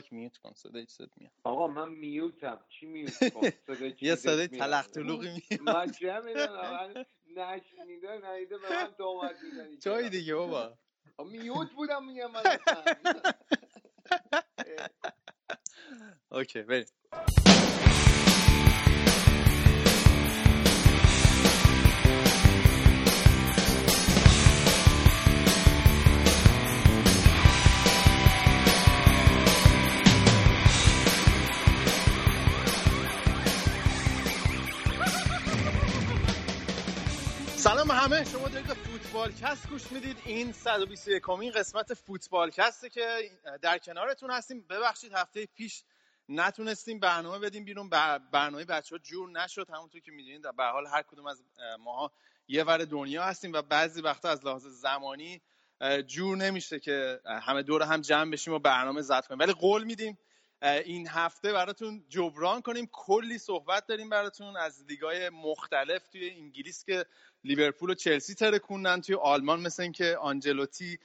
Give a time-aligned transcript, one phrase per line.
[0.00, 1.32] سواک میوت کن صدای چیزت میاد.
[1.44, 2.64] آقا من میوتم.
[2.68, 3.42] چی میوت کن
[4.02, 4.48] یه صدای.
[4.48, 5.60] تلق تلوقی میاد.
[5.60, 10.78] من چه می‌دونم نشنیده نیده به من تومت می‌زنی جای دیگه بابا.
[11.30, 12.42] میوت بودم میگم من.
[16.32, 16.86] اوکی بریم.
[37.68, 38.24] سلام همه.
[38.24, 40.16] شما دارید به فوتبال کست گوش می‌دید.
[40.24, 43.30] این 121 کمین قسمت فوتبال کسته که
[43.62, 44.64] در کنارتون هستیم.
[44.70, 45.82] ببخشید هفته پیش
[46.28, 47.88] نتونستیم برنامه بدیم بیرون.
[47.88, 49.70] بر- برنامه بچه ها جور نشد.
[49.70, 51.42] همونطور که می‌دونید به حال هر کدوم از
[51.78, 52.12] ماها
[52.48, 55.40] یه ور دنیا هستیم و بعضی وقتا از لحاظ زمانی
[56.06, 59.38] جور نمیشه که همه دور هم جمع بشیم و برنامه ضبط کنیم.
[59.38, 60.18] ولی قول میدیم
[60.62, 62.88] این هفته براتون جبران کنیم.
[62.92, 67.04] کلی صحبت داریم براتون از لیگای مختلف توی انگلیس که
[67.44, 69.00] لیورپول و چلسی ترکوندن.
[69.00, 70.98] توی آلمان مثل اینکه آنجلوتی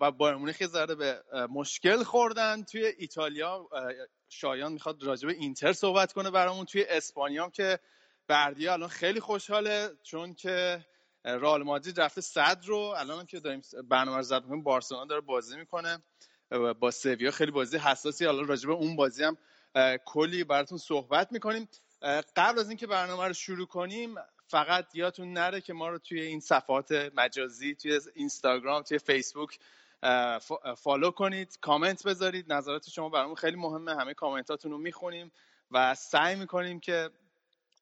[0.00, 2.62] و بایر مونیخ ذره به مشکل خوردن.
[2.62, 3.68] توی ایتالیا
[4.28, 6.64] شایان می‌خواد راجع به اینتر صحبت کنه برامون.
[6.66, 7.78] توی اسپانیا که
[8.28, 10.84] بردیا الان خیلی خوشحاله چون که
[11.24, 12.76] رئال مادرید رفته صد رو.
[12.76, 16.02] الان که داریم برنامه رو ضبط می‌کنیم بارسلونا داره بازی می‌کنه.
[16.80, 18.24] با سویا خیلی بازی حساسی.
[18.24, 19.36] حالا راجع به اون بازی هم
[20.04, 21.68] کلی براتون صحبت می‌کنیم.
[22.36, 24.14] قبل از اینکه برنامه رو شروع کنیم
[24.48, 29.58] فقط یادتون نره که ما رو توی این صفحات مجازی توی اینستاگرام توی فیسبوک
[30.76, 32.52] فالو کنید کامنت بذارید.
[32.52, 33.96] نظرات شما برامون خیلی مهمه.
[33.96, 35.32] همه کامنتاتون رو می‌خونیم
[35.70, 37.10] و سعی می‌کنیم که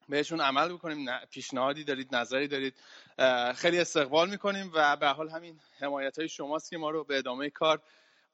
[0.09, 1.19] بهشون عمل بکنیم.
[1.31, 2.75] پیشنهادی دارید نظری دارید.
[3.55, 7.51] خیلی استقبال می‌کنیم و به حال همین حمایت های شماست که ما رو به ادامه
[7.51, 7.83] کار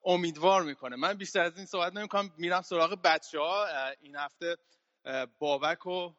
[0.04, 0.97] امیدوار می‌کنه.
[0.97, 2.33] من بیشتر از این صحبت نمی‌کنم.
[2.38, 3.66] میرم سراغ بچه ها
[4.00, 4.56] این هفته
[5.38, 6.12] بابک و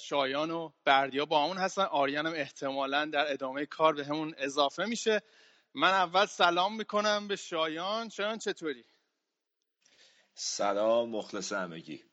[0.00, 1.82] شایان و بردیا با همون هستن.
[1.82, 5.22] آریان هم احتمالا در ادامه کار به همون اضافه میشه.
[5.74, 8.08] من اول سلام می‌کنم به شایان.
[8.08, 8.84] شایان چطوری؟
[10.34, 12.04] سلام مخلص همگی.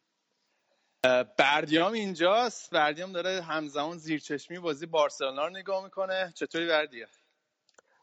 [1.38, 2.72] بردیام اینجاست.
[2.72, 6.34] بردیام داره همزمان زیرچشمی بازی بارسلونا رو نگاه می‌کنه.
[6.36, 7.08] چطوری بردیا؟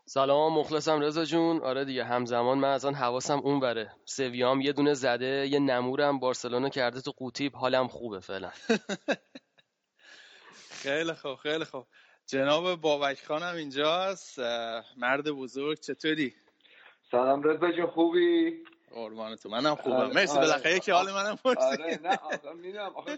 [0.06, 1.60] سلام مخلصم رضا جون.
[1.62, 6.18] آره دیگه همزمان من از آن حواسم اون بره سویام یه دونه زده یه نمورم.
[6.18, 8.50] بارسلونا کرده تو قوطیب حالم خوبه فعلا.
[10.82, 11.86] خیلی خوب خیلی خوب.
[12.26, 14.38] جناب بابک خانم اینجاست.
[14.96, 16.34] مرد بزرگ چطوری؟
[17.10, 19.96] سلام رضا جون خوبی؟ قربان تو منم خوبم.
[19.96, 20.46] آره، مرسی آره.
[20.46, 22.92] بالاخره که حال منم پرسی آره نه آخه می‌دونم.
[22.96, 23.16] آخه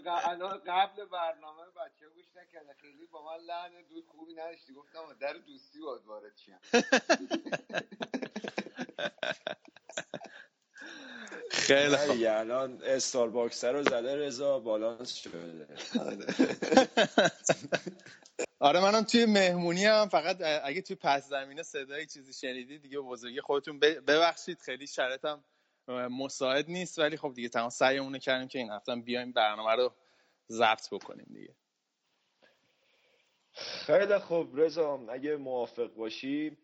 [0.67, 4.73] قبل برنامه بچه گوش نکرده خیلی با من لحن دوست خوبی نداشتی.
[4.73, 6.33] گفتم در دوستی باید وارد
[11.65, 12.17] خیلی خوب.
[12.27, 15.67] الان استارباکس رو زده رضا بالانس شده.
[18.59, 23.41] آره منم توی مهمونی هم فقط اگه توی پس زمینه صدای چیزی شنیدی دیگه بزرگی
[23.41, 25.43] خودتون ببخشید خیلی شرطم
[25.87, 29.93] مساعد نیست ولی خب دیگه تمام سعیمون کردیم که این هفته بیایم برنامه رو
[30.49, 31.55] ضبط بکنیم دیگه.
[33.53, 36.57] خیلی خوب رضا اگه موافق باشی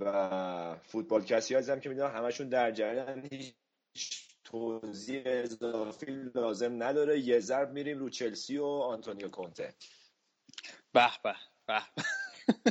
[0.00, 3.54] و فوتبال کسی هستم که می‌دونم همشون در جریان هیچ
[4.44, 7.20] توضیح اضافی لازم نداره.
[7.20, 9.74] یه ضرب میریم رو چلسی و آنتونیو کونته.
[10.92, 11.34] به به
[11.66, 11.82] به.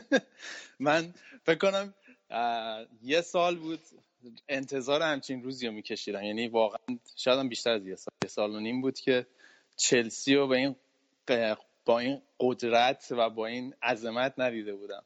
[0.80, 1.14] من
[1.46, 1.94] فکر کنم
[3.02, 3.80] یه سال بود
[4.50, 6.80] انتظار همچین روزی رو میکشیدم یعنی واقعا
[7.16, 9.28] شاید هم بیشتر از یه سال یه سال و نیم بود که
[9.78, 10.76] چلسی رو به این
[11.86, 15.04] با این قدرت و با این عظمت ندیده بودم.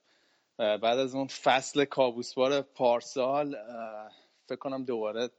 [0.57, 3.55] بعد از اون فصل کابوسبار پارسال
[4.45, 5.29] فکر کنم دوباره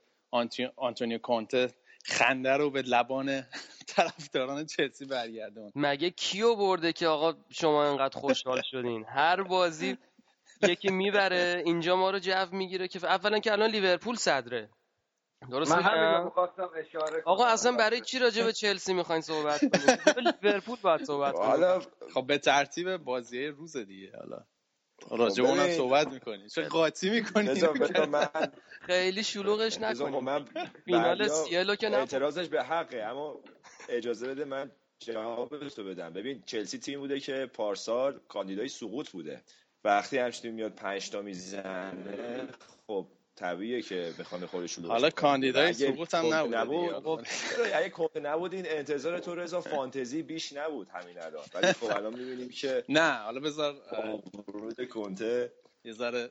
[0.76, 3.42] آنتونیو کونته خنده رو به لبان
[3.96, 9.98] طرفداران چلسی برگردون مگه کیو برده که آقا شما انقدر خوشحال شدین؟ هر بازی
[10.62, 14.70] یکی می‌بره اینجا ما رو جو می‌گیره که اولا که الان لیورپول صدره.
[15.50, 17.46] درست من همین رو میگم می‌خواستم اشاره آقا.
[17.46, 21.80] اصلا برای چی راجع به چلسی می‌خواین صحبت کنیم لیورپول باید صحبت کنیم حالا
[22.14, 24.44] خب به ترتیب بازی روز دیگه حالا.
[25.10, 25.72] راجع به اونم.
[25.72, 26.48] صحبت می‌کنی.
[26.48, 27.48] چه قاطی می‌کنی
[28.06, 28.28] من
[28.80, 30.44] خیلی شلوغش خب نکنیم من
[30.84, 33.40] فینال سیلو که نبود اعتراضش به حقه اما
[33.88, 34.70] اجازه بده من
[35.00, 36.12] جوابش رو بدم.
[36.12, 39.42] ببین چلسی تیم بوده که پارسال کاندیدای سقوط بوده.
[39.84, 42.48] وقتی تیم میاد پنج تا می‌زنه
[42.86, 45.10] خب طبیعیه که بخوام خودش شلوغش حالا.
[45.10, 46.94] کاندیدای سقوط هم نبود.
[46.94, 51.72] خب چرا؟ اگه کنته نبود این انتظار تو رضا فانتزی بیش نبود همین الان ولی
[51.72, 53.76] خب الان می‌بینیم که نه حالا بذار
[54.48, 55.52] ورود کنته
[55.84, 56.30] یه ذره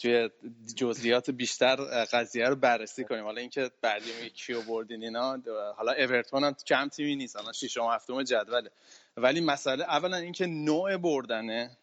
[0.00, 0.30] توی
[0.76, 5.42] جزئیات بیشتر قضیه رو بررسی کنیم حالا اینکه بعدی میگه کیو بردین اینا
[5.76, 8.70] حالا اورتون هم کم تیمی نیست الان ششم هفتم جدوله
[9.16, 11.76] ولی مسئله اولا اینکه نوع بردنه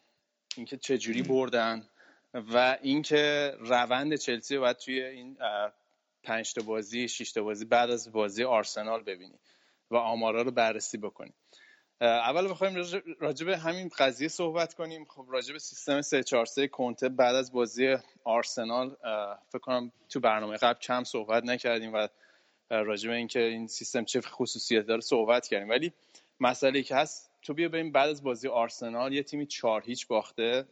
[0.56, 1.88] اینکه چجوری بردن
[2.34, 5.36] و اینکه روند چلسی باید توی این
[6.22, 9.38] پنج تا بازی شش تا بازی بعد از بازی آرسنال ببینی
[9.90, 11.32] و آمارا رو بررسی بکنی.
[12.00, 12.74] اول بخوایم
[13.18, 15.04] راجع به همین قضیه صحبت کنیم.
[15.04, 18.96] خب راجع به سیستم 343 کنته بعد از بازی آرسنال
[19.48, 22.08] فکر کنم تو برنامه قبل کم صحبت نکردیم و
[22.70, 25.68] راجع به اینکه این سیستم چه خصوصیت داره صحبت کردیم.
[25.68, 25.92] ولی
[26.40, 30.64] مسئله که هست تو بیا ببین بعد از بازی آرسنال یه تیمی چهار هیچ باخته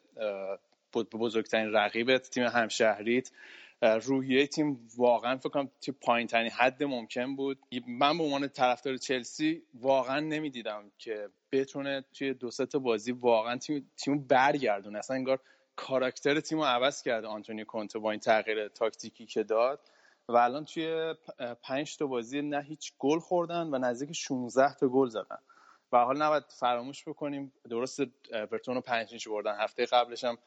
[0.99, 3.31] بزرگترین رقیبت تیم همشهریت
[3.83, 7.59] روحیه تیم واقعا فکر کنم تو پایین ترین حد ممکن بود.
[7.89, 13.91] من به عنوان طرفدار چلسی واقعا نمی‌دیدم که بتونه توی دو تا بازی واقعا تیم
[13.97, 14.99] تیمو برگردونه.
[14.99, 15.39] اصلا انگار
[15.77, 19.81] کاراکتر تیم رو عوض کرده آنتونی کونته با این تغییر تاکتیکی که داد.
[20.29, 21.15] و الان توی
[21.63, 25.39] پنج تا بازی نه هیچ گل خوردن و نزدیک 16 تا گل زدن.
[25.93, 28.01] و حال نباید فراموش بکنیم درست
[28.33, 29.57] برتون رو پنج بردن.
[29.61, 30.39] هفته قبلش هم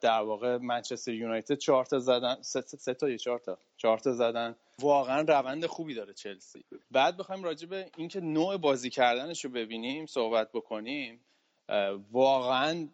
[0.00, 4.56] در واقع منچستر یونایتد چهار تا زدن سه, تا یا چهار تا؟ چهار تا زدن.
[4.78, 6.64] واقعا روند خوبی داره چلسی.
[6.90, 11.20] بعد بخوایم راجع به اینکه نوع بازی کردنش رو ببینیم صحبت بکنیم.
[12.12, 12.88] واقعا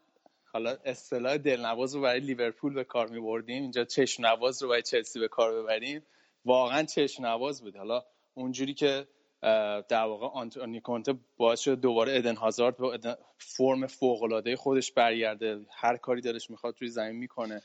[0.53, 4.83] حالا اصطلاح دلنواز رو برای لیورپول به کار می بردیم اینجا چشم نواز رو برای
[4.83, 6.03] چلسی به کار ببریم.
[6.45, 8.05] واقعا چشم نواز بود حالا
[8.35, 9.07] اونجوری که
[9.89, 15.61] در واقع آنتونی کونته باعث شد دوباره ادن هازارد به فرم فوق العاده خودش برگرده.
[15.71, 17.63] هر کاری دلش می‌خواد توی زمین می‌کنه.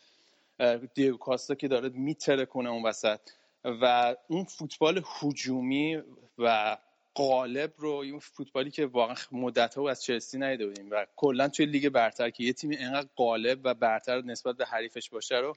[0.93, 3.19] دیگو کاستا که داره میتره کنه اون وسط.
[3.65, 6.01] و اون فوتبال هجومی
[6.37, 6.77] و
[7.13, 11.65] قالب رو اون فوتبالی که واقعا مدت ها از چلسی ندیده بودیم و کلا توی
[11.65, 15.55] لیگ برتر که یه تیمی اینقدر قالب و برتر نسبت به حریفش باشه رو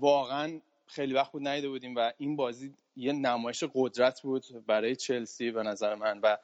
[0.00, 5.50] واقعا خیلی وقت بود ندیده بودیم و این بازی یه نمایش قدرت بود برای چلسی
[5.50, 6.36] به نظر من و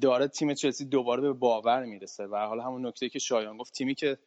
[0.00, 2.26] داره تیم چلسی دوباره به باور می‌رسه.
[2.26, 4.18] و حالا همون نکته که شایان گفت تیمی که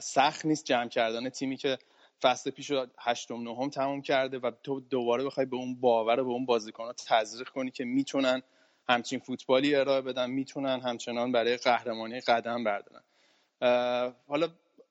[0.00, 1.78] سخت نیست جمع کردن تیمی که
[2.22, 6.30] فصل پیش هشتم نهم تموم کرده و تو دوباره بخوای به اون باور و به
[6.30, 8.42] اون بازیکن ها تزریق کنی که می‌تونن
[8.88, 13.02] همچین فوتبالی ارائه بدن می‌تونن همچنان برای قهرمانی قدم بردارن.
[14.28, 14.48] حالا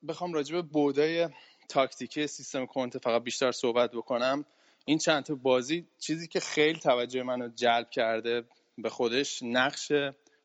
[0.08, 1.30] بخوام راجع به بودای
[1.70, 4.46] تاکتیکی سیستم کنته فقط بیشتر صحبت بکنم.
[4.86, 8.44] این چند تا بازی چیزی که خیلی توجه منو جلب کرده
[8.78, 9.92] به خودش نقش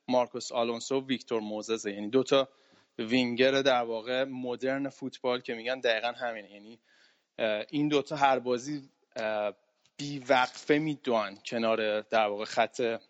[0.08, 1.92] مارکوس آلونسو و ویکتور موزس.
[1.92, 2.48] یعنی دوتا
[2.98, 6.50] وینگر در واقع مدرن فوتبال که میگن دقیقا همینه.
[6.50, 6.78] یعنی
[7.70, 8.88] این دوتا هر بازی
[9.96, 13.00] بیوقفه میدوئن کنار در واقع خط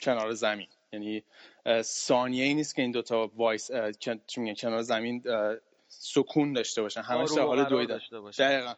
[0.00, 0.68] کنار زمین.
[0.92, 1.24] یعنی
[1.82, 3.70] ثانیه ای نیست که این دوتا وایسن
[4.60, 5.22] کنار زمین
[5.88, 7.00] سکون داشته باشن.
[7.00, 8.48] همه حال دوی داشته باشن.
[8.48, 8.74] دقیقا.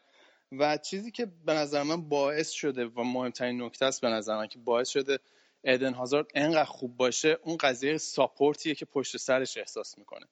[0.52, 4.47] و چیزی که به نظر من باعث شده و مهمترین نکته است به نظر من
[4.47, 5.19] که باعث شده
[5.64, 10.26] ادن هازارد انقدر خوب باشه اون قضیه ساپورتیه که پشت سرش احساس می‌کنه.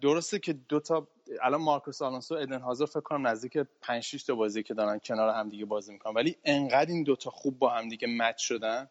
[0.00, 1.08] درسته که دو تا
[1.42, 5.34] الان مارکوس آلونسو ادن هازارد فکر کنم نزدیک 5 6 تا بازی که دارن کنار
[5.34, 6.14] هم دیگه بازی می‌کنن.
[6.14, 8.88] ولی انقدر این دوتا خوب با هم دیگه مچ شدن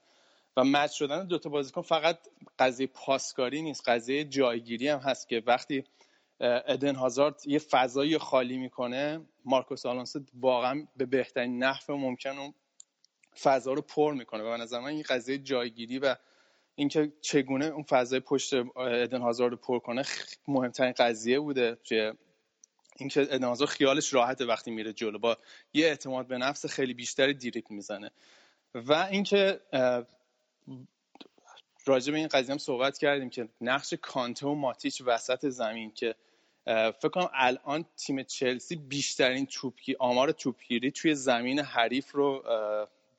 [0.57, 2.20] و مچ شدن دوتا بازیکن فقط
[2.60, 5.84] قضیه پاسکاری نیست قضیه جایگیری هم هست که وقتی
[6.40, 9.22] ادن هازارد یه فضایی خالی می‌کنه.
[9.46, 12.54] مارکوس آلونسو واقعا به بهترین نحو ممکن اون
[13.42, 16.16] فضا رو پر می‌کنه و به نظر من این قضیه جایگیری و
[16.75, 20.04] اینکه چگونه اون فضای پشت ادن هازارد رو پر کنه
[20.48, 22.13] مهمترین قضیه بوده که
[22.98, 25.20] اینکه ادن هازارد خیالش راحته وقتی میره جلو.
[25.20, 25.38] با
[25.74, 28.12] یه اعتماد به نفس خیلی بیشتری دیریک می‌زنه.
[28.74, 29.60] و اینکه
[31.86, 36.16] راجع به این قضیه هم صحبت کردیم که نقش کانته و ماتیچ وسط زمین که
[36.66, 42.44] فکر کنم الان تیم چلسی بیشترین توپگی آمار توپگیری توی زمین حریف رو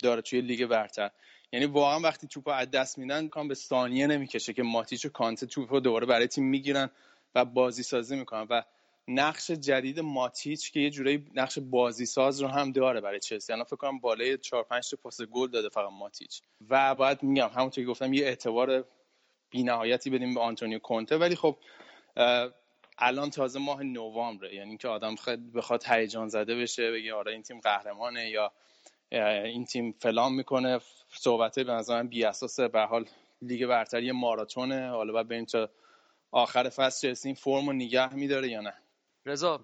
[0.03, 1.11] داره توی لیگ برتر.
[1.53, 5.47] یعنی واقعا وقتی توپ از دست میدن کام به ثانیه نمی‌کشه که ماتیچ و کانته
[5.47, 6.91] توپ رو دوباره برای تیم می‌گیرن
[7.35, 8.47] و بازی سازی می‌کنن.
[8.51, 8.63] و
[9.09, 13.53] نقش جدید ماتیچ که یه جورایی نقش بازی ساز رو هم داره برای چلسی.
[13.53, 16.43] الان فکر کنم بالای 4 5 تا پاس گل داده فقط ماتیچ.
[16.69, 18.85] و باید میگم همونطور که گفتم یه اعتبار
[19.51, 21.17] بی‌نهایتی بدیم به آنتونیو کونته.
[21.17, 21.57] ولی خب
[22.99, 24.55] الان تازه ماه نوامبره.
[24.55, 25.15] یعنی که آدم
[25.55, 28.53] بخواد هیجان زده بشه بگه آره این تیم قهرمانه یا
[29.45, 30.81] این تیم فلان می‌کنه.
[31.09, 33.05] صحبت به نظرم بی اساسه به حال
[33.43, 34.91] لیگ برتری ماراتونه.
[34.91, 35.71] حالا بعد بریم تا
[36.31, 38.75] آخر فصل چلسی این فرم رو نگه میداره یا نه.
[39.27, 39.61] رضا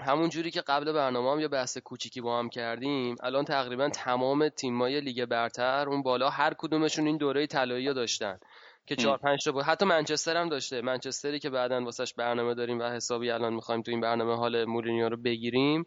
[0.00, 4.48] همون جوری که قبل برنامه هم یه بحث کوچیکی با هم کردیم الان تقریبا تمام
[4.48, 8.38] تیمای لیگ برتر اون بالا هر کدومشون این دوره طلایی داشتن
[8.86, 9.62] که چهار پنج تا بود.
[9.62, 10.82] حتی منچستر هم داشته.
[10.82, 15.08] منچستری که بعدا واسش برنامه داریم و حسابی الان می‌خوایم تو این برنامه حال مورینیو
[15.08, 15.86] رو بگیریم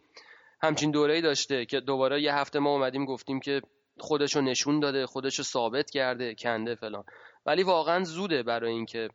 [0.62, 3.62] همچین دوره‌ای داشته که دوباره یه هفته ما اومدیم گفتیم که
[3.98, 7.04] خودشو نشون داده خودشو ثابت کرده کنده فلان.
[7.46, 9.08] ولی واقعا زوده برای اینکه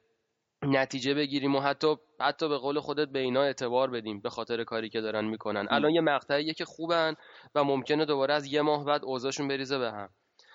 [0.64, 4.90] نتیجه بگیریم و حتی حتی به قول خودت به اینا اعتبار بدیم به خاطر کاری
[4.90, 5.68] که دارن می‌کنن.
[5.70, 7.16] الان یه مقطعیه که خوبن
[7.56, 10.10] و ممکنه دوباره از یه ماه بعد اوضاعشون بریزه به هم.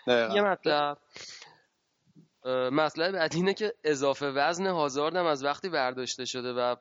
[0.06, 0.98] یه مطلب.
[2.72, 6.76] مسئله بعد اینه که اضافه وزن هازاردم از وقتی برداشته شده و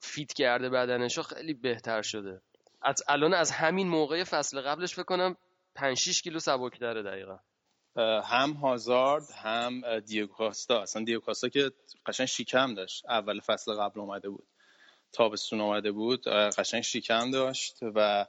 [0.00, 2.40] فیت کرده بدنشو خیلی بهتر شده.
[2.82, 5.36] از الان از همین موقع فصل قبلش فکر کنم
[5.74, 7.38] 5 6 کیلو سبکتره دقیقا.
[7.96, 11.72] هم هازارد هم دیوکاستا اصلا دیوکاستا که
[12.06, 13.06] قشنگ شیکم داشت.
[13.06, 14.46] اول فصل قبل اومده بود.
[15.12, 16.28] تابستون اومده بود.
[16.28, 18.26] قشنگ شیکم داشت و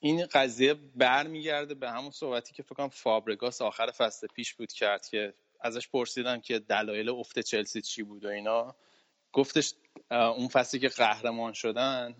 [0.00, 5.08] این قضیه برمیگرده به همون صحبتی که فکر کنم فابرگاس آخر فصل پیش بود کرد
[5.08, 8.76] که ازش پرسیدم که دلایل افت چلسی چی بود و اینا.
[9.32, 9.74] گفتش
[10.10, 12.14] اون فصلی که قهرمان شدن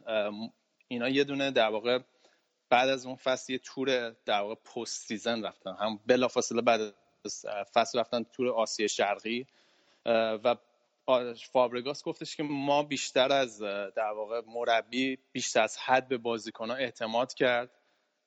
[0.88, 1.98] اینا یه دونه در واقع
[2.70, 5.76] بعد از اون فصل یه تور در واقع post season رفتن.
[5.80, 6.80] هم بلافاصله بعد
[7.24, 9.46] از فصل رفتن تور آسیا شرقی.
[10.44, 10.56] و
[11.52, 13.60] فابرگاس گفتش که ما بیشتر از
[13.96, 17.70] در واقع مربی بیشتر از حد به بازیکنها اعتماد کرد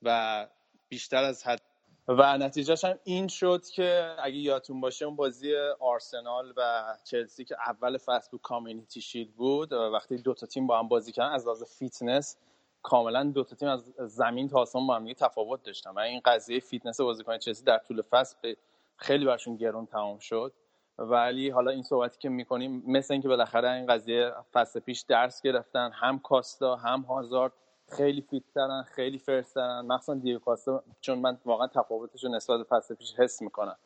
[0.02, 0.48] و
[0.90, 1.62] بیشتر از حد.
[2.08, 7.56] و نتیجهش هم این شد که اگه یادتون باشه اون بازی آرسنال و چلسی که
[7.68, 11.46] اول فصل بود Community Shield بود وقتی دو تا تیم با هم بازی کردن از
[11.46, 12.38] لحاظ فیتنس
[12.84, 15.90] کاملا دو تا تیم از زمین تا آسمان با هم تفاوت داشتن.
[15.90, 18.58] و این قضیه فیتنس بازیکن چلسی در طول فصل به
[18.98, 20.54] خیلی برشون گرون تمام شد.
[20.98, 25.92] ولی حالا این صحبتی که می‌کنیم مثل اینکه بالاخره این قضیه فصل پیش درس گرفتن
[25.94, 27.54] هم کاستا هم هازارد
[27.98, 32.64] خیلی fit ترن خیلی fresh ترن مخصوصا دیگو کاستا چون من واقعا تفاوتش رو نسبت
[32.64, 33.78] فصل پیش حس می‌کنم.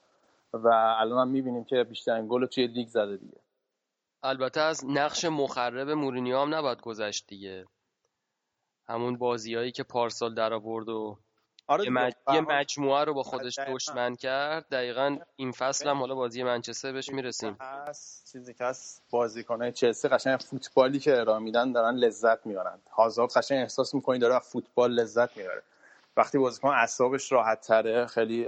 [0.54, 0.68] و
[1.00, 3.38] الان هم می‌بینیم که بیشترین گل توی لیگ زده دیگه.
[4.24, 7.66] البته از نقش مخرب مورینیو هم نباید گذشت دیگه.
[8.88, 11.18] همون بازیایی که پارسال در آورد و
[11.68, 11.86] آره
[12.34, 14.66] یه, مجموعه رو با خودش دشمن کرد.
[14.70, 17.58] دقیقا این فصل هم حالا بازی منچستر بهش می‌رسیم.
[18.32, 22.80] چیزی که هست بازیکنای چلسی قشنگ فوتبالی که ارائه میدن دارن لذت می‌برن.
[22.92, 25.64] هازارد قشنگ احساس می‌کنی داره فوتبال لذت می‌بره.
[26.18, 28.48] وقتی بازیکن اعصابش راحت تره خیلی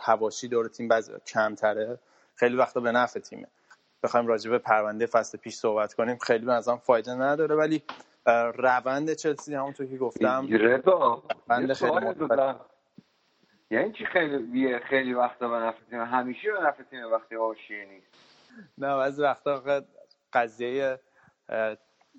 [0.00, 1.98] هواشی دور تیم باز کمتره
[2.34, 3.46] خیلی وقتا به نفع تیمه.
[4.02, 7.82] بخوایم راجع به پرونده فصل پیش صحبت کنیم خیلی به نظرم فایده نداره ولی
[8.54, 12.54] روند چلسی همونطور که گفتم رضا روند خیلی
[13.70, 18.06] یعنی چی خیلی خیلی وقتا به نفع تیم همیشه به نفع تیم وقتی حاشیه نیست.
[18.78, 19.82] نه بعضی وقتا
[20.32, 21.00] قضیه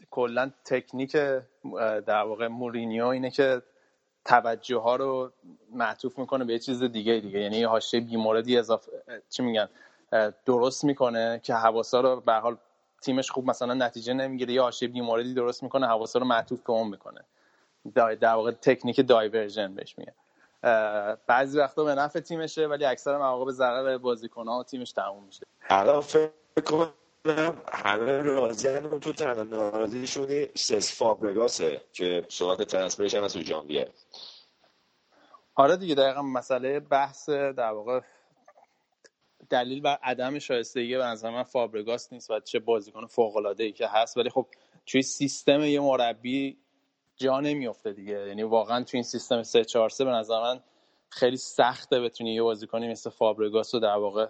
[0.10, 1.16] کلا تکنیک
[2.06, 3.62] در واقع مورینیو اینه که
[4.26, 5.32] توجه ها رو
[5.72, 7.40] معطوف می‌کنه به یه چیز دیگه دیگه.
[7.40, 8.92] یعنی یه حاشیه بیموردی اضافه
[9.30, 9.70] چی میگن؟
[10.46, 12.58] درست می‌کنه که حواسا رو به حال
[13.02, 16.88] تیمش خوب مثلا نتیجه نمی‌گیره یا حاشیه بیموردی درست می‌کنه حواسا رو معطوف به اون
[16.88, 17.22] می‌کنه.
[17.96, 20.14] در واقع تکنیک diversion بهش میگه
[21.28, 25.46] بعضی وقتا به نفع تیمشه ولی اکثر مواقع به ضرر بازیکن‌ها و تیمش تموم میشه.
[25.70, 26.32] الان فکر
[26.66, 26.94] کنم
[27.74, 33.90] همه راضی تو تنها ناراضیشون سسک فابرگاسه که صحبت transfer ش هم از تو ژانویه
[35.56, 38.00] آره دیگه دقیقا مسئله بحث در واقع
[39.52, 43.72] دلیل بر عدم شایستگی به نظر من فابرگاس نیست و چه بازیکن فوق العاده ای
[43.72, 44.48] که هست ولی خب
[44.86, 46.58] توی سیستم یه مربی
[47.18, 48.28] جا نمیفته دیگه.
[48.28, 50.60] یعنی واقعا توی این سیستم 3 4 3 به نظر من
[51.10, 54.28] خیلی سخته بتونی یه بازیکنی مثل فابرگاس رو در واقع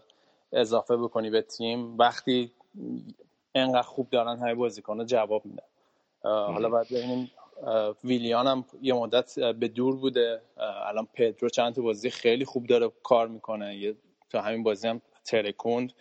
[0.51, 1.97] اضافه بکنی به تیم.
[1.97, 2.51] وقتی
[3.55, 5.63] انقدر خوب دارن های بازیکن جواب میدن.
[6.23, 7.31] حالا بعد ببینیم
[8.03, 10.41] ویلیان هم یه مدت به دور بوده.
[10.87, 13.75] الان پدرو چند تا بازی خیلی خوب داره کار می‌کنه.
[13.75, 13.95] یه
[14.29, 15.93] تا همین بازی هم ترکوند.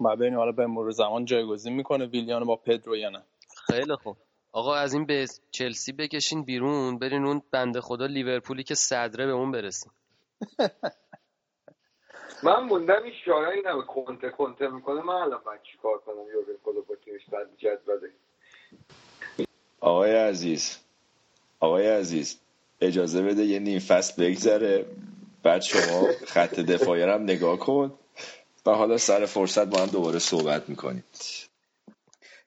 [0.00, 3.22] و ببینیم حالا به مرور زمان جایگزین می‌کنه ویلیان با پدرو یا نه.
[3.66, 4.16] خیلی خوب.
[4.52, 9.32] آقا از این به چلسی بکشین بیرون برین اون بنده خدا لیورپولی که صدره به
[9.32, 9.92] اون برسیم
[12.42, 15.02] من موندم این شایعی نمه کنته کنته می‌کنه.
[15.02, 18.10] من الان من چی کار کنم؟ یورگن کلوپ با تیمش بند جدوله.
[19.80, 20.78] آقای عزیز
[21.60, 22.40] آقای عزیز
[22.80, 24.86] اجازه بده یه نیم فصل بگذره.
[25.42, 27.99] بعد شما خط دفاعی هم نگاه کن.
[28.66, 31.04] و حالا سر فرصت با هم دوباره صحبت می‌کنیم.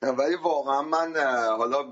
[0.01, 1.15] ولی واقعا من
[1.57, 1.83] حالا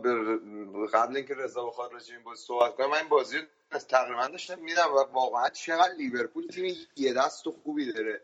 [0.93, 3.37] قبل اینکه رضا بخواد راجع این بازی صحبت کنم من این بازی
[3.71, 8.21] از تقریبا داشتم میدم و واقعا چقدر لیورپول تیم یه دست و خوبی داره.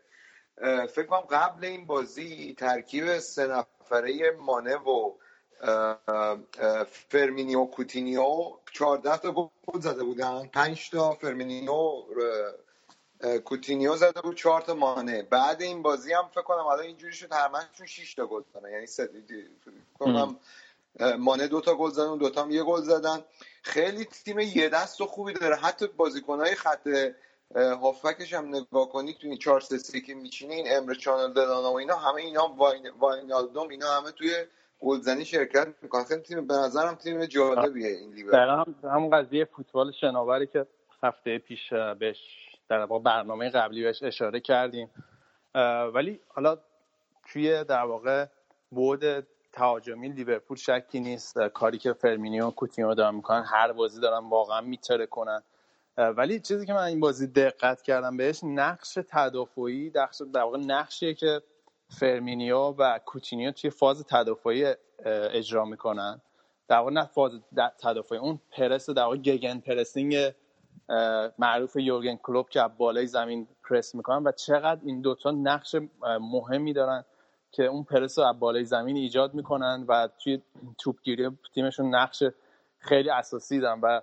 [0.86, 5.12] فکر کنم قبل این بازی ترکیب سه نفره مانه و
[7.08, 9.32] فرمینیو کوتینیو 14 تا
[9.66, 10.46] گل زده بودن.
[10.46, 12.02] 5 تا فرمینیو
[13.44, 17.32] کوتینیو زده بود چهار تا مانه بعد این بازی هم فکر کنم حالا اینجوری شد
[17.32, 18.70] همشون 6 تا گل زدن.
[18.70, 19.10] یعنی فکر
[19.98, 20.36] کنم
[21.18, 23.18] مانه دو تا گل زدن دو تا هم یه گل زدن.
[23.62, 25.56] خیلی تیم یه دست و خوبی داره.
[25.56, 26.88] حتی بازیکنهای خط
[27.54, 31.78] هافبکش هم نگاه کنی تو این 4 3 که میچینه این امره چان لالانا و
[31.78, 32.56] اینا همه اینا
[32.98, 34.44] واینالدوم اینا همه توی
[34.80, 36.04] گلزنی شرکت می‌کنن.
[36.04, 40.66] خیلی تیم به نظرم تیم جالبیه این لیور هم همون قضیه فوتبال شناوری که
[41.02, 42.16] هفته پیش بهش
[42.68, 44.90] در واقع برنامه قبلی بهش اشاره کردیم.
[45.94, 46.58] ولی حالا
[47.32, 48.26] توی در واقع
[48.70, 51.38] بعد تهاجمی لیورپول شکی نیست.
[51.38, 55.42] کاری که فرمینیو و کوتینیو دارن می‌کنن هر بازی دارن واقعا می‌ترکونن.
[55.96, 61.42] ولی چیزی که من این بازی دقت کردم بهش نقش تدافعی در واقع نقشیه که
[61.88, 66.20] فرمینیو و کوتینیو توی فاز تدافعی اجرا می‌کنن.
[66.68, 67.32] در واقع نه فاز
[67.78, 70.16] تدافعی اون پرس در واقع Gegenpressing
[71.38, 75.76] معروف یورگن کلوب که بالای زمین پرس می‌کنن و چقدر این دوتا نقش
[76.20, 77.04] مهمی دارن
[77.50, 80.42] که اون پرس رو بالای زمین ایجاد می‌کنن و توی
[80.78, 82.22] توپگیری تیمشون نقش
[82.78, 83.80] خیلی اساسی دارن.
[83.80, 84.00] و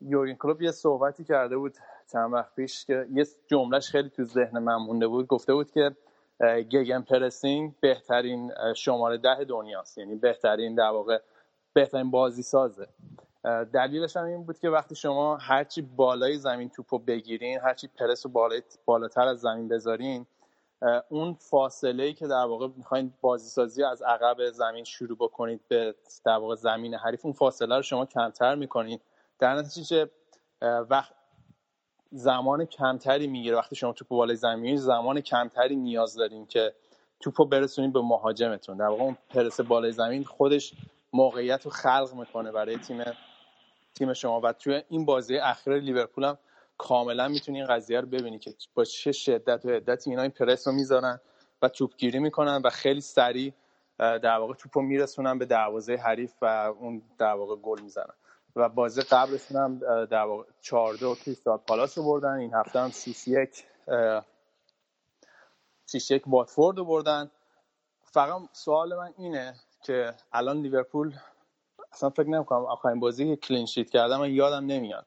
[0.00, 1.74] یورگن کلوب یه صحبتی کرده بود
[2.12, 5.26] چند وقت پیش که یه جملهش خیلی تو ذهن من مونده بود.
[5.26, 5.96] گفته بود که
[6.40, 9.98] گگن پرسینگ بهترین شماره ده دنیاست.
[9.98, 11.18] یعنی بهترین در واقع
[11.72, 12.88] بهترین بازی سازه
[13.72, 18.32] دلیلش هم این بود که وقتی شما هرچی بالای زمین توپو بگیرین هرچی پرس رو
[18.84, 20.26] بالاتر از زمین بذارین
[21.08, 25.94] اون فاصله ای که در واقع می‌خواین بازی سازی از عقب زمین شروع بکنید به
[26.24, 29.02] در واقع زمین حریف اون فاصله رو شما کمتر می‌کنید
[29.38, 30.10] در نتیجه
[30.62, 31.12] وقت
[32.10, 33.56] زمان کمتری می‌گیره.
[33.56, 36.74] وقتی شما توپ بالای زمین زمان کمتری نیاز دارین که
[37.20, 38.76] توپو برسونید به مهاجمتون.
[38.76, 40.74] در واقع اون پرس بالای زمین خودش
[41.12, 43.04] موقعیت رو خلق می‌کنه برای تیم
[43.98, 46.38] تیم شما و توی این بازی اخیر لیورپول هم
[46.78, 50.66] کاملا می‌تونی این قضیه رو ببینی که با چه شدت و عدت اینا این پرس
[50.66, 51.20] رو می‌ذارن
[51.62, 53.52] و توپگیری می‌کنن و خیلی سریع
[53.98, 56.46] در واقع توپو میرسونن به دروازه حریف و
[56.78, 58.14] اون در واقع گل می‌زنن.
[58.56, 62.32] و بازی قبلشون هم در واقع 14 کریستال پالاس رو بردن.
[62.32, 63.64] این هفته هم 6 1
[65.92, 67.30] 6 1 واتفورد رو بردن.
[68.02, 71.14] فقط سوال من اینه که الان لیورپول
[71.96, 75.06] اصلا فکر نمی‌کنم آخرین بازی که کلین شیت کردم من یادم نمیاد.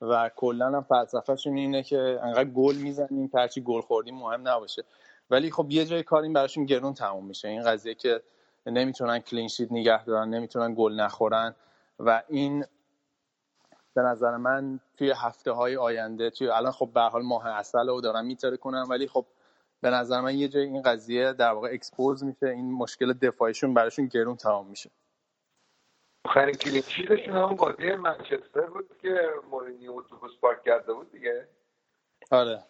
[0.00, 4.84] و کلا هم فلسفهشون اینه که انقدر گل می‌زنیم که هرچی گل خوردیم مهم نباشه.
[5.30, 7.48] ولی خب یه جای کار این براشون گرون تموم میشه.
[7.48, 8.22] این قضیه که
[8.66, 11.54] نمی‌تونن clean sheet نگه دارن نمی‌تونن گل نخورن
[11.98, 12.64] و این
[13.94, 18.00] به نظر من توی هفته های آینده توی الان خب به حال ماه عسل رو
[18.00, 19.26] دارن می‌ترکونن ولی خب
[19.80, 22.46] به نظر من یه جای این قضیه در واقع expose میشه.
[22.46, 24.90] این مشکل دفاعیشون براشون گرون تمام میشه.
[26.24, 31.48] آخرین clean sheet شون هم بازی منچستر بود که مورینیو اتوبوس پارک کرده بود دیگه.
[32.30, 32.62] آره.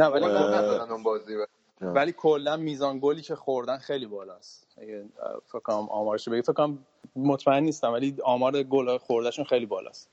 [0.00, 1.36] نه ولی اون بازی
[1.80, 4.78] ولی کلا میزان گلی که خوردن خیلی بالاست.
[4.78, 5.04] اگه
[5.46, 10.10] فکر کنم آمارش بگی فکر کنم مطمئن نیستم ولی آمار گل خوردهشون خیلی بالاست.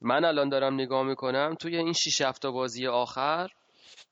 [0.00, 3.52] من الان دارم نگاه می‌کنم توی این 6 هفته بازی آخر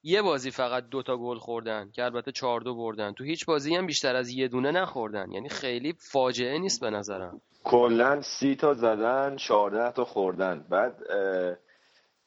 [0.03, 3.13] یه بازی فقط دوتا گل خوردن که البته چهار دو بردن.
[3.13, 5.31] تو هیچ بازی هم بیشتر از یه دونه نخوردن.
[5.31, 7.41] یعنی خیلی فاجعه نیست به نظرم.
[7.65, 10.67] کلا سی تا زدن چهارده تا خوردن.
[10.69, 11.03] بعد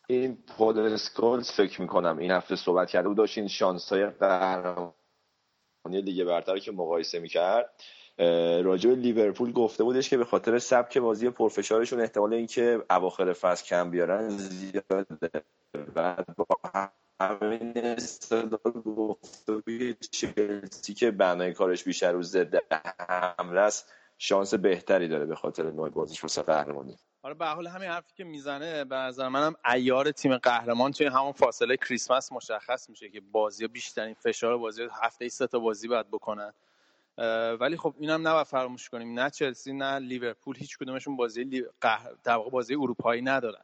[0.07, 4.93] این اسکولز فکر می‌کنم این هفته صحبت کرده بود داشت این شانس های قهرمانی
[5.85, 7.73] لیگ برتر که مقایسه می‌کرد.
[8.63, 13.91] راجع لیورپول گفته بودش که به خاطر سبک بازی پرفشارشون احتمال اینکه اواخر فصل کم
[13.91, 15.43] بیارن زیاده.
[15.95, 16.45] بعد با
[17.21, 22.55] همین استدلال گفته چلسی که بنای کارش بیشتر رو ضد
[23.09, 26.97] حمله است شانس بهتری داره به خاطر نوع بازیش واسه قهرمانی.
[27.23, 31.31] آره به حال همین حرفی که می‌زنه به نظر منم ایار تیم قهرمان توی همون
[31.31, 36.53] فاصله کریسمس مشخص میشه که بازی بیشترین فشار بازی هفته سه تا بازی باید بکنن.
[37.59, 41.65] ولی خب اینم نباید فراموش کنیم نه چلسی نه لیورپول هیچ کدومشون بازی لی...
[42.25, 43.63] واقع بازی اروپایی ندارن.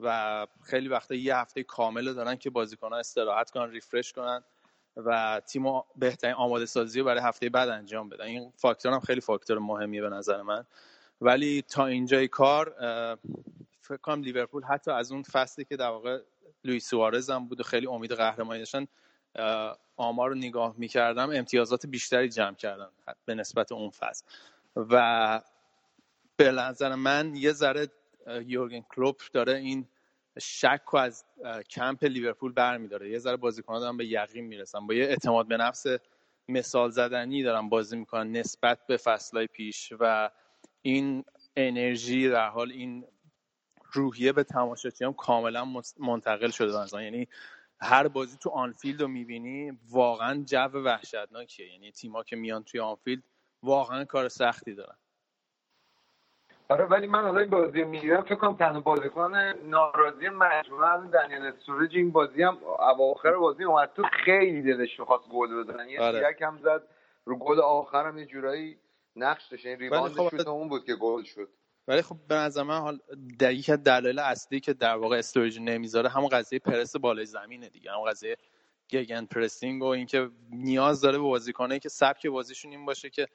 [0.00, 4.44] و خیلی وقتا یه هفته کامل دارن که بازیکنان استراحت کنن ریفرش کنن
[4.96, 8.24] و تیم بهترین آماده سازی برای هفته بعد انجام بدن.
[8.24, 10.64] این فاکتور هم خیلی فاکتور مهمیه به نظر من.
[11.20, 12.74] ولی تا اینجای کار
[13.80, 16.18] فکر کنم لیورپول حتی از اون فصلی که در واقع
[16.64, 18.86] لوئیس سوارز هم بود و خیلی امید قهرمانی داشتن
[19.96, 22.88] آمار رو نگاه می‌کردم امتیازات بیشتری جمع کردن
[23.24, 24.24] به نسبت اون فصل.
[24.76, 25.40] و
[26.36, 27.88] به نظر من یه ذره
[28.46, 29.88] یورگن کلوپ داره این
[30.40, 31.24] شک و از
[31.70, 33.10] کمپ لیورپول برمیداره.
[33.10, 34.86] یه ذره بازیکنان دارن به یقین می‌رسن.
[34.86, 35.86] با یه اعتماد به نفس
[36.48, 40.30] مثال زدنی دارن بازی می‌کنن نسبت به فصلهای پیش و
[40.82, 41.24] این
[41.56, 43.06] انرژی در حال این
[43.92, 47.28] روحیه به تماشاچیان کاملا منتقل شده مثلا یعنی
[47.80, 51.72] هر بازی تو آنفیلد رو می‌بینی واقعا جو وحشتناکیه.
[51.72, 53.22] یعنی تیما که میان توی آنفیلد
[53.62, 54.96] واقعا کار سختی دارن.
[56.72, 59.32] آره ولی من حالا این بازی می‌گیرم فکر کنم تنها بازیکن
[59.64, 65.62] ناراضی مجموعه دنیل استوریج این بازی هم اواخر بازی اومد تو خیلی دلش می‌خواست گل
[65.62, 66.36] بزنه یه آره.
[66.40, 66.82] هم زد
[67.24, 68.78] رو گل آخرم یه جورایی
[69.16, 69.66] نقش داشت.
[69.66, 71.48] این rebound خب اون بود که گل شد.
[71.88, 72.98] ولی خب به نظر من حال
[73.40, 77.92] دقیق دلایل اصلی که در واقع استوریج نمی‌ذاره همون قضیه پرس بالای زمینه دیگه.
[77.92, 78.36] همون قضیه
[78.90, 83.26] Gegenpressing و اینکه نیاز داره به بازیکنایی که سبک بازیشون این باشه که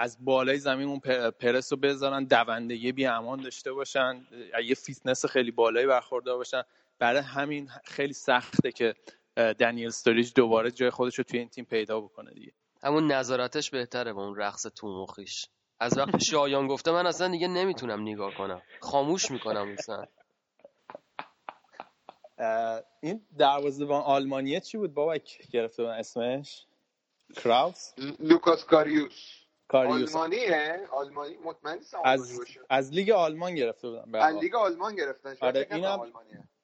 [0.00, 0.98] از بالای زمین اون
[1.30, 4.26] پرس رو بذارن دوندگی بی امان داشته باشن
[4.64, 6.62] یه فیتنس خیلی بالایی برخوردار باشن.
[6.98, 8.94] برای همین خیلی سخته که
[9.36, 12.52] دنیل استوریج دوباره جای خودش رو توی این تیم پیدا بکنه دیگه.
[12.82, 15.46] همون نذارتش بهتره با اون رقص تو مخیش.
[15.80, 18.62] از وقتی شایان گفته من اصلا دیگه نمی‌تونم نگاه کنم.
[18.80, 20.06] خاموش می‌کنم اصلا.
[23.00, 25.16] این دروازه‌بان آلمانیه چی بود بابا؟
[25.50, 26.64] گرفته بودن اسمش؟
[27.36, 29.47] کراوس؟ لوکاس کاریوس.
[29.68, 35.36] کاریوس آلمانیه؟ آلمانی مطمئن از از لیگ آلمان گرفته بودن از لیگ آلمان گرفتن.
[35.40, 36.00] آره اینم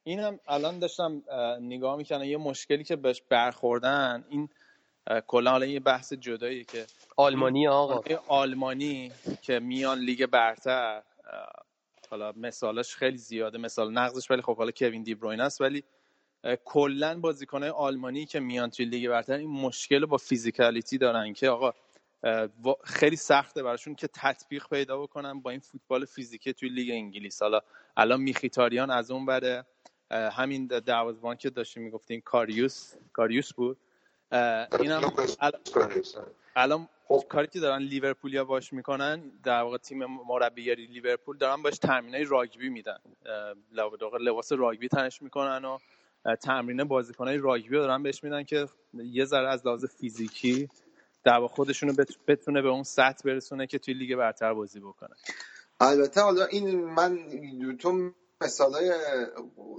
[0.05, 1.23] اینم الان داشتم
[1.61, 4.49] نگاه می‌کنم یه مشکلی که بهش برخوردن این
[5.27, 6.87] کلا حالا یه بحث جدایی که
[7.17, 8.03] آلمانی آقا.
[8.29, 9.12] آلمانی
[9.43, 11.03] که میان لیگ برتر
[12.11, 15.85] حالا مثالش خیلی زیاده مثال نقضش ولی خب حالا کوین دیبروین است ولی
[16.64, 21.73] کلا بازیکنهای آلمانی که میان توی لیگ برتر این مشکل با physicality دارن که آقا
[22.84, 27.42] خیلی سخته براشون که تطبیق پیدا بکنن با این فوتبال فیزیکی توی لیگ انگلیس.
[27.42, 27.60] حالا
[27.96, 29.66] الان میخیتاریان از اون بره
[30.10, 32.94] همین دروازه‌بان که داشتیم می‌گفتیم کاریوس.
[33.12, 33.76] کاریوس بود.
[34.80, 35.12] اینم
[36.56, 37.24] الان خب.
[37.28, 42.68] کاری که دارن لیورپولیا باش می‌کنن در واقع تیم مربیگری لیورپول دارن باش تمرینای راگبی
[42.68, 42.98] میدن.
[44.20, 45.78] لباس راگبی تنش می‌کنن و
[46.37, 50.68] تمرین بازیکنای راگبی دارن بهش میدن که یه ذره از لحاظ فیزیکی
[51.24, 51.92] در واقع خودشونو
[52.28, 55.14] بتونه به اون سطح برسونه که توی لیگ برتر بازی بکنه.
[55.80, 57.18] البته حالا این من
[57.80, 58.10] تو
[58.40, 58.92] مثالای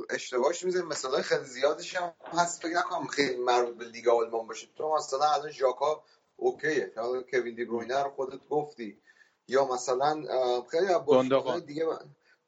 [0.09, 2.61] اشتباهش می‌زنی مثالای خیلی زیادش هم هست.
[2.61, 4.67] فکر نکنم خیلی مربوط به لیگ آلمان باشه.
[4.77, 6.03] تو مثلا الان ژاکا
[6.35, 6.93] اوکیه.
[6.95, 9.01] حالا کوین دی بروینه رو خودت گفتی.
[9.47, 10.23] یا مثلا
[10.71, 11.85] خیلی از دیگه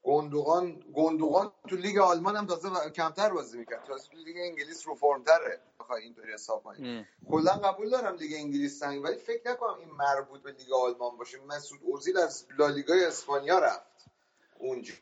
[0.02, 3.84] گندوغان گندوغان تو لیگ آلمان هم تازه کمتر بازی می‌کرد.
[3.84, 7.06] تازه تو لیگ انگلیس رو فرم تره بخوای اینطوری حساب کنی.
[7.30, 11.38] کلا قبول دارم لیگ انگلیس سنگ ولی فکر نکنم این مربوط به لیگ آلمان باشه.
[11.40, 14.10] مسعود اوزیل از لالیگای اسپانیا رفت
[14.58, 14.94] اونجا.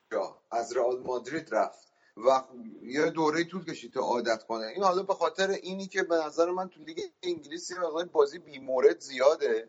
[0.51, 1.87] از رئال مادرید رفت.
[2.17, 2.43] و
[2.83, 4.67] یه دوره طول کشید تا عادت کنه.
[4.67, 7.77] این حالا به خاطر اینی که به نظر من تو لیگ انگلیس یه
[8.13, 9.69] بازی بیمورد زیاده.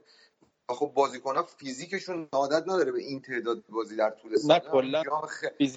[0.69, 5.03] خب بازیکن ها فیزیکشون عادت نداره به این تعداد بازی در طول سال نه کلا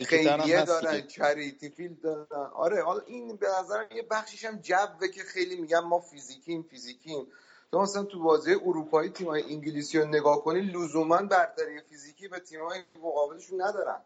[0.07, 2.51] خیلیه دارن Charity Shield دارن.
[2.55, 7.27] آره حالا این به نظر یه بخشیش هم جوه که خیلی میگن ما فیزیکیم فیزیکیم.
[7.73, 12.81] تو مثلا تو بازی اروپایی تیمای انگلیسی رو نگاه کنی لزوما برتری فیزیکی به تیمای
[13.03, 14.01] مقابلشون ندارن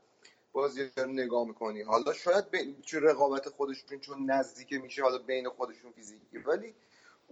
[0.52, 1.82] بازی رو نگاه می‌کنی.
[1.82, 6.38] حالا شاید به رقابت خودشون چون نزدیک میشه حالا بین خودشون فیزیکی.
[6.38, 6.74] ولی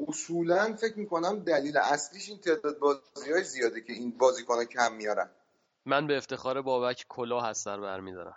[0.09, 5.31] اصولا فکر می‌کنم دلیل اصلیش این تعداد بازی های زیاده که این بازیکن کم میارن.
[5.87, 8.37] من به افتخار بابک کلاه از سر برمیدارم.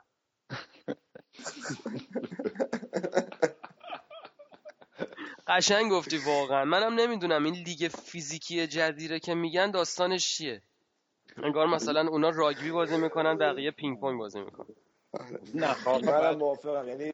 [5.47, 6.65] قشنگ گفتی واقعا.
[6.65, 10.61] منم نمی‌دونم این لیگ فیزیکی جدیره که میگن داستانش چیه.
[11.37, 14.75] انگار مثلا اونا راگبی بازی می‌کنن بقیه پینگ پونگ بازی می‌کنن.
[15.53, 16.87] نه خب من موافقم.
[16.87, 17.13] یعنی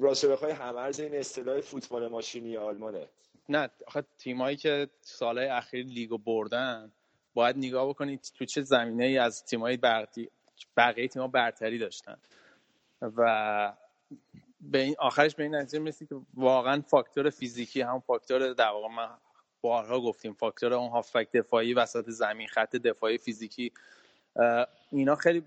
[0.00, 3.08] راست بخوای همرز این اصطلاح فوتبال ماشینی آلمانه.
[3.48, 6.92] نه آخه تیمایی که سالهای اخیر لیگو بردن
[7.34, 10.30] باید نگاه بکنید تو چه زمینه ای از تیمای بقیه,
[10.76, 12.16] بقیه تیم‌ها برتری داشتن.
[13.02, 13.72] و
[14.60, 18.88] به این آخرش به این نتیجه می‌رسید که واقعا فاکتور فیزیکی هم فاکتور در واقع
[18.88, 19.08] من
[19.60, 23.72] بارها گفتیم فاکتور اون هافبک دفاعی وسط زمین خط دفاعی فیزیکی
[24.92, 25.40] اینا خیلی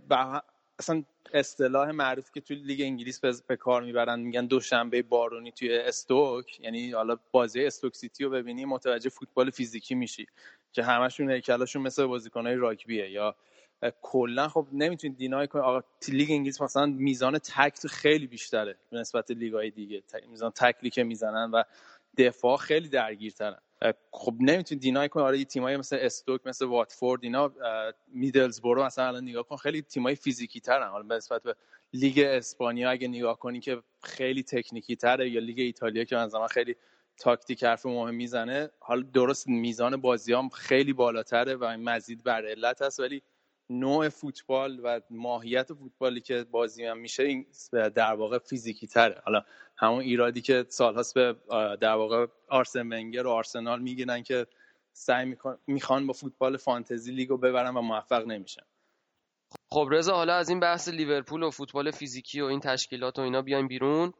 [0.82, 6.60] اصلا اصطلاح معروف که توی لیگ انگلیس به کار می‌برن میگن دوشنبه بارونی توی استوک.
[6.60, 10.28] یعنی حالا بازی استوک سیتی رو ببینی متوجه فوتبال فیزیکی میشی.
[10.74, 13.12] که همشون هیکلاشون مثل بازیکنهای راگبیه.
[13.12, 13.36] یا
[14.02, 19.70] کلا خب نمی‌تونید deny کنید آقا لیگ انگلیس مثلا میزان تکل خیلی بیشتره نسبت لیگای
[19.70, 20.04] دیگه.
[20.30, 21.63] میزان تکلی که می‌زنن و
[22.17, 23.60] دفاع خیلی درگیرترن.
[24.12, 25.24] خب نمی‌تونی deny کنی.
[25.24, 27.52] آره تیمایی مثل استوک مثل واتفورد اینا
[28.08, 29.56] میدلزبرو مثلا الان نگاه کن.
[29.56, 30.88] خیلی تیمای فیزیکی ترن.
[30.89, 31.56] حالا نسبت به
[31.94, 36.76] لیگ اسپانیا اگه نگاه کنی که خیلی تکنیکی تره یا لیگ ایتالیا که مثلا خیلی
[37.17, 42.82] تاکتیک حرف مهم می‌زنه حالا درست میزان بازی هم خیلی بالاتره و مزید بر علت
[42.82, 43.00] هست.
[43.00, 43.22] ولی
[43.80, 49.22] نوع فوتبال و ماهیت فوتبالی که بازی هم میشه این در واقع فیزیکی تره.
[49.26, 49.44] حالا
[49.78, 51.36] همون ایرادی که سالهاست به
[51.82, 54.48] در واقع آرسن ونگر و آرسنال می‌گیرن که
[54.94, 55.36] سعی
[55.68, 58.64] می‌خوان با فوتبال فانتزی لیگو ببرن و موفق نمیشن.
[59.72, 63.42] خب رضا حالا از این بحث لیورپول و فوتبال فیزیکی و این تشکیلات و اینا
[63.42, 64.14] بیایم بیرون.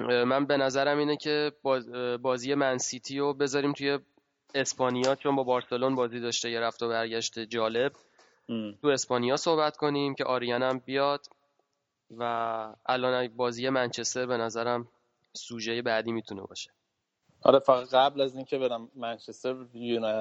[0.00, 1.52] من به نظرم اینه که
[2.22, 3.98] بازی منسیتی رو بذاریم توی
[4.54, 7.92] اسپانیا چون با بارسلون بازی داشته یه رفت و برگشت جالب.
[8.82, 11.26] تو اسپانیا صحبت کنیم که آریان هم بیاد
[12.18, 14.88] و الان بازی منچستر به نظرم
[15.32, 16.70] سوژه بعدی می‌تونه باشه.
[17.42, 19.56] آره فقط قبل از اینکه برم منچستر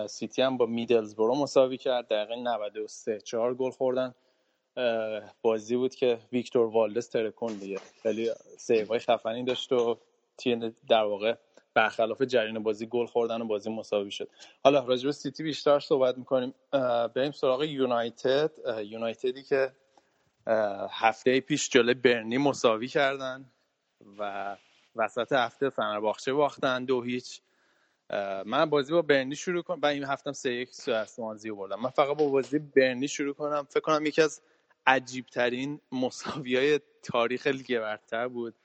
[0.07, 2.07] سیتی هم با میدلزبرو مساوی کرد.
[2.07, 4.15] دقیقه 93 چهار گل خوردن.
[5.41, 7.79] بازی بود که ویکتور والدس ترکون دیگه.
[8.03, 9.97] خیلی سیوای خفنی داشت و
[10.37, 11.35] تیم در واقع
[11.77, 14.29] برخلاف جریان بازی گل خوردن و بازی مساوی شد.
[14.63, 16.53] حالا راجع سیتی بیشتر صحبت می‌کنیم.
[17.15, 18.51] بریم سراغ یونایتد.
[18.83, 19.71] یونایتدی که
[20.91, 23.45] هفته پیش جلوی برنی مساوی کردن
[24.19, 24.55] و
[24.95, 26.85] وسط هفته فنرباخچه باختن.
[26.85, 27.41] دو هیچ.
[28.45, 30.69] من بازی با برنی شروع کنم و این هفتم سه یک
[31.07, 33.67] سوانزی بردم من فقط با بازی برنی شروع کنم.
[33.69, 34.41] فکر کنم یکی از
[34.87, 38.55] عجیب ترین مساوی های تاریخ لیگ برتر بود.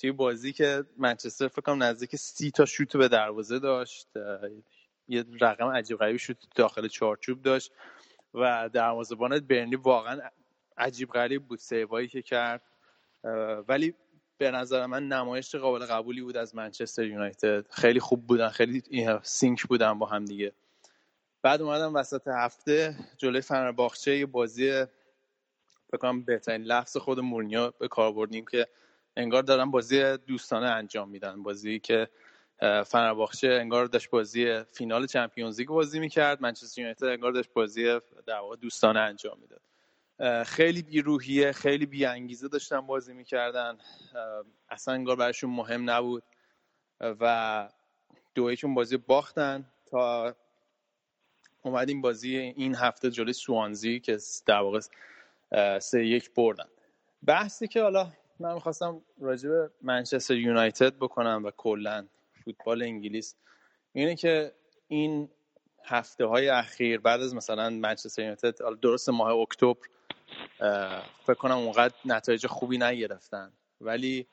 [0.00, 4.08] توی بازی که منچستر فکر نزدیک سی تا شوت به دروازه داشت
[5.08, 7.72] یه رقم عجیب غریبی شوت داخل چارچوب داشت
[8.34, 10.20] و دروازه‌بان برنی واقعا
[10.78, 12.62] عجیب غریب بود سیوایی که کرد.
[13.68, 13.94] ولی
[14.38, 17.66] به نظر من نمایش قابل قبولی بود از منچستر یونایتد.
[17.70, 18.82] خیلی خوب بودن خیلی
[19.22, 20.52] سینک بودن با هم دیگه.
[21.42, 24.84] بعد اومدم وسط هفته جلوی فنرباخچه یه بازی
[25.92, 28.66] بکنم بهترین لفظ خود مورنیو به کار بردیم که
[29.16, 31.42] انگار دارن بازی دوستانه انجام میدن.
[31.42, 32.08] بازی که
[32.86, 36.40] فنرباخچه انگار داشت بازی فینال چمپیونز لیگ بازی می‌کرد.
[36.40, 37.84] منچستر یونایتد انگار داشت بازی
[38.26, 39.60] در واقع دوستانه انجام می‌داد.
[40.44, 43.78] خیلی بیروحیه خیلی بی انگیزه داشتن بازی می‌کردن.
[44.70, 46.22] اصلا انگار براشون مهم نبود.
[47.00, 47.68] و
[48.34, 50.34] دویشون بازی باختن تا
[51.62, 54.80] اومدیم بازی این هفته جلوی سوانزی که در واقع
[55.78, 56.68] سه یک بردن.
[57.26, 62.06] بحثی که حالا من می‌خواستم راجع به منچستر یونایتد بکنم و کلا
[62.44, 63.36] فوتبال انگلیس.
[63.92, 64.52] اینه که
[64.88, 65.30] این
[65.84, 69.74] هفته های اخیر بعد از مثلا منچستر یونایتد درست ماه اکتبر
[71.26, 73.52] فکر کنم اونقدر نتایج خوبی نگرفتن.
[73.80, 74.26] ولی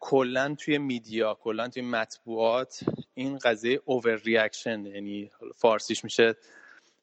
[0.00, 6.36] کلا توی media کلا توی مطبوعات این قضیه overreaction یعنی فارسیش میشه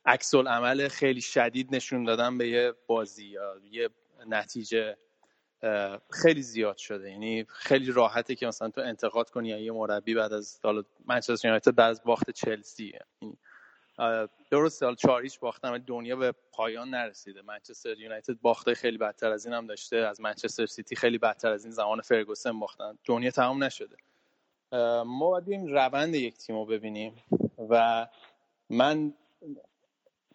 [0.05, 3.89] عکس العمل خیلی شدید نشون دادن به یه بازی یا یه
[4.27, 4.97] نتیجه.
[6.10, 7.12] خیلی زیاد شده.
[7.12, 11.76] یعنی خیلی راحته که مثلا تو انتقاد کنی یه مربی بعد از حالا منچستر یونایتد
[11.76, 12.93] بعد از باخت چلسی.
[13.22, 13.38] یعنی
[13.98, 17.41] حالا چهار هیچ باختم دنیا به پایان نرسیده.
[17.41, 19.98] منچستر یونایتد باخته خیلی بدتر از این هم داشته.
[19.98, 22.98] از منچستر سیتی خیلی بدتر از این زمان فرگوسن باختن.
[23.06, 23.95] دنیا تمام نشده.
[25.06, 27.15] ما باید بیم روند یک تیم رو ببینیم.
[27.69, 28.08] و
[28.69, 29.13] من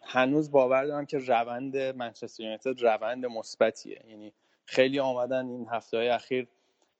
[0.02, 4.02] هنوز باور دارم که روند منچستر یونایتد روند مثبتیه.
[4.08, 4.32] یعنی
[4.64, 6.48] خیلی آمدن این هفته های اخیر.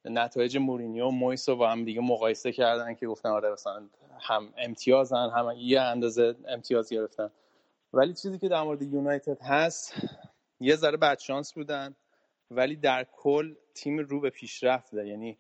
[0.05, 3.89] نتایج مورینیو و مویس رو با هم دیگه مقایسه کردن که گفتن آره مثلا
[4.21, 7.31] هم امتیازن هم یه اندازه امتیاز گرفتن.
[7.93, 9.95] ولی چیزی که در مورد یونایتد هست
[10.61, 11.95] یه ذره بدشانس بودن
[12.51, 15.07] ولی در کل تیم رو به پیشرفته.
[15.07, 15.39] یعنی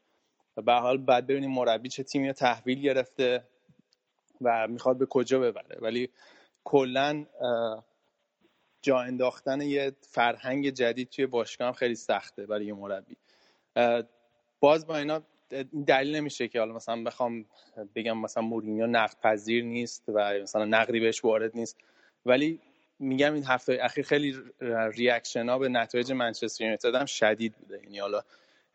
[0.54, 3.44] به حال بعد ببینیم مربی چه تیمی تحویل گرفته
[4.40, 5.78] و می‌خواد به کجا ببره.
[5.80, 6.10] ولی
[6.64, 7.26] کلا
[8.84, 13.16] جا انداختن یه فرهنگ جدید توی باشگاه هم خیلی سخته برای یه مربی.
[14.60, 15.22] باز با اینا
[15.86, 17.46] دلیل نمیشه که حالا مثلا بخوام
[17.94, 21.78] بگم مثلا مورینیو نقد پذیر نیست و مثلا نقدی بهش وارد نیست.
[22.26, 22.60] ولی
[22.98, 24.36] میگم این هفته اخیر خیلی
[24.94, 27.80] reaction ها به نتایج منچستر یونایتد هم شدید بوده.
[27.82, 28.22] یعنی حالا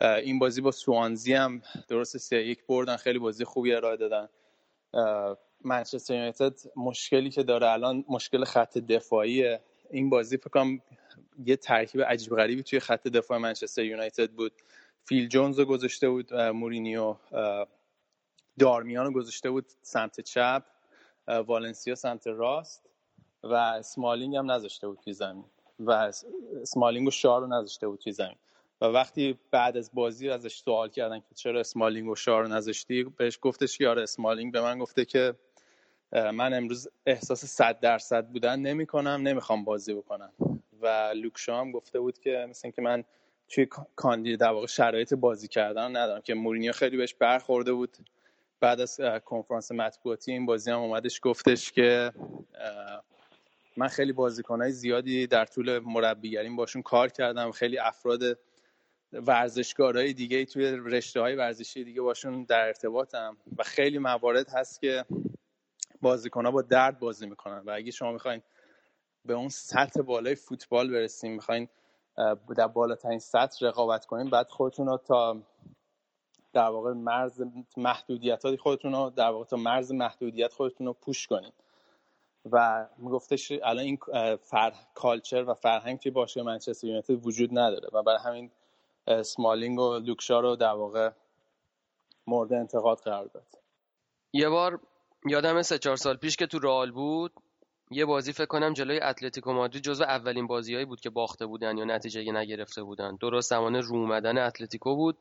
[0.01, 4.29] این بازی با سوانزی هم درست سه یک بردن خیلی بازی خوبی ارائه دادن.
[5.63, 9.57] منچستر یونایتد مشکلی که داره الان مشکل خط دفاعی
[9.91, 10.81] این بازی فکر کنم
[11.45, 14.51] یه ترکیب عجیب غریبی توی خط دفاع منچستر یونایتد بود.
[15.05, 17.15] فیل جونز رو گذاشته بود مورینیو
[18.59, 20.63] دارمیان رو گذاشته بود سمت چپ
[21.27, 22.89] والنسیا سمت راست
[23.43, 25.45] و اسمالینگ هم نذاشته بود توی زمین.
[25.79, 26.11] و
[26.61, 28.35] اسمالینگ و شار رو نذاشته بود توی زمین.
[28.81, 33.39] و وقتی بعد از بازی ازش سوال کردن که چرا اسمالینگ و شار نذاشتی بهش
[33.41, 35.33] گفتش که آره اسمالینگ به من گفته که
[36.11, 40.33] من امروز احساس صد درصد بودن نمی کنم نمی‌خوام بازی بکنم.
[40.81, 43.03] و لوکشا هم گفته بود که مثل که من
[43.49, 47.97] توی کاندید در واقع شرایط بازی کردن ندارم که مورینیو خیلی بهش برخورده بود.
[48.59, 52.11] بعد از کنفرانس مطبوعاتی این بازی هم اومدش گفتش که
[53.77, 57.51] من خیلی بازیکنهای زیادی در طول مربیگریم باشون کار کردم.
[57.51, 58.21] خیلی افراد
[59.13, 63.37] ورزشکارهای دیگه توی رشته های ورزشی دیگه باشون در ارتباطم.
[63.57, 65.05] و خیلی موارد هست که
[66.01, 68.41] بازیکن ها با درد بازی می‌کنن و اگه شما می‌خواین
[69.25, 71.67] به اون سطح بالای فوتبال برسیم می‌خواین
[72.57, 75.41] در بالاترین سطح رقابت کنیم بعد خودتون رو تا
[76.53, 77.41] در واقع مرز
[77.77, 81.53] محدودیت های خودتون رو در واقع تا مرز محدودیت خودتون رو پوش کنید
[82.51, 83.97] و میگفتش الان این
[84.41, 84.73] فر...
[84.93, 88.51] culture و فرهنگ توی باشگاه منچستر یونایتد وجود نداره و برای همین
[89.23, 91.11] سمالینگ و لوک شا رو در واقع
[92.27, 93.47] مورد انتقاد قرار داد.
[94.33, 94.79] یه بار
[95.25, 97.33] یادم سه چهار سال پیش که تو رئال بود
[97.91, 101.85] یه بازی فکر کنم جلوی اتلتیکو مادرید جزو اولین بازیهایی بود که باخته بودن یا
[101.85, 103.17] نتیجه نگرفته بودن.
[103.21, 105.17] درست زمان رو اومدن اتلتیکو بود.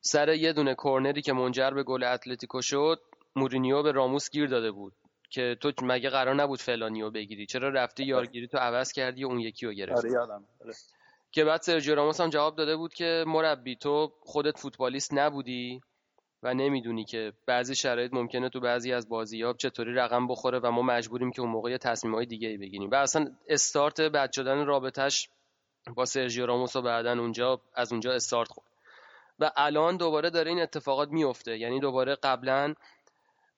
[0.00, 3.00] سر یه دونه کورنری که منجر به گل اتلتیکو شد
[3.36, 4.92] مورینیو به راموس گیر داده بود
[5.30, 9.40] که تو مگه قرار نبود فلانیو بگیری؟ چرا رفتی یارگیری تو عوض کردی و اون
[9.40, 10.32] یکی رو گرفتی؟ آره
[10.64, 10.74] آره.
[11.30, 15.80] که بعد سرجیو راموس هم جواب داده بود که مربی تو خودت فوتبالیست نبودی؟
[16.42, 20.82] و نمی‌دونی که بعضی شرایط ممکنه تو بعضی از بازی‌ها چطوری رقم بخوره و ما
[20.82, 22.90] مجبوریم که اون موقع تصمیم‌های دیگه ای بگیریم.
[22.90, 25.28] و اصلا استارت بد شدن رابطش
[25.94, 28.68] با سرژیو راموس و بعدا اونجا از اونجا استارت خورد.
[29.38, 32.74] و الان دوباره داره این اتفاقات میفته یعنی دوباره قبلا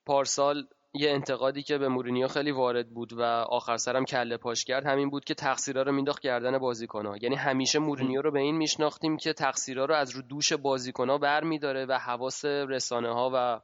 [0.06, 4.86] پارسال یه انتقادی که به مورینیو خیلی وارد بود و آخر سرم کله پاش کرد
[4.86, 7.16] همین بود که تقصیرا رو مینداخت گردن بازیکن‌ها.
[7.22, 11.86] یعنی همیشه مورینیو رو به این میشناختیم که تقصیرا رو از رو دوش بازیکن‌ها برمیداره
[11.86, 13.60] و حواس رسانه ها و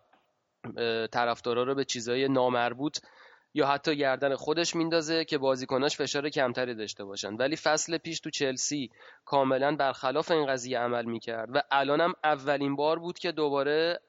[1.12, 2.98] طرفدارا رو به چیزای نامربوط
[3.54, 7.34] یا حتی گردن خودش میندازه که بازیکناش فشار کمتری داشته باشن.
[7.34, 8.90] ولی فصل پیش تو چلسی
[9.24, 14.00] کاملا برخلاف این قضیه عمل می‌کرد و الانم اولین بار بود که دوباره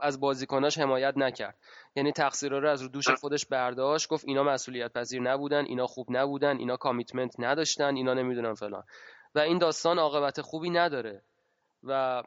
[0.00, 1.58] از بازیکناش حمایت نکرد.
[1.96, 6.06] یعنی تقصیرها رو از رو دوش خودش برداشت گفت اینا مسئولیت پذیر نبودن اینا خوب
[6.10, 8.84] نبودن اینا کامیتمنت نداشتن اینا نمی‌دونم فلان.
[9.34, 11.22] و این داستان عاقبت خوبی نداره.
[11.82, 12.22] و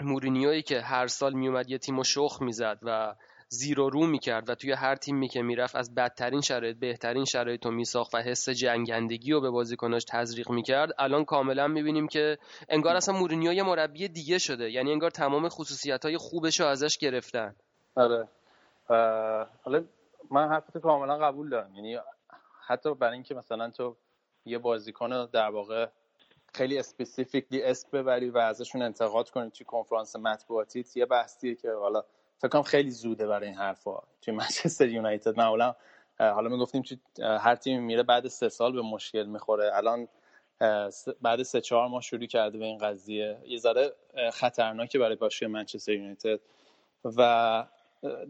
[0.00, 3.14] مورینیویی که هر سال میومد یه تیم شخ می‌زد و
[3.48, 7.66] زیر و رو می‌کرد و توی هر تیمی که می‌رفت از بدترین شرایط بهترین شرایط
[7.66, 10.92] رو میساخت و حس جنگندگی رو به بازیکناش تزریق می‌کرد.
[10.98, 14.70] الان کاملا می‌بینیم که انگار اصلا مورینیو یه مربی دیگه شده.
[14.70, 17.54] یعنی انگار تمام خصوصیت های خوبش رو ازش گرفتن.
[17.94, 18.28] آره.
[19.62, 19.84] حالا
[20.30, 21.74] من حرفتو کاملا قبول دارم.
[21.74, 21.98] یعنی
[22.66, 23.96] حتی برای اینکه مثلا تو
[24.44, 25.86] یه بازیکن در واقع
[26.54, 32.04] خیلی اسپسیفیکلی اسم ببری و ازشون انتقاد کنی توی کنفرانس مطبوعاتی یه بحثیه که حالا
[32.38, 34.02] فکر کنم خیلی زوده برای این حرفا.
[34.22, 35.74] توی منچستر یونایتد معمولا
[36.18, 36.82] حالا می‌گفتیم
[37.18, 39.70] هر تیمی میره بعد سه سال به مشکل می‌خوره.
[39.76, 40.08] الان
[41.22, 43.38] بعد سه چهار ماه شروع کرده به این قضیه.
[43.46, 43.92] یه ذره
[44.32, 46.40] خطرناکه برای باشگاه منچستر یونایتد.
[47.04, 47.66] و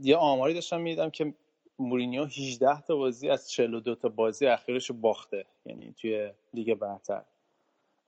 [0.02, 1.34] یه آماری داشتم می‌دیدم که
[1.78, 7.22] مورینیو 18 تا بازی از 42 تا بازی اخیرش باخته یعنی توی لیگ برتر.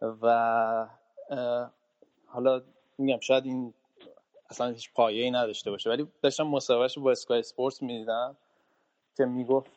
[0.01, 0.87] و
[2.27, 2.63] حالا
[2.99, 3.75] میگم شاید این
[4.51, 5.91] اصلا هیچ پایه ای نداشته باشه.
[5.91, 8.37] ولی داشتم مصاحبهش با اسکای اسپورتس می‌دیدم
[9.17, 9.71] که می‌گفت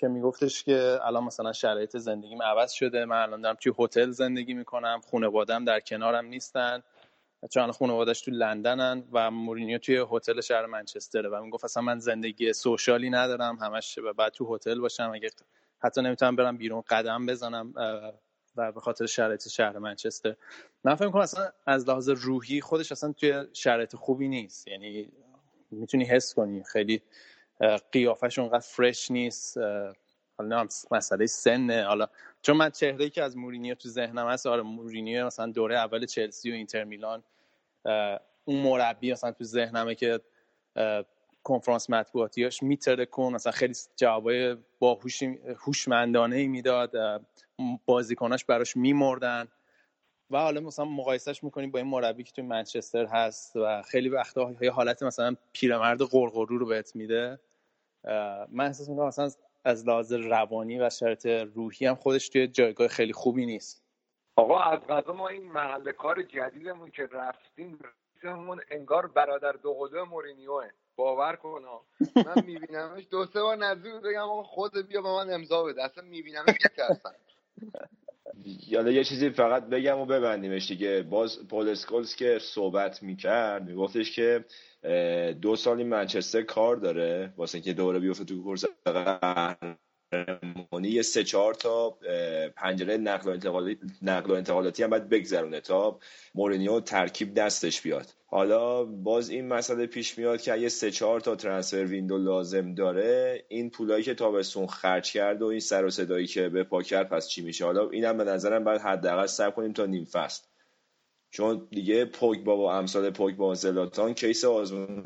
[0.00, 3.04] که میگفتش که الان مثلا شرایط زندگیم عوض شده.
[3.04, 6.82] من الان دارم توی هتل زندگی می‌کنم خانوادم در کنارم نیستن.
[7.50, 11.28] چون خانوادش تو لندنن و مورینیو توی هتل شهر منچستره.
[11.28, 13.56] و می‌گفت اصلا من زندگی سوشالی ندارم.
[13.56, 15.10] همش بعد تو هتل باشم.
[15.14, 15.30] اگه
[15.78, 17.74] حتی نمی‌تونم برم بیرون قدم بزنم
[18.56, 20.36] و به خاطر شرایط شهر منچستر.
[20.84, 24.68] من فکر کنم اصلا از لحاظ روحی خودش اصلا توی شرایط خوبی نیست.
[24.68, 25.12] یعنی
[25.70, 26.64] می‌تونی حس کنی.
[26.64, 27.02] خیلی
[27.92, 29.58] قیافش اونقدر فرش نیست.
[30.38, 31.84] حالا مسئله سنه.
[31.84, 32.08] حالا
[32.42, 36.06] چون من چهره ای که از مورینیو تو ذهنم هست آره مورینیو مثلا دوره اول
[36.06, 37.22] چلسی و اینتر میلان
[38.44, 40.20] اون مربی مثلا تو ذهنمه که
[41.46, 44.98] کنفرانس مطبوعاتیاش میتره کن مثلا خیلی جوابای با
[45.66, 46.92] هوشمندانه ای می‌داد
[47.86, 49.48] بازیکناش براش میمردن.
[50.30, 54.54] و حالا مثلا مقایسهش می‌کنیم با این مربی که توی منچستر هست و خیلی وقتا
[54.60, 57.40] یه حالت مثلا پیرمرد قرقرو رو بهت میده.
[58.48, 59.30] من احساس می‌کنم مثلا
[59.64, 63.82] از لحاظ روانی و شرط روحی هم خودش توی جایگاه خیلی خوبی نیست.
[64.36, 67.78] آقا از غذا ما این محل کار جدیدمون که رفتیم
[68.22, 70.70] رئیسمون انگار برادر دو قدو مورینیوه.
[70.96, 71.62] باور کن
[72.26, 75.84] من میبینمش دو سه بار نزدیک بگم آقا خود بیا به من امضا بده.
[75.84, 77.14] اصلا میبینمش میترسم
[78.68, 81.02] یالا یه چیزی فقط بگم و ببندیمش دیگه.
[81.02, 84.44] باز پول اسکولز که صحبت می‌کرد میگفتش که
[85.42, 88.64] دو سالی منچستر کار داره واسه اینکه دوره بیفته تو کورس
[90.10, 91.98] قهرمانی یه سه چهار تا
[92.56, 95.98] پنجره نقل و انتقالاتی نقل و انتقالاتی هم باید بگذرونه تا
[96.34, 98.06] مورینیو ترکیب دستش بیاد.
[98.26, 103.44] حالا باز این مسئله پیش میاد که اگه سه چهار تا ترانسفر ویندو لازم داره
[103.48, 107.08] این پولایی که تابستون خرج کرد و این سر و صدایی که به پا کرد
[107.08, 110.46] پس چی میشه؟ حالا اینم به نظرم باید حداقل صبر کنیم تا نیم فصل.
[111.30, 115.02] چون دیگه پوگبا و امثال پوگبا و زلاتان کیس آزمون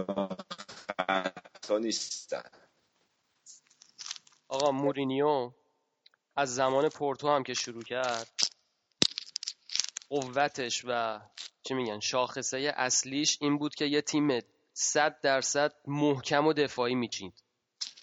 [0.99, 2.43] خطا نیستن.
[4.51, 5.53] آقا مورینیو
[6.37, 8.29] از زمان پورتو هم که شروع کرد
[10.09, 11.21] قوتش و
[11.63, 14.39] چی میگن شاخصه اصلیش این بود که یه تیم
[14.73, 17.43] صد درصد محکم و دفاعی میچید.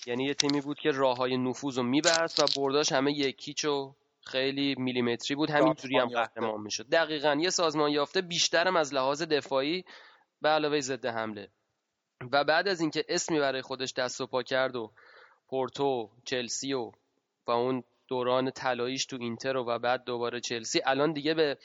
[0.05, 3.95] یعنی یه تیمی بود که راه های نفوذ رو می‌برد و برداش همه یکیچ و
[4.25, 5.49] خیلی میلیمتری بود.
[5.49, 6.89] همینجوری هم قهرمان می‌شد.
[6.89, 9.85] دقیقا یه سازمان یافته بیشترم از لحاظ دفاعی
[10.41, 11.51] به علاوه ضد حمله.
[12.31, 14.91] و بعد از اینکه اسمی برای خودش دست و پا کرد و
[15.49, 16.91] پورتو چلسی و
[17.47, 20.81] و اون دوران طلاییش تو اینتر و بعد دوباره چلسی.
[20.85, 21.57] الان دیگه به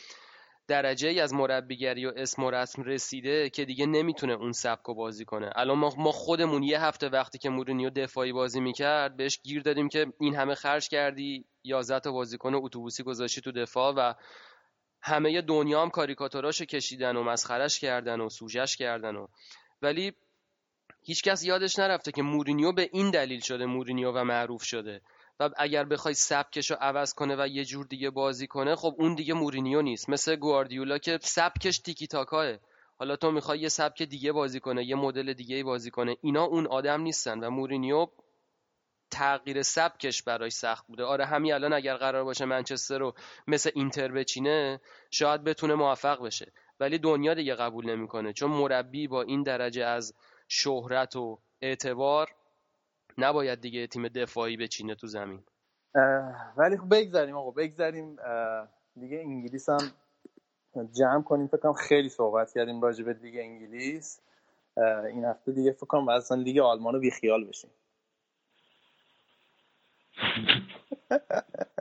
[0.69, 4.95] درجه ای از مربیگری و اسم و رسم رسیده که دیگه نمی‌تونه اون سبک و
[4.95, 5.51] بازی کنه.
[5.57, 10.13] الان ما خودمون یه هفته وقتی که مورینیو دفاعی بازی می‌کرد بهش گیر دادیم که
[10.21, 14.15] این همه خرج کردی 11 تا بازیکن اتوبوسی گذاشتی تو دفاع و
[15.03, 19.27] همه دنیا هم کاریکاتوراشو کشیدن و مسخرش کردن و سوژش کردن و
[19.83, 20.13] ولی
[21.05, 25.01] هیچکس یادش نرفته که مورینیو به این دلیل شده مورینیو و معروف شده.
[25.41, 29.15] و اگر بخوای سبکش رو عوض کنه و یه جور دیگه بازی کنه خب اون
[29.15, 30.09] دیگه مورینیو نیست.
[30.09, 32.57] مثل گواردیولا که سبکش تیکی تاکاه
[32.99, 36.67] حالا تو می‌خوای یه سبک دیگه بازی کنه یه مدل دیگه بازی کنه اینا اون
[36.67, 38.07] آدم نیستن و مورینیو
[39.11, 41.05] تغییر سبکش براش سخت بوده.
[41.05, 43.15] آره همین الان اگر قرار باشه منچستر رو
[43.47, 44.81] مثل اینتر بچینه
[45.11, 46.53] شاید بتونه موفق بشه.
[46.81, 50.15] ولی دنیا دیگه قبول نمی‌کنه چون مربی با این درجه از
[50.55, 52.29] شهرت و اعتبار
[53.19, 55.45] نباید دیگه تیم دفاعی بچینه تو زمین.
[56.57, 58.17] ولی خب بگذاریم آقا بگذاریم
[59.01, 59.93] دیگه انگلیس هم
[60.93, 61.47] جمع کنیم.
[61.47, 64.21] فکر کنم خیلی صحبت کردیم راجع به لیگ انگلیس.
[65.11, 67.71] این هفته دیگه فکر کنم اصلا لیگ آلمان رو بیخیال بشیم.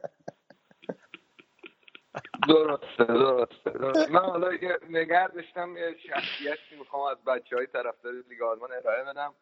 [2.48, 4.50] درسته درسته من حالا
[4.90, 9.34] نگر داشتم یه شخصیتی می‌خوام از بچه های طرفدار لیگ آلمان ارائه بدم.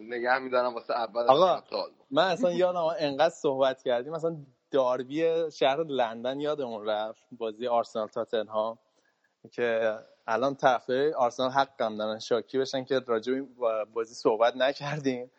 [0.00, 1.62] نگه میدارم واسه اول آقا
[2.10, 4.12] من اصلا یادم انقدر صحبت کردیم.
[4.12, 4.36] مثلا
[4.70, 8.78] داربی شهر لندن یادمون رفت بازی آرسنال تاتنهام
[9.52, 13.40] که الان طرفدار آرسنال حقم دارن شاکی بشن که راجع
[13.92, 15.30] بازی صحبت نکردیم.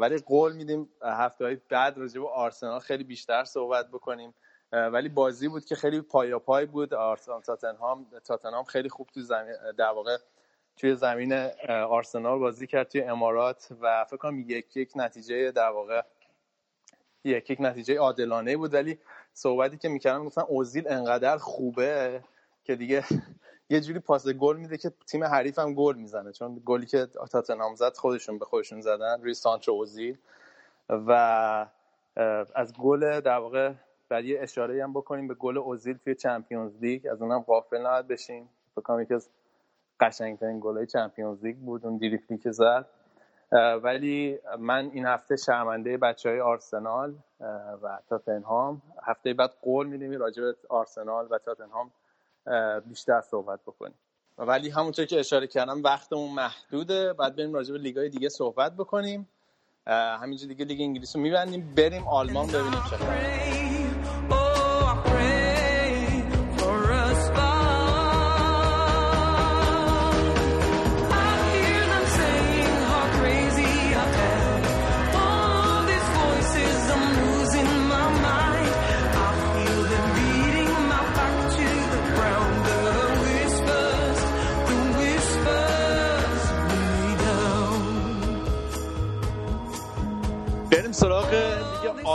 [0.00, 4.34] ولی قول میدیم هفته های بعد راجع به آرسنال خیلی بیشتر صحبت بکنیم.
[4.72, 6.94] ولی بازی بود که خیلی پایا پای بود.
[6.94, 10.18] آرسنال تاتنهام تاتنهام خیلی خوب تو زمین در واقع
[10.76, 11.32] توی زمین
[11.68, 16.02] آرسنال بازی کرد توی امارات و فکر کنم یک یک نتیجه در واقع
[17.24, 18.74] یک یک نتیجه عادلانه بود.
[18.74, 18.98] ولی
[19.32, 22.24] صحبتی که می‌کردم گفتن اوزیل انقدر خوبه
[22.64, 23.04] که دیگه
[23.70, 26.32] یه جوری پاس گل میده که تیم حریف هم گل می‌زنه.
[26.32, 30.18] چون گلی که تاتنهام زد خودشون به خودشون زدن روی سانچو اوزیل.
[30.88, 31.12] و
[32.54, 33.72] از گل در واقع
[34.10, 37.06] بعد یه اشاره هم بکنیم به گل اوزیل توی چمپیونز لیگ.
[37.06, 38.48] از اونم غافل نباید بشیم.
[38.72, 39.28] فکر کنم یکی از
[40.00, 42.86] قشنگترین گلای چمپیونز لیگ بود اون دریفلی که زد.
[43.82, 47.14] ولی من این هفته شرمنده بچه های آرسنال
[47.82, 48.82] و تاتنهام.
[49.02, 51.90] هفته بعد قول میدیم راجع به آرسنال و تاتنهام
[52.86, 53.94] بیشتر صحبت بکنیم.
[54.38, 57.12] ولی همونطور که اشاره کردم وقتمون محدوده.
[57.12, 59.28] بعد بریم راجع به لیگای دیگه صحبت بکنیم.
[59.86, 61.74] همینجا دیگه لیگ انگلیس رو میبندیم.
[61.76, 63.59] بریم آلمان ببینیم چه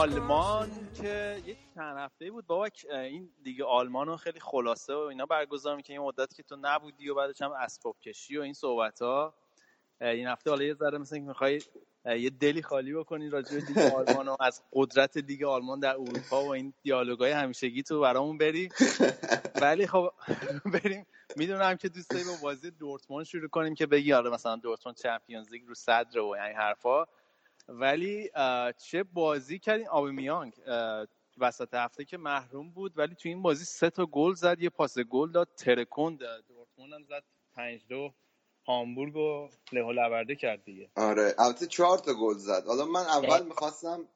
[0.05, 0.69] آلمان
[1.01, 2.47] که یک چند هفته بود.
[2.47, 6.57] بابا این دیگه آلمان رو خیلی خلاصه و اینا برگزار که این مدت که تو
[6.61, 9.33] نبودی و بعدش هم اسباب کشی و این صحبت ها
[10.01, 11.61] این هفته حالا یه ذره مثل که می‌خوای
[12.05, 16.43] یه دلی خالی بکنی راجع به دیگه آلمان و از قدرت دیگه آلمان در اروپا
[16.45, 18.69] و این دیالوگای همیشگی تو برامون بری.
[19.61, 20.11] ولی خب
[20.73, 21.05] بریم.
[21.35, 25.51] می‌دونم که دوست داری با بازی دورتموند شروع کنیم که بگی آره مثلا دورتموند چمپیونز
[25.51, 27.05] لیگ رو صدر و این حرفا.
[27.67, 28.29] ولی
[28.77, 30.53] چه بازی کردین؟ آبمیانگ
[31.37, 34.97] وسط هفته که محروم بود ولی تو این بازی سه تا گل زد یه پاس
[34.99, 37.23] گل داد ترکوند دورتموند هم زد
[37.55, 38.13] 5 دو
[38.67, 40.89] هامبورگ و لهو کرد دیگه.
[40.95, 42.63] آره البته چهار تا گل زد.
[42.67, 44.07] حالا من اول می‌خواستم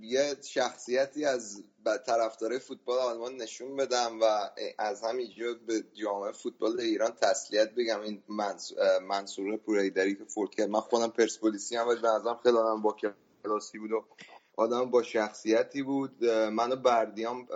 [0.00, 1.64] یه شخصیتی از
[2.06, 4.24] طرفدارای فوتبال آلمان نشون بدم و
[4.78, 8.00] از همینجا به جامعه فوتبال ایران تسلیت بگم.
[8.00, 8.22] این
[9.08, 10.68] منصور پوریدری که فورد کرد.
[10.68, 12.96] من خودم پرسپولیسی هم به نظرم خیلی آدم با
[13.44, 14.04] کلاسی بود و
[14.56, 16.24] آدم با شخصیتی بود.
[16.24, 17.48] منو بردیام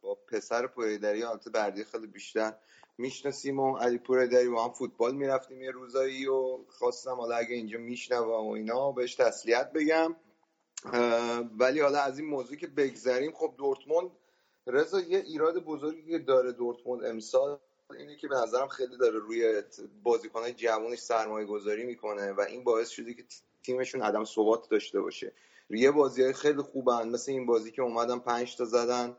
[0.00, 2.54] با پسر پوریدری البته بردی خیلی بیشتر
[2.98, 7.78] می‌شناسیم و علی پوریدری با هم فوتبال می‌رفتیم یه روزایی و خواستم حالا اگه اینجا
[7.78, 10.16] میشنوم و اینا بهش تسلیت بگم.
[11.58, 14.10] ولی حالا از این موضوع که بگذریم خب دورتموند
[14.66, 17.58] رضا یه ایراد بزرگی که داره دورتموند امسال
[17.98, 19.62] اینه که به نظرم خیلی داره روی
[20.02, 23.24] بازیکنهای جوانش سرمایه گذاری می‌کنه و این باعث شده که
[23.62, 25.32] تیمشون عدم ثبات داشته باشه.
[25.70, 29.16] یه بازی های خیلی خوبن مثل این بازی که اومدن پنج تا زدن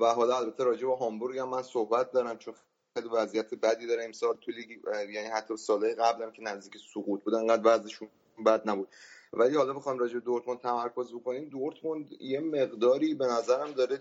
[0.00, 2.54] و حالا البته راجع به هامبورگ هم من صحبت دارم چون
[2.94, 4.70] خیلی وضعیت بدی داره امسال تو لیگ
[5.14, 8.08] یعنی حتی ساله قبلم که نزدیک سقوط بودن انقدر وضعشون
[8.46, 8.88] بد نبود.
[9.32, 11.48] ولی حالا بخوام راجع به دورتموند تمرکز بکنیم.
[11.48, 14.00] دورتموند یه مقداری به نظرم داره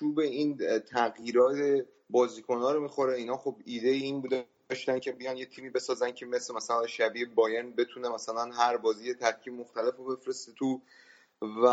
[0.00, 3.14] چوب این تغییرات بازیکن‌ها رو می‌خوره.
[3.14, 7.26] اینا خب ایده این بوده داشتن که بیان یه تیمی بسازن که مثل مثلا شبیه
[7.26, 10.80] بایرن بتونه مثلا هر بازی ترکیب مختلف رو بفرسته تو.
[11.42, 11.68] و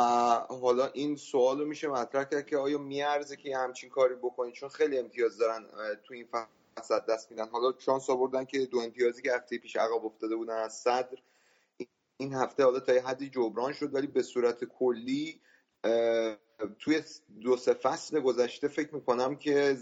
[0.62, 4.70] حالا این سوال رو میشه مطرح کرد که آیا میارزه که همچین کاری بکنید؟ چون
[4.70, 5.66] خیلی امتیاز دارن
[6.04, 6.28] تو این
[6.78, 7.48] فصل دست میدن.
[7.50, 11.18] حالا شانس آوردن که دو امتیازی که هفته پیش عقب افتاده بودن از صدر
[12.18, 15.42] این هفته حالا تا یه حدی جبران شد ولی به صورت کلی
[16.80, 17.02] توی
[17.42, 19.78] دو سه فصل گذشته فکر می‌کنم که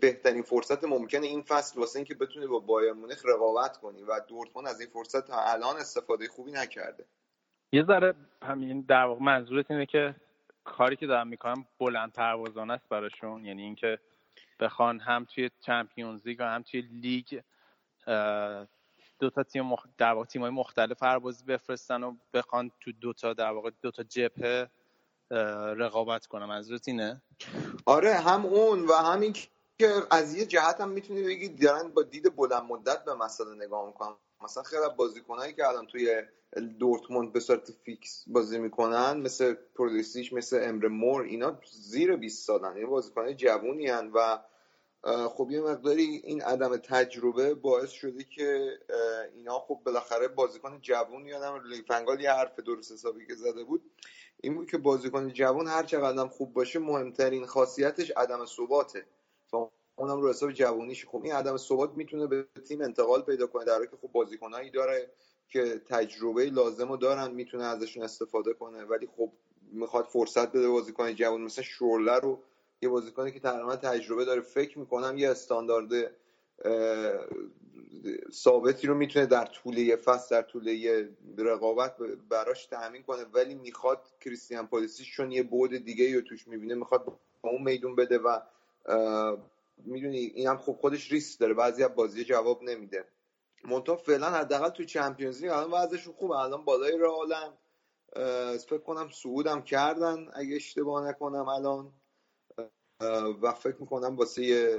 [0.00, 4.68] بهترین فرصت ممکنه این فصل واسه اینکه بتونه با بایر مونیخ رقابت کنی و دورتموند
[4.68, 7.04] از این فرصت تا الان استفاده خوبی نکرده.
[7.72, 10.14] یه ذره همین در واقع منظورت اینه که
[10.64, 13.98] کاری که دارم می‌کنم بلند پروازانه است براشون؟ یعنی اینکه
[14.60, 17.40] بخوان هم توی چمپیونز لیگ و هم توی لیگ
[19.22, 19.86] دو تا تیم مخ...
[19.98, 23.90] در واقع تیم‌های مختلف هر بازی بفرستن و بخوان تو دو تا در واقع دو
[23.90, 24.70] تا جبهه
[25.76, 27.22] رقابت کنم منظورت اینه؟
[27.86, 29.32] آره هم اون و همین
[29.78, 33.86] که از یه جهت هم می‌تونی بگی دارن با دید بلند مدت به مسئله نگاه
[33.86, 34.14] می‌کنن.
[34.44, 36.22] مثلا خیلی بازیکنایی که الان توی
[36.78, 42.76] دورتموند به صورت فیکس بازی می‌کنن مثل پرولیسیش مثل امر مور اینا زیر 20 سالن.
[42.76, 44.38] یه بازیکنای جوونی و
[45.04, 48.78] خب یه مقداری این عدم تجربه باعث شده که
[49.34, 53.90] اینا خب بالاخره بازیکن جوون یادم لیفنگال یه حرف درست حسابی که زده بود
[54.40, 59.06] این بود که بازیکن جوون هر چقدر خوب باشه مهمترین خاصیتش عدم ثباته.
[59.96, 61.06] اونم رو حساب جوونیش.
[61.06, 64.70] خب این عدم ثبات می‌تونه به تیم انتقال پیدا کنه در حالی که خب بازیکنایی
[64.70, 65.10] داره
[65.48, 68.84] که تجربه لازم رو دارن می‌تونه ازشون استفاده کنه.
[68.84, 69.32] ولی خب
[69.72, 72.42] می‌خواد فرصت بده بازیکن جوان مثل شورله رو
[72.82, 76.10] یه بازیکنی که تقریبا تجربه داره فکر می‌کنم یه استاندارد
[78.32, 81.08] ثابتی رو می‌تونه در طول یه فصل در طول یه
[81.38, 81.96] رقابت
[82.28, 83.24] براش تأمین کنه.
[83.32, 87.04] ولی می‌خواد کریستیان پالیسی چون یه بود دیگه رو توش می‌بینه می‌خواد
[87.42, 88.40] با اون میدون بده و
[89.84, 93.04] می‌دونی این هم خب خودش ریسک داره بعضی از بازی جواب نمیده.
[93.64, 96.38] منتها فعلا حداقل تو چمپیونز لیگ الان وضعشون خوبه.
[96.38, 97.52] الان بالای رئالن
[98.58, 101.92] فکر کنم صعودم کردن اگه اشتباه نکنم الان.
[103.42, 104.74] و فکر می‌کنم واسه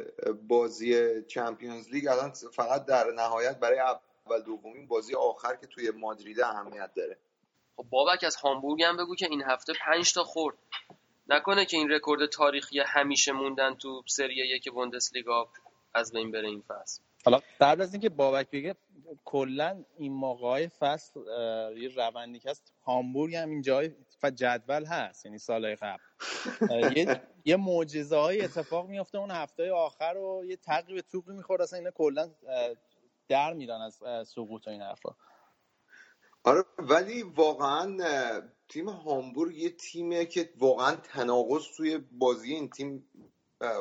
[0.47, 6.41] بازی چمپیونز لیگ الان فقط در نهایت برای اول دومین بازی آخر که توی مادرید
[6.41, 7.17] اهمیت داره.
[7.77, 10.57] خب بابک از هامبورگ هم بگو که این هفته پنج تا خورد.
[11.27, 15.49] نکنه که این رکورد تاریخی همیشه موندن تو سری یک بوندسلیگا
[15.93, 17.01] از بین بره این فصل.
[17.25, 18.75] حالا قبل از اینکه بابک بگه
[19.25, 21.19] کلا این موقعای فصل
[21.77, 23.91] یه روندی که هست هامبورگ هم این جای
[24.35, 26.01] جدول هست یعنی سالهای قبل.
[26.97, 31.79] یه یه معجزه های اتفاق میفته اون هفته آخر رو یه تقریب توقی می‌خورد اصلا
[31.79, 32.29] اینا کلا
[33.27, 35.15] در میرن از سقوط این حرفا.
[36.43, 37.97] آره ولی واقعا
[38.69, 43.09] تیم هامبورگ یه تیمه که واقعا تناقض توی بازی این تیم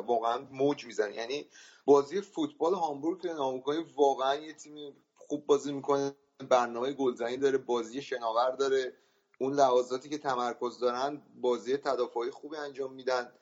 [0.06, 1.14] واقعا موج می‌زنه.
[1.14, 1.46] یعنی
[1.84, 3.28] بازی فوتبال هامبورگ که
[3.96, 4.96] واقعا یه تیم
[5.32, 6.14] خوب بازی می‌کنه
[6.50, 8.94] برنامه گلزنی داره بازی شناور داره.
[9.40, 13.32] اون لحاظاتی که تمرکز دارن بازی تدافعی خوبی انجام میدن.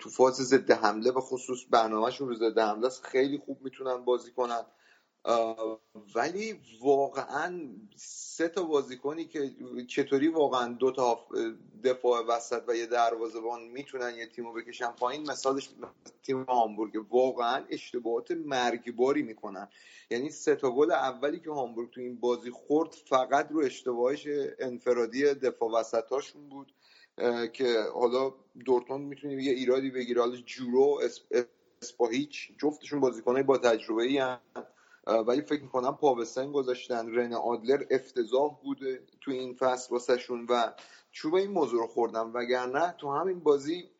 [0.00, 4.66] تو فاز ضد حمله به خصوص برنامهشون رو ضد حمله خیلی خوب می‌تونن بازی کنن.
[6.14, 9.50] ولی واقعا سه تا بازیکنی که
[9.88, 11.26] چطوری واقعا دو تا
[11.84, 15.70] دفاع وسط و یه دروازه‌بان می‌تونن یه تیمو بکشن پایین مثالش
[16.22, 17.12] تیم هامبورگ.
[17.12, 19.68] واقعا اشتباهات مرگباری می‌کنن.
[20.10, 25.24] یعنی سه تا گل اولی که هامبورگ تو این بازی خورد فقط رو اشتباهش انفرادی
[25.24, 26.72] دفاع وسطاشون بود
[27.52, 30.20] که حالا دورتموند می‌تونیم یه ایرادی بگیره.
[30.20, 31.00] حالا جورو
[31.82, 34.22] اسپاهیچ جفتشون بازیکنای با تجربه ای
[35.06, 37.14] ولی فکر می‌کنم پا به سن گذاشتن.
[37.14, 40.72] رنه آدلر افتضاح بوده تو این فصل واسهشون و
[41.12, 42.34] چوب این موضوع رو خوردن.
[42.34, 43.90] وگرنه تو همین بازی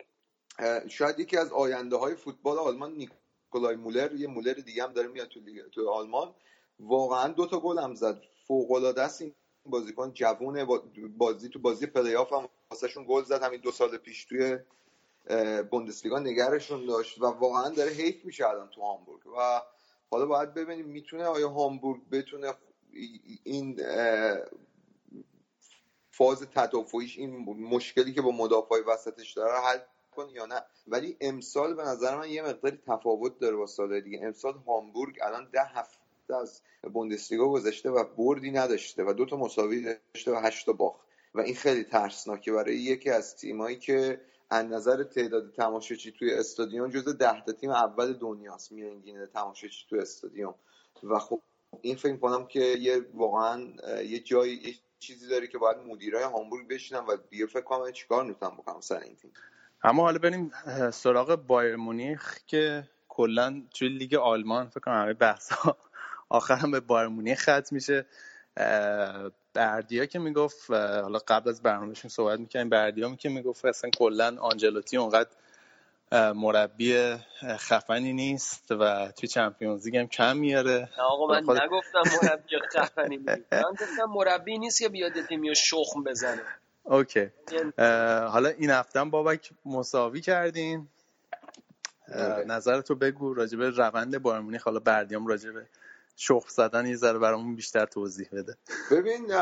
[0.89, 5.29] شاید یکی از آینده های فوتبال آلمان نیکولای مولر یه مولر دیگه هم داره میاد
[5.29, 5.41] تو,
[5.73, 6.35] تو آلمان.
[6.81, 8.23] واقعا دو تا گل هم زد.
[8.47, 9.35] فوق است این
[9.67, 10.13] بازیکن.
[10.13, 10.67] جوونه
[11.19, 13.43] بازی تو بازی پلی آف هم واسهشون گل زد.
[13.43, 14.59] همین دو سال پیش توی
[15.71, 19.27] بوندسلیگا نگرشون داشت و واقعا داره حیف میشه الان تو هامبورگ.
[19.27, 19.63] و
[20.15, 22.53] حالا باید ببینیم می‌تونه آیا هامبورگ بتونه
[23.45, 23.81] این
[26.11, 29.79] فاز تدافعیش این مشکلی که با مدافعای وسطش داره حل
[30.17, 34.21] کنه یا نه؟ ولی امسال به نظر من یه مقداری تفاوت داره با سال دیگه.
[34.23, 36.63] امسال هامبورگ الان ده هفته از
[36.93, 39.83] بوندسلیگا گذشته و بردی نداشته و دو تا مساوی
[40.15, 41.01] داشته و هشت تا باخت.
[41.35, 44.21] و این خیلی ترسناکه برای یکی از تیمایی که
[44.51, 50.01] از نظر تعداد تماشاچی توی استادیوم جزو ده تا تیم اول دنیاست میانگین تماشاچی توی
[50.01, 50.55] استادیوم.
[51.03, 51.43] و خب
[51.81, 53.63] این فکر کنم که یه واقعا
[54.03, 58.25] یه جایی یه چیزی داره که باید مدیرای هامبورگ بشینن و بیا فکر کنم چیکار
[58.25, 59.33] می‌تونم بکنم سر این تیم.
[59.83, 60.51] اما حالا بریم
[60.93, 65.77] سراغ بایر مونیخ که کلا توی لیگ آلمان فکر کنم همه بحثا
[66.29, 68.07] آخرم به بایر مونیخ ختم میشه.
[69.55, 74.97] بردیا که می‌گفت حالا قبل از برنامهشون صحبت می‌کنیم بردیا که می‌گفت اصلا کلا آنجلوتی
[74.97, 75.29] اونقدر
[76.33, 77.17] مربی
[77.57, 80.89] خفنی نیست و توی چمپیونز لیگ هم کم میاره.
[80.99, 83.53] آقا من نگفتم مربی خفنی نیست.
[83.53, 86.43] من گفتم مربی نیست که بیاد تیمی شخم بزنه.
[86.85, 87.31] اوکی.
[88.29, 90.89] حالا این هفته بابک مساوی کردین.
[92.15, 92.45] آره.
[92.45, 95.67] نظرتو بگو راجبه روند بارمونی حالا بردیام راجبه
[96.17, 98.57] شخ زدن یه ذره برامون بیشتر توضیح بده.
[98.91, 99.33] ببین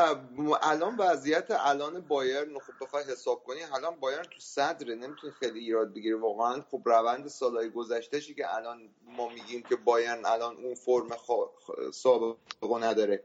[0.61, 5.93] الان وضعیت الان بایرن خب بخوای حساب کنی الان بایرن تو صدره نمی‌تونی خیلی ایراد
[5.93, 6.13] بگیری.
[6.13, 11.07] واقعا خب روند سالهای گذشتهشی که الان ما میگیم که بایرن الان اون فرم
[11.93, 13.23] سابقه نداره.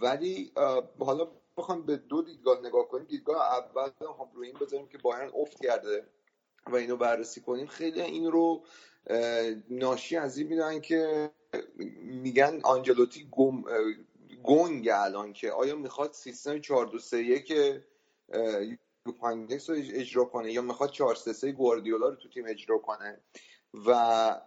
[0.00, 0.52] ولی
[0.98, 3.06] حالا بخوام به دو دیدگاه نگاه کنیم.
[3.06, 6.06] دیدگاه اول هم روی این بذاریم که بایرن افت کرده
[6.66, 7.66] و اینو بررسی کنیم.
[7.66, 8.64] خیلی این رو
[9.70, 11.30] ناشی از این می‌دونن که
[12.02, 13.62] میگن آنجلوتی گم
[14.42, 17.52] گنگ الان که آیا می‌خواد سیستم 4 2 3 1
[19.06, 19.14] رو
[19.94, 23.20] اجرا کنه یا می‌خواد 4 3 3 گواردیولا رو تو تیم اجرا کنه
[23.86, 24.40] و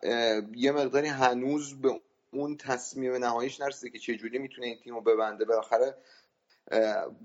[0.55, 2.01] یه مقداری هنوز به
[2.33, 5.45] اون تصمیم نهاییش نرسیده که چجوری می‌تونه این تیم رو ببنده.
[5.45, 5.97] بالاخره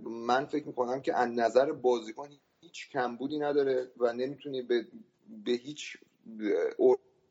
[0.04, 2.28] من فکر می‌کنم که از نظر بازیکن
[2.60, 4.86] هیچ کمبودی نداره و نمی‌تونی به,
[5.44, 5.96] به هیچ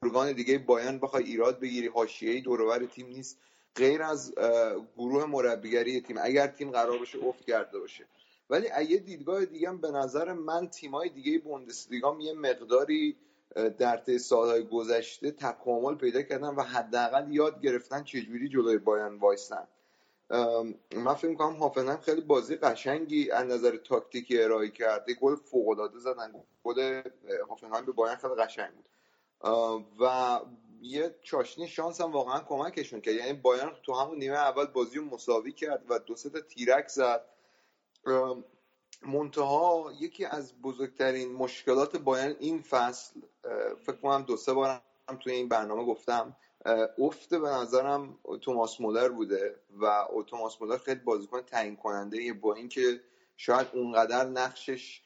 [0.03, 3.37] ارگان دیگه بایان بخوای ایراد بگیری حاشیه‌ای دورور تیم نیست.
[3.75, 4.33] غیر از
[4.97, 8.05] گروه مربیگری تیم اگر تیم قرار باشه افت کرده باشه.
[8.49, 13.15] ولی اگه دیدگاه دیگه به نظر من تیمای دیگه بوندسلیگا یه مقداری
[13.77, 19.67] در طی سالهای گذشته تکامل پیدا کردن و حداقل یاد گرفتن چجوری جلوی بایان وایسن.
[20.95, 25.09] من فکر می‌کنم هافنهایم خیلی بازی قشنگی از نظر تاکتیکی ارائه کرد.
[25.21, 26.33] گل فوق العاده زدن.
[26.63, 27.01] گل
[27.49, 28.85] هافنهایم به بایرن خیلی قشنگ بود.
[29.99, 30.39] و
[30.81, 35.05] یه چاشنی شانس هم واقعا کمکشون کرد یعنی بایرن تو همون نیمه اول بازی رو
[35.05, 37.25] مساوی کرد و دو سه تیرک زد.
[39.05, 43.19] منتها یکی از بزرگترین مشکلات بایرن این فصل
[43.85, 46.35] فکر کنم دو سه بار هم توی این برنامه گفتم
[46.97, 53.01] افت به نظرم توماس مولر بوده و توماس مولر خیلی بازیکن تعیین کننده با اینکه
[53.37, 55.01] شاید اونقدر نقشش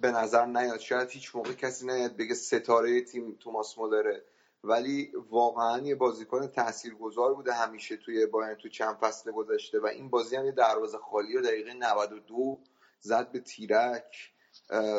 [0.00, 0.78] به نظر نیاد.
[0.80, 4.24] شاید هیچ موقع کسی نیاد بگه ستاره تیم توماس مولره.
[4.64, 10.10] ولی واقعا یه بازیکن تاثیرگذار بوده همیشه توی باین تو چند فصل گذشته و این
[10.10, 12.58] بازی هم یه دروازه خالی و دقیقه 92
[13.00, 14.32] زد به تیرک.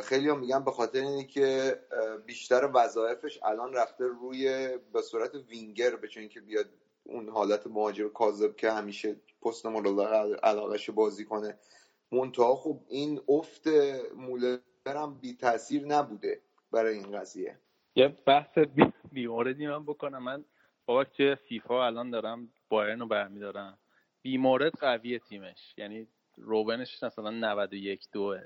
[0.03, 1.79] خیلی هم میگن به خاطر اینه که
[2.25, 6.69] بیشتر وظایفش الان رفته روی به صورت وینگر به که بیاد
[7.03, 9.99] اون حالت مهاجم کاذب که همیشه پست مورد
[10.43, 11.57] علاقش بازی کنه.
[12.11, 13.67] منتها خب این افت
[14.15, 16.41] مولر هم بی تاثیر نبوده
[16.71, 17.57] برای این قضیه.
[17.95, 18.57] یه بحث
[19.11, 20.23] بیموردی من بکنم.
[20.23, 20.45] من
[20.85, 23.77] بابا که فیفا الان دارم بایرن رو برمیدارم
[24.21, 25.73] بیمورد قوی تیمش.
[25.77, 28.41] یعنی روبنش مثلا 91 دوه.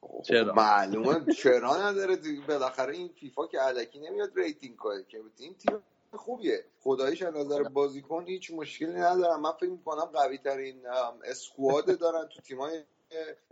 [0.00, 2.16] خب، چرا؟ معلومه چرا نداره
[2.48, 5.04] بالاخره این فیفا که الکی نمیاد rating کنه.
[5.08, 5.78] که این تیم
[6.12, 6.64] خوبیه.
[6.80, 10.86] خداییش از نظر بازیکن هیچ مشکلی ندارم من فکر می‌کنم قوی ترین
[11.24, 12.82] اسکواد دارن تو تیمای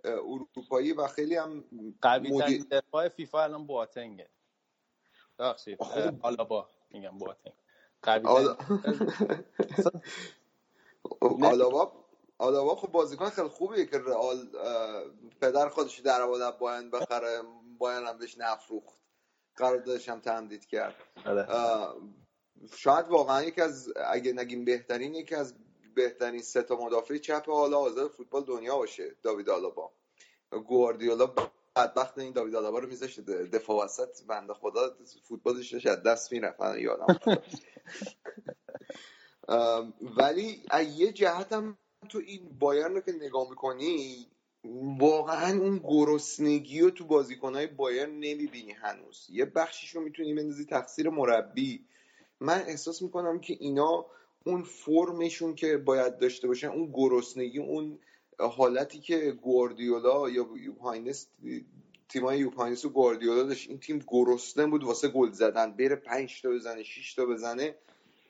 [0.04, 1.64] اروپایی و خیلی هم
[2.02, 4.28] قوی ترین دفاع فیفا الان بواتنگه.
[5.38, 5.78] بخشید
[6.48, 7.52] با میگم بواتنگ.
[8.02, 8.26] قوی
[11.26, 11.92] آلابا
[12.38, 14.48] آلابا خب بازیکن خیلی خوبیه که رئال
[15.40, 17.42] پدر خودش در آورد باین بخره
[17.78, 18.98] باین هم بهش نفروخت.
[19.56, 20.94] قراردادش هم تمدید کرد.
[21.24, 21.46] بله.
[22.76, 25.54] شاید واقعا یکی از اگه نگیم بهترین یکی از
[25.94, 29.90] بهترین سه تا مدافع چپ حالا آزاد فوتبال دنیا باشه داوید آلابا.
[30.66, 31.26] گواردیولا
[31.76, 37.18] بدبخت این داوید آلابا رو میذاشت دفاع وسط بنده خدا فوتبالش از دست می‌رفت یادم
[40.18, 40.62] ولی
[40.96, 41.78] یه جهت هم
[42.08, 44.26] تو این بایرن رو که نگاه می‌کنی
[44.98, 49.26] واقعا اون گرسنگی رو تو بازیکنهای بایرن نمی‌بینی هنوز.
[49.28, 51.84] یه بخشیش رو می‌تونی بندازی تقصیر مربی.
[52.40, 54.06] من احساس می‌کنم که اینا
[54.44, 57.98] اون فرمشون که باید داشته باشن اون گرسنگی اون
[58.38, 61.28] حالتی که گواردیولا یا یوپ هاینکس
[62.08, 66.42] تیمای یوپ هاینکس و گواردیولا داشت این تیم گرسنه بود واسه گل زدن بره 5
[66.42, 67.74] تا بزنه 6 تا بزنه.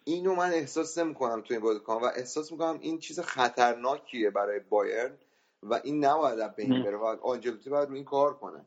[0.05, 5.19] اینو من احساس نمی‌کنم تو این بازیکن و احساس می‌کنم این چیز خطرناکیه برای بایرن
[5.63, 8.65] و این نباید به این بره و آنجلوتی باید رو این کار کنه.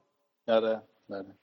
[0.48, 1.36] آره آره.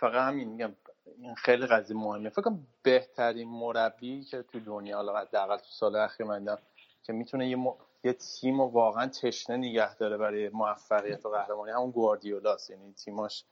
[0.00, 0.74] فقط همین میگم.
[1.18, 2.28] این خیلی قضیه مهمه.
[2.28, 6.58] فکر کنم بهترین مربی که تو دنیا حالا حداقل تو سال اخیر من
[7.02, 7.74] که می‌تونه یه, م...
[8.04, 12.70] یه تیم رو واقعا تشنه نگه داره برای موفقیت و قهرمانی همون گواردیولاست.
[12.70, 13.44] یعنی تیماش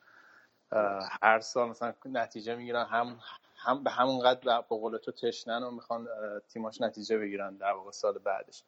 [1.22, 3.18] هر سال مثلا نتیجه می‌گیرن هم
[3.56, 6.08] هم به همون قدر به قول تو تشنن و می‌خوان
[6.48, 8.62] تیماش نتیجه بگیرن در واقع سال بعدش.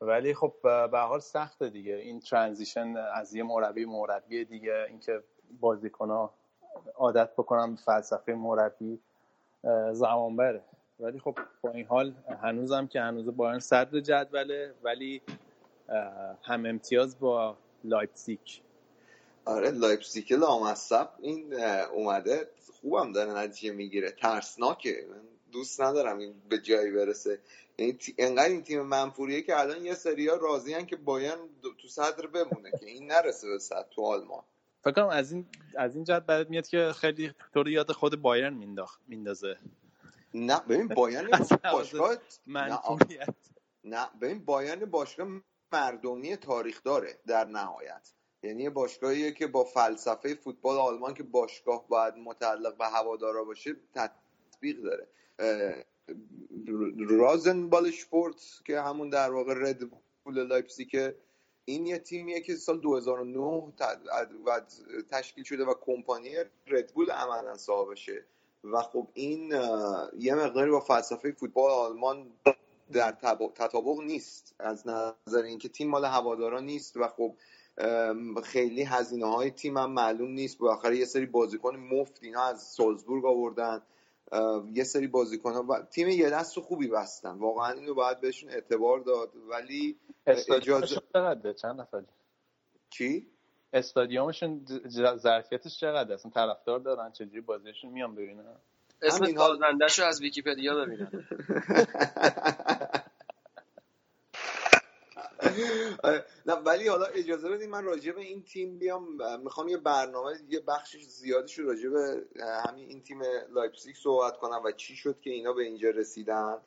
[0.00, 1.94] ولی خب به حال سخته دیگه.
[1.94, 5.22] این transition از یه مربی مربی دیگه اینکه
[5.60, 6.30] بازیکن
[6.94, 8.98] عادت بکنم به فلسفه مربی
[9.92, 10.62] زمان بره
[11.00, 15.22] ولی خب با این حال هنوزم که هنوزه صدر جدوله ولی
[16.42, 18.62] هم امتیاز با لایپزیگ
[19.44, 21.08] آره لایپزیگ لامصب.
[21.18, 22.48] این اومده
[22.80, 24.10] خوبم داره نتیجه می‌گیره.
[24.10, 25.06] ترسناکه.
[25.10, 25.20] من
[25.52, 27.38] دوست ندارم این به جایی برسه.
[27.78, 31.34] یعنی انقدر این تیم منفوریه که الان یه سریا راضی که باین
[31.78, 34.42] تو صدر بمونه که این نرسه به صدر تو آلمان.
[34.86, 38.54] فکر از این از این جهت برات میاد که خیلی تو رو یاد خود بایرن
[38.54, 39.56] مینداخت میندازه.
[40.34, 41.30] نه ببین بایرن
[41.72, 42.16] باشگاه
[42.46, 43.34] منفوریت.
[43.84, 45.28] نه ببین بایرن باشگاه
[45.72, 48.12] مردمی تاریخ داره در نهایت.
[48.42, 54.76] یعنی باشگاهیه که با فلسفه فوتبال آلمان که باشگاه باید متعلق به هوادارا باشه تطبیق
[54.82, 55.08] داره.
[57.08, 59.82] رازن بالشپورت که همون در واقع رد
[60.24, 61.16] بول که
[61.68, 63.72] این یه تیمیه که سال 2009
[65.10, 66.30] تشکیل شده و کمپانی
[66.66, 68.24] ردبول عملا صاحبشه.
[68.64, 69.54] و خب این
[70.18, 72.26] یه مقداری با فلسفه فوتبال آلمان
[72.92, 73.12] در
[73.54, 74.54] تطابق نیست.
[74.58, 77.34] از نظر اینکه تیم مال هوادارا نیست و خب
[78.44, 80.58] خیلی هزینه های تیم هم معلوم نیست.
[80.58, 83.82] بالاخره یه سری بازیکن مفت اینا از سالزبورگ آوردن.
[84.72, 87.30] یه سری بازیکن ها تیم یه دست خوبی بستن.
[87.30, 89.32] واقعا اینو باید بهشون اعتبار داد.
[89.48, 89.96] ولی
[90.26, 92.02] اجازه چقدر چند نفر
[92.90, 93.26] چی؟
[93.72, 94.66] استادیومشون
[95.16, 98.56] ظرفیتش چقدر اصلا طرفدار دارن؟ چجوری بازیشون؟ میان ببینن
[99.02, 101.10] اسم سازندش رو از ویکیپدیا ببینن
[106.46, 109.42] نه ولی حالا اجازه بدید من راجع به این تیم بیام.
[109.42, 112.22] می‌خوام یه برنامه یه بخشش زیادش راجع به
[112.68, 113.22] همین این تیم
[113.54, 116.58] لایپزیگ صحبت کنم و چی شد که اینا به اینجا رسیدن.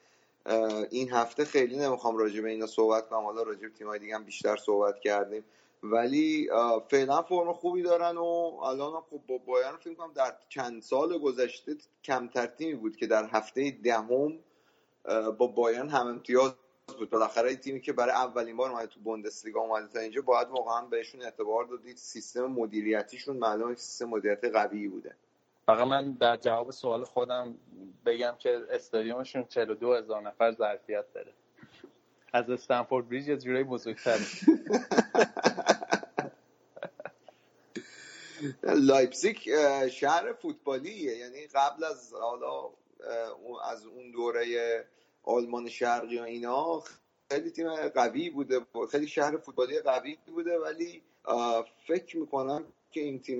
[0.90, 3.24] این هفته خیلی نمی‌خوام راجع به اینا صحبت کنم.
[3.24, 5.44] حالا راجع به تیم‌های دیگه هم بیشتر صحبت کردیم.
[5.84, 6.50] ولی
[6.90, 11.76] فعلا فرم خوبی دارن و الان خب با بایرن فکر کنم در چند سال گذشته
[12.04, 14.40] کمتر تیمی بود که در هفته دهم
[15.38, 16.52] با بایرن هم امتیاز
[16.96, 17.10] بود.
[17.10, 21.22] بالاخره تیمی که برای اولین بار اومده تو بوندسلیگا اومده تا اینجا باید واقعا بهشون
[21.22, 21.98] اعتبار دادید.
[21.98, 25.16] سیستم مدیریتیشون معلومه که سیستم مدیریتی قوی بوده.
[25.66, 27.56] فقط من در جواب سوال خودم
[28.06, 31.34] بگم که استادیومشون 42 هزار نفر ظرفیت داره.
[32.34, 34.26] از استنفورد بریج یه جورایی بزرگتره.
[38.64, 39.38] لایپزیگ
[39.88, 41.18] شهر فوتبالیه.
[41.18, 42.70] یعنی قبل از حالا
[43.72, 44.86] از اون دوره
[45.30, 46.84] آلمان شرقی و اینا
[47.32, 48.60] خیلی تیم قوی بوده
[48.92, 51.04] خیلی شهر فوتبالی قوی بوده ولی
[51.88, 53.40] فکر می‌کنم که این تیم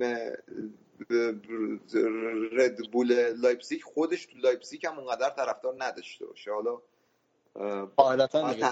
[2.52, 6.50] ردبول لایپزیگ خودش تو لایپزیگ هم اونقدر طرفدار نداشته باشه.
[6.52, 8.70] حالا تحقیق...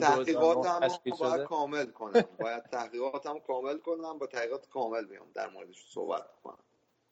[0.00, 0.88] تحقیقات هم
[1.20, 2.24] باید کامل کنم.
[2.38, 6.58] باید تحقیقات هم کامل کنم با تحقیقات کامل بیام در موردش صحبت کنم.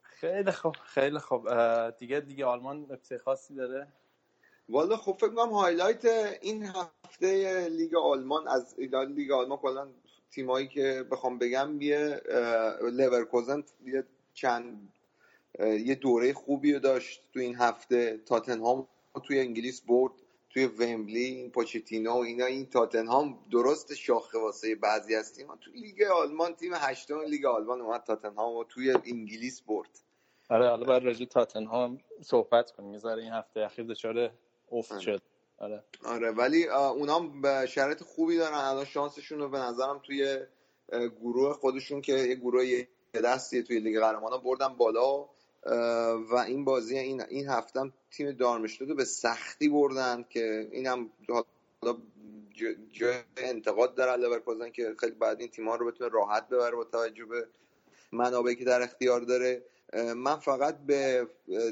[0.02, 1.50] خیلی خوب خیلی خوب.
[1.90, 3.88] دیگه دیگه آلمان نکته خاصی داره.
[4.68, 6.04] والا خب فکر کنم highlight
[6.42, 9.88] این هفته لیگ آلمان از لیگ آلمان کلا
[10.30, 12.20] تیمایی که بخوام بگم یه
[12.82, 14.04] لورکوزن یه
[14.34, 14.92] چند
[15.60, 18.20] یه دوره خوبی داشت تو این هفته.
[18.26, 18.88] تاتنهام
[19.24, 20.12] توی انگلیس برد
[20.50, 22.46] توی ومبلی این پوچتینو و اینا.
[22.46, 27.80] این تاتنهام درست شاخه واسه بعضی از تیم تو لیگ آلمان تیم هشتم لیگ آلمان
[27.80, 30.00] اومد تاتنهام و توی انگلیس برد.
[30.50, 32.92] آره حالا باید راجع تاتنهام صحبت کنیم.
[32.92, 34.30] یه ذره این هفته اخیر دچار
[34.72, 35.22] افت شد.
[35.58, 35.84] آره.
[36.04, 38.54] آره ولی اونام به شرایط خوبی دارن.
[38.54, 40.38] الان شانسشون رو به نظرم توی
[41.20, 45.28] گروه خودشون که یه گروه یه دستیه توی لیگ قهرمانان بردن بالا.
[46.30, 51.10] و این بازی این این هفته تیم دارمشتاد رو به سختی بردن که اینم
[51.82, 51.98] حالا
[52.92, 56.84] جای انتقاد داره لورکوزن که خیلی بعد این تیم ها رو بتونه راحت ببره با
[56.84, 57.46] توجه به
[58.12, 59.64] منابعی که در اختیار داره
[60.16, 61.28] من فقط به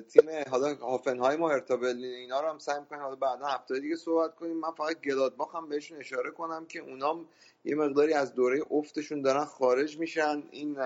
[0.09, 4.35] تیم حالا هافنهایم و هرتا اینا رو هم سعی می‌کنم حالا بعدا هفته دیگه صحبت
[4.35, 4.57] کنیم.
[4.57, 7.29] من فقط گلادباخ هم بهشون اشاره کنم که اونام
[7.65, 10.43] یه مقداری از دوره افتشون دارن خارج میشن.
[10.51, 10.77] این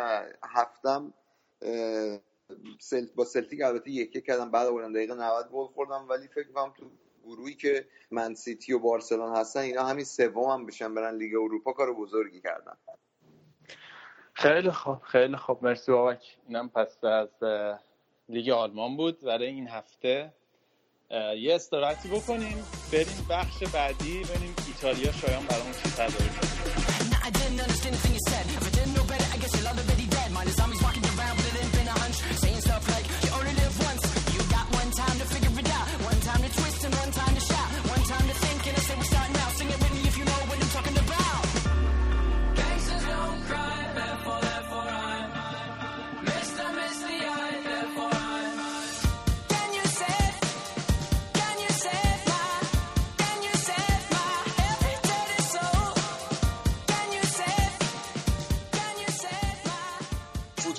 [0.42, 1.14] هفتم
[2.80, 6.72] سلت با سلتیک البته یکی کردم بعد آوردن دقیقه 90 گل خوردم ولی فکر کنم
[6.76, 6.90] تو
[7.24, 11.72] گروهی که من سیتی و بارسلونا هستن اینا همین سوم هم بشن برن لیگ اروپا
[11.72, 12.76] کار بزرگی کردن.
[14.38, 15.64] خیلی خوب خیلی خوب.
[15.64, 16.36] مرسی بابک.
[16.48, 17.28] اینم پس از
[18.28, 19.20] لیگ آلمان بود.
[19.20, 20.32] برای این هفته
[21.36, 25.90] یه استراحتی بکنیم بریم بخش بعدی بریم ایتالیا شایان برامون چی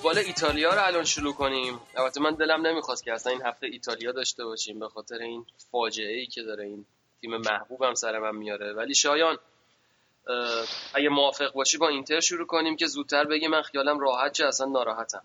[0.09, 1.79] فوتبال ایتالیا رو الان شروع کنیم.
[1.95, 6.13] البته من دلم نمی‌خواست که اصلا این هفته ایتالیا داشته باشیم به خاطر این فاجعه
[6.13, 6.63] ای که داره.
[6.63, 6.85] این
[7.21, 8.73] تیم محبوبم سر من میاره.
[8.73, 9.37] ولی شایان
[10.93, 14.67] اگه موافق باشی با اینتر شروع کنیم که زودتر بگی من خیالم راحت چه اصلا
[14.67, 15.23] ناراحتم.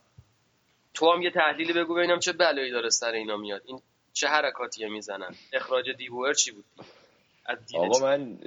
[0.94, 3.62] تو هم یه تحلیلی بگو ببینم چه بلایی داره سر اینا میاد.
[3.64, 3.80] این
[4.12, 5.34] چه حرکاتیه می‌زنن.
[5.52, 6.64] اخراج دیبوئر چی بود؟
[7.74, 8.38] آقا من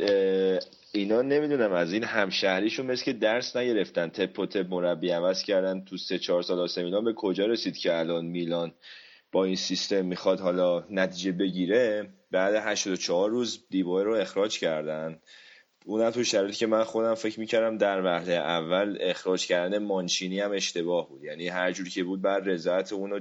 [0.91, 4.07] اینا نمی‌دونم از این همشهریشون مثل که درس نگرفتن.
[4.07, 7.77] تپ و تپ مربی عوض کردن تو سه چهار سال آسه میلان به کجا رسید
[7.77, 8.73] که الان میلان
[9.31, 15.19] با این سیستم می‌خواد حالا نتیجه بگیره؟ بعد 84 روز دیبوه رو اخراج کردن.
[15.85, 20.51] اونم تو شرایطی که من خودم فکر می‌کردم در وهله اول اخراج کردن مانچینی هم
[20.51, 21.23] اشتباه بود.
[21.23, 23.19] یعنی هر جوری که بود بر رضایت اونو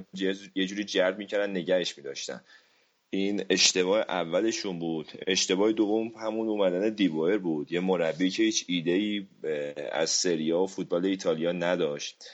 [0.54, 2.40] یه جوری جرد می‌کردن نگهش میداشتن.
[3.16, 5.12] این اشتباه اولشون بود.
[5.26, 7.72] اشتباه دوم همون اومدن دیبوئر بود.
[7.72, 9.26] یه مربی که هیچ ایده ای
[9.92, 12.24] از سریا و فوتبال ایتالیا نداشت.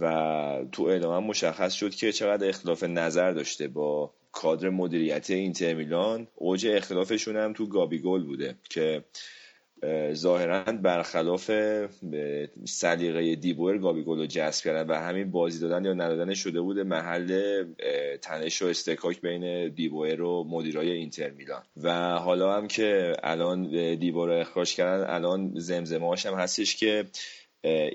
[0.00, 6.28] و تو ادامه مشخص شد که چقدر اختلاف نظر داشته با کادر مدیریتی اینتر میلان.
[6.34, 9.04] اوج اختلافشون هم تو گابیگول بوده که
[10.12, 11.50] ظاهرا برخلاف
[12.64, 17.64] سلیقه دیبور گابیگول رو جذب کردن و همین بازی دادن یا ندادن شده بوده محل
[18.22, 21.62] تنش و استکاک بین دیبور و مدیرای اینتر میلان.
[21.82, 27.04] و حالا هم که الان دیبور اخراج کردن الان زمزمه هم هستش که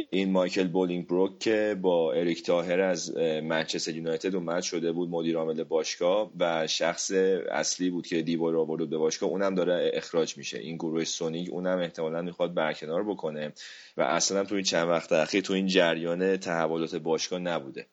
[0.10, 5.38] این مایکل بولینگ بروک که با اریک تاهیر از منچستر یونایتد اومد شده بود مدیر
[5.38, 7.12] عامل باشگاه و شخص
[7.52, 9.30] اصلی بود که دی‌بوئر رو آورد به باشگاه.
[9.30, 10.60] اونم داره اخراج میشه.
[10.60, 13.54] این گروه سونینگ اونم احتمالا می‌خواد برکنار بکنه.
[13.98, 17.86] و اصلا تو این چند وقت اخیر تو این جریان تحولات باشگاه نبوده.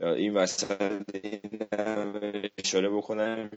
[0.00, 1.02] این وسط
[2.58, 3.50] اشاره بکنم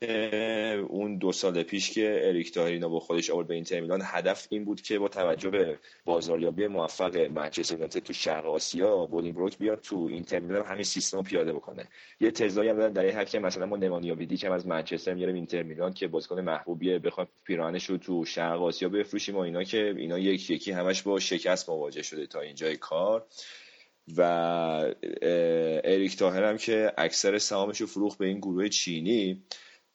[0.00, 4.00] که اون دو سال پیش که اریک تاهیر اینا با خودش آورد به اینتر میلان
[4.04, 9.58] هدف این بود که با توجه به بازاریابی موفق منچستر یونایتد تو شرق آسیا بروک
[9.58, 11.88] بیاد تو اینتر میلان همین سیستم پیاده بکنه.
[12.20, 15.62] یه تزایی هم دادن در این حد مثلا ما نمانیا که از منچستر میاریم اینتر
[15.62, 20.18] میلان که بازیکن محبوبیه بخوایم پیرانش رو تو شرق آسیا بفروشیم و اینا که اینا
[20.18, 23.26] یک یکی همش با شکست مواجه شده تا اینجای کار.
[24.16, 24.22] و
[25.84, 29.42] اریک تاهر هم که اکثر سهامش رو فروخت به این گروه چینی.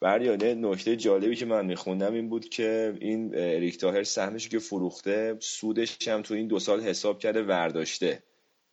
[0.02, 5.36] بریانه نکته جالبی که من میخوندم این بود که این اریک تاهر سهمش که فروخته
[5.40, 8.24] سودش هم تو این دو سال حساب کرده ورداشته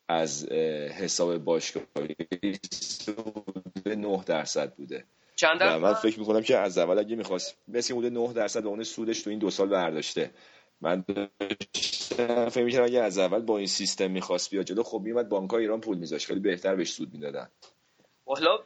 [0.08, 0.48] از
[0.92, 2.14] حساب باشگاهی.
[3.86, 5.04] 9 درصد بوده.
[5.36, 8.68] چند درصد؟ من فکر می‌کنم که از اول اگه می‌خواست مثل بوده 9 درصد به
[8.68, 10.30] اون سودش تو این دو سال برداشته
[10.80, 11.04] من
[12.50, 15.80] فکر می‌کردم اگه از اول با این سیستم می‌خواست بیاد جلو خب میومد بانک ایران
[15.80, 16.26] پول میذاشت.
[16.26, 17.48] خیلی بهتر بهش سود می‌دادن.
[18.26, 18.58] حالا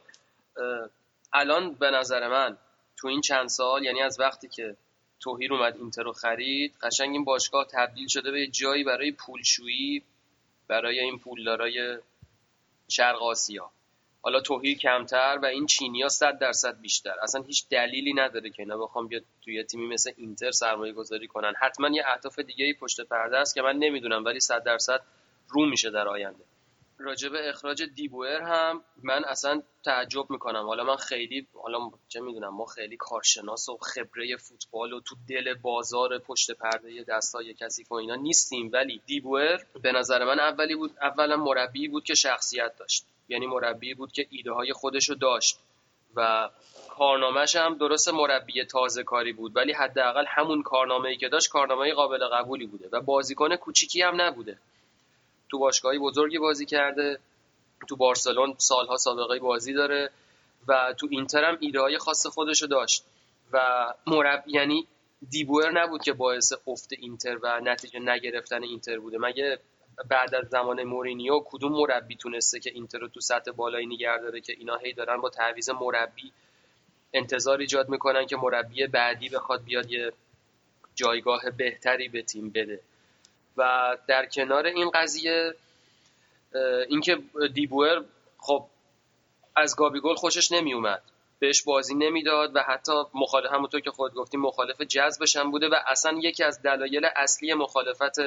[1.33, 2.57] الان به نظر من
[2.97, 4.75] تو این چند سال یعنی از وقتی که
[5.19, 10.03] توهیر اومد اینتر رو خرید قشنگ این باشگاه تبدیل شده به جایی برای پولشویی
[10.67, 11.97] برای این پولدارای
[12.87, 13.71] شرق آسیا.
[14.23, 17.15] حالا توهی کمتر و این چینی ها صد درصد بیشتر.
[17.21, 21.53] اصلا هیچ دلیلی نداره که اینا بخوام بیاد توی تیمی مثل اینتر سرمایه گذاری کنن.
[21.61, 25.01] حتما یه اهداف دیگه ای پشت پرده است که من نمی‌دونم ولی صد درصد
[25.49, 26.43] رو میشه در آینده.
[26.97, 30.65] راجع به اخراج دیبوئر هم من اصلا تعجب می‌کنم.
[30.65, 35.53] حالا من خیلی حالا چه می‌دونم ما خیلی کارشناس و خبره فوتبال و تو دل
[35.53, 38.69] بازار پشت پرده دستای کثیف و اینا نیستیم.
[38.73, 43.05] ولی دیبوئر به نظر من اولی بود اولا مربی بود که شخصیت داشت.
[43.31, 45.59] یعنی مربی بود که ایده های خودشو داشت.
[46.15, 46.49] و
[46.89, 51.93] کارنامهش هم درست مربی تازه کاری بود ولی حداقل همون کارنامه ای که داشت کارنامه
[51.93, 54.57] قابل قبولی بوده و بازیکن کوچیکی هم نبوده.
[55.49, 57.19] تو باشگاهی بزرگی بازی کرده
[57.87, 60.09] تو بارسلون سالها سابقه بازی داره
[60.67, 63.03] و تو اینتر هم ایده های خاص خودشو داشت.
[63.53, 64.87] و مربی یعنی
[65.29, 69.17] دیبوئر نبود که باعث افت اینتر و نتیجه نگرفتن اینتر بوده.
[69.17, 69.59] مگه
[70.09, 74.41] بعد از زمان مورینیو کدوم مربی تونسته که اینتر رو تو سطح بالایی نگه داره
[74.41, 76.31] که اینا هی دارن با تعویض مربی
[77.13, 80.13] انتظار ایجاد می‌کنن که مربی بعدی بخواد بیاد یه
[80.95, 82.79] جایگاه بهتری به تیم بده.
[83.57, 85.55] و در کنار این قضیه
[86.89, 87.17] اینکه
[87.53, 88.01] دیبوئر
[88.37, 88.65] خب
[89.55, 91.01] از گابیگل خوشش نمی اومد
[91.39, 95.75] بهش بازی نمی‌داد و حتی مخالف همونطور که خود گفتیم مخالف جذبش هم بوده و
[95.87, 98.19] اصلا یکی از دلایل اصلی مخالفت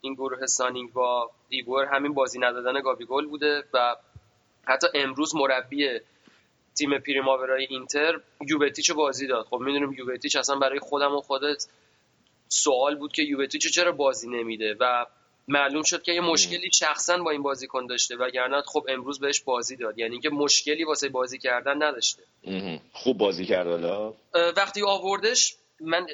[0.00, 3.96] این گروه سانینگ با دیبوئر همین بازی ندادن گابیگل بوده و
[4.64, 5.88] حتی امروز مربی
[6.78, 9.46] تیم پریماورای اینتر یووتیچ بازی داد.
[9.46, 11.66] خب می‌دونیم یووتیچ اصلا برای خودم و خودت
[12.48, 15.06] سوال بود که یووتیچ چرا بازی نمیده و
[15.48, 19.76] معلوم شد که یه مشکلی شخصا با این بازیکن داشته وگرنه خب امروز بهش بازی
[19.76, 19.98] داد.
[19.98, 22.22] یعنی که مشکلی واسه بازی کردن نداشته.
[22.92, 24.14] خوب بازی کرد حالا.
[24.56, 26.06] وقتی آوردش من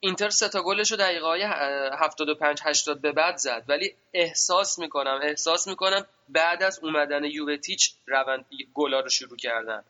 [0.00, 3.64] اینتر سه تا گلش رو دقیقه های 75 80 به بعد زد.
[3.68, 8.44] ولی احساس می‌کنم احساس می‌کنم بعد از اومدن یووتیچ روند
[8.74, 9.84] گلا رو شروع کردن.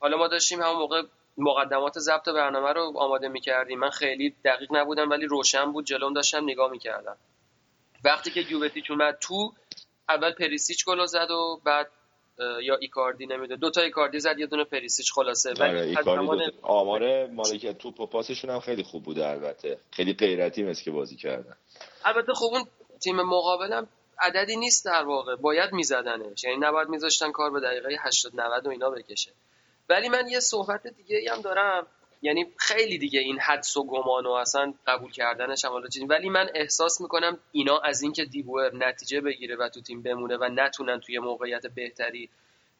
[0.00, 1.02] حالا ما داشتیم همون موقع
[1.38, 3.78] مقدمات ضبط برنامه رو آماده می‌کردیم.
[3.78, 5.86] من خیلی دقیق نبودم ولی روشن بود.
[5.86, 7.16] جلوم داشتم نگاه می‌کردم.
[8.04, 9.52] وقتی که یووتیچ اومد تو
[10.08, 11.90] اول پریسیچ گل زد و بعد
[12.62, 15.52] یا ایکاردی نمیده دو تا ایکاردی زد یه دونه پریسیچ خلاصه.
[15.60, 16.40] ولی ایکاردی زمان...
[16.62, 19.78] آمار مالکیت توپ و پاسشون هم خیلی خوب بوده البته.
[19.90, 21.56] خیلی غیرتی مثل که بازی کردن.
[22.04, 22.64] البته خب اون
[23.00, 23.88] تیم مقابلم
[24.18, 25.36] عددی نیست در واقع.
[25.36, 26.44] باید میزدنش.
[26.44, 29.30] یعنی نباید میذاشتن کار به دقیقه 80 90 و اینا بکشه.
[29.88, 31.86] ولی من یه صحبت دیگه هم دارم.
[32.22, 35.72] یعنی خیلی دیگه این حدس و گمان و اصلا قبول کردنش هم
[36.08, 40.48] ولی من احساس می‌کنم اینا از اینکه دیبوئر نتیجه بگیره و تو تیم بمونه و
[40.54, 42.30] نتونن توی موقعیت بهتری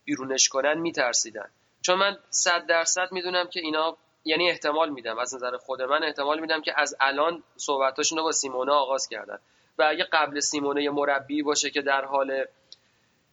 [0.04, 1.50] بیرونش کنن میترسیدن.
[1.82, 6.40] چون من صد درصد می‌دونم که اینا یعنی احتمال میدم از نظر خود من احتمال
[6.40, 9.38] میدم که از الان صحبتاشون رو با سیمونه آغاز کردن.
[9.78, 12.44] و اگه قبل سیمونه یه مربی باشه که در حال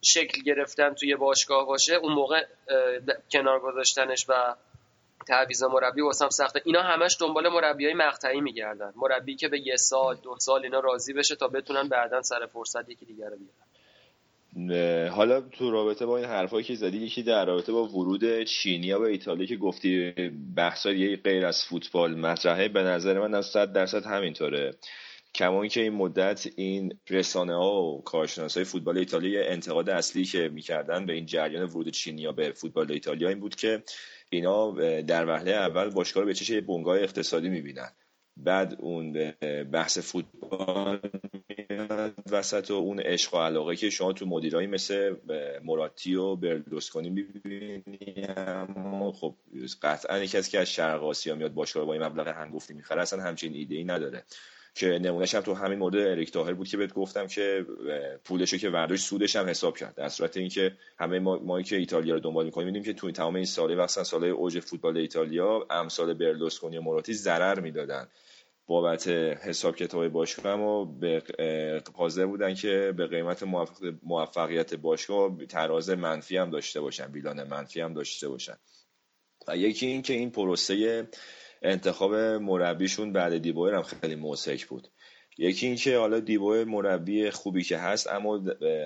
[0.02, 2.46] شکل گرفتن توی باشگاه باشه اون موقع
[3.32, 4.54] کنار گذاشتنش و
[5.26, 6.62] تعویض مربی واسم سخته.
[6.64, 8.92] اینا همش دنبال مربی های مقطعی میگردن.
[8.96, 12.88] مربی که به یه سال دو سال اینا راضی بشه تا بتونن بعدا سر فرصت
[12.88, 13.70] یکی دیگر رو بیارن.
[15.08, 19.08] حالا تو رابطه با این حرفایی که زدی یکی در رابطه با ورود چینیا به
[19.08, 20.14] ایتالیا که گفتی
[20.56, 24.74] بحثا یه غیر از فوتبال مطرحه به نظر من از 100 درصد همینطوره.
[25.34, 30.48] کما که این مدت این رسانه ها و کارشناس های فوتبال ایتالیا انتقاد اصلی که
[30.48, 33.82] می‌کردن به این جریان ورود چینیا به فوتبال ایتالیا این بود که
[34.30, 34.70] اینا
[35.00, 37.90] در وهله اول باشگاه رو به چشه بنگاه اقتصادی می‌بینن؟
[38.36, 39.32] بعد اون
[39.72, 41.00] بحث فوتبال
[42.30, 45.16] وسط و اون عشق و علاقه که شما تو مدیرایی مثل
[45.64, 47.82] موراتی و برلوسکونی می‌بینی
[49.12, 49.36] خب
[49.82, 53.54] قطعا از که از شرق آسیا میاد باشگاه با این مبلغ هنگفتی می‌خره اصلا همچین
[53.54, 54.24] ایده ای نداره.
[54.74, 57.66] که نمونهش هم تو همین مورد اریک تاهر بود که بهت گفتم که
[58.24, 59.94] پولشو که ورداش سودش هم حساب کرد.
[59.94, 63.34] در صورت اینکه همه ما ما که ایتالیا رو دنبال می‌کنیم می‌بینیم که تو تمام
[63.34, 68.08] این ساله وقتا سالهای اوج فوتبال ایتالیا امسال برلوسکونی و موراتی ضرر می‌دادن.
[68.66, 71.22] بابت حساب کتاب باشگاه اما به
[71.94, 73.42] حاضر بودن که به قیمت
[74.02, 78.56] موفقیت باشگاه تراز منفی هم داشته باشن بیلان منفی هم داشته باشن.
[79.48, 81.08] و یکی این که این پروسه
[81.62, 84.88] انتخاب مربیشون بعد دیبویر هم خیلی موسک بود.
[85.38, 88.36] یکی اینکه حالا دیبویر مربی خوبی که هست اما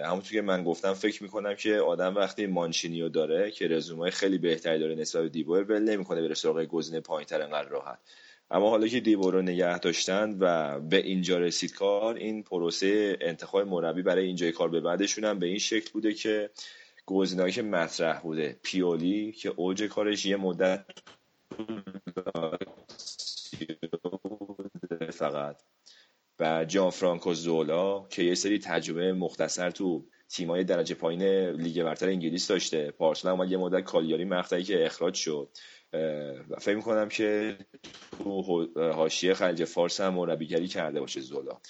[0.05, 4.79] همونطور که من گفتم فکر می‌کنم که آدم وقتی مانچینیو داره که رزومه خیلی بهتری
[4.79, 7.99] داره نسبت به ول نمی‌کنه بره سراغ گزینه پایینتر انقدر راحت.
[8.51, 13.69] اما حالا که دیبو رو نگه داشتن و به اینجا رسید کار این پروسه انتخاب
[13.69, 16.51] مربی برای اینجای کار به بعدشون هم به این شکل بوده که
[17.07, 18.57] گزینه‌ای که مطرح بوده.
[18.63, 20.85] پیولی که اوج کارش یه مدت
[25.11, 25.63] فقط.
[26.41, 32.09] و جان فرانکو زولا که یه سری تجربه مختصر تو تیمای درجه پایین لیگ برتر
[32.09, 32.91] انگلیس داشته.
[32.91, 35.51] پارسال هم یه مدت کالیاری مقطعی که اخراج شد.
[36.51, 37.59] و فکر می‌کنم که
[38.19, 38.43] تو
[38.77, 41.61] حاشیه خلیج فارس هم مربیگری کرده باشه زولا.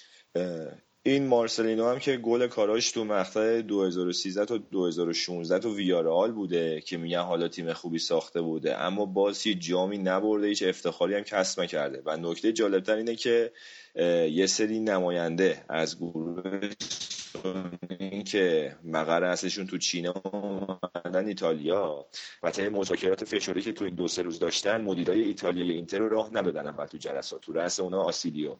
[1.07, 6.97] این مارسلینو هم که گل کاراش تو مقطع 2013 تا 2016 تو ویارال بوده که
[6.97, 8.77] میگن حالا تیم خوبی ساخته بوده.
[8.77, 12.01] اما باز هیچ جامی نبرده هیچ افتخاری هم کسب نکرده.
[12.05, 13.51] و نکته جالبتر اینه که
[14.31, 16.69] یه سری نماینده از گروه
[18.25, 22.05] که مقر اصلشون تو چین اومدن ایتالیا
[22.43, 26.09] و طی مذاکرات فشاری که تو این دو سه روز داشتن مدیرای ایتالیایی اینتر رو
[26.09, 27.41] راه ندادن اول تو جلسات.
[27.41, 28.55] تو رأس اونا آسیلیو.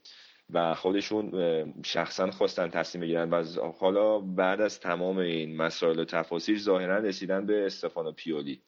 [0.54, 6.60] و خودشون شخصا خواستن تصمیم بگیرن و حالا بعد از تمام این مسائل و تفاصیل
[6.60, 8.62] ظاهرا رسیدن به استفانو پیولی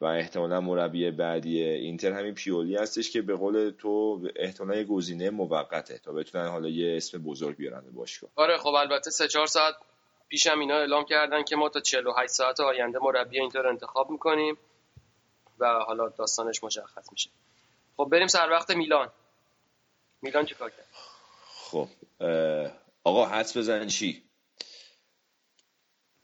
[0.00, 5.30] و احتمالا مربی بعدی اینتر همین پیولی هستش که به قول تو احتمالا یه گزینه
[5.30, 8.30] موقته تا بتونن حالا یه اسم بزرگ بیارن به باشگاه.
[8.36, 9.74] آره خب البته سه چهار ساعت
[10.28, 14.58] پیشم اینا اعلام کردن که ما تا 48 ساعت آینده مربی اینتر انتخاب می‌کنیم
[15.58, 17.30] و حالا داستانش مشخص میشه.
[17.96, 19.10] خب بریم سر وقت میلان.
[20.22, 20.86] میلان چیکار کرد؟
[21.70, 21.88] خب
[23.04, 24.22] آقا حدس بزن چی؟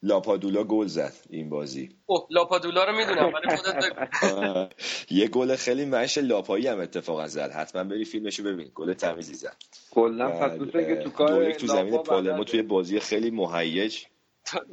[0.03, 1.97] لاپادولا گل زد این بازی.
[2.07, 3.85] اوه لاپادولا رو می‌دونم ولی خودت
[5.11, 7.51] یه گل خیلی مش لاپایی هم اتفاقا زد.
[7.53, 8.71] حتما بری فیلمشو ببین.
[8.75, 9.57] گل تمیزی زد.
[9.91, 14.05] کلا پس که تو کار تو زمین پالمو توی بازی خیلی مهیج.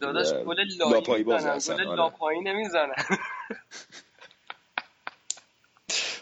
[0.01, 0.55] داداش گل
[0.91, 1.95] لاپایی باز گل اصلا آره.
[1.95, 2.95] لاپایی نمی‌زنن.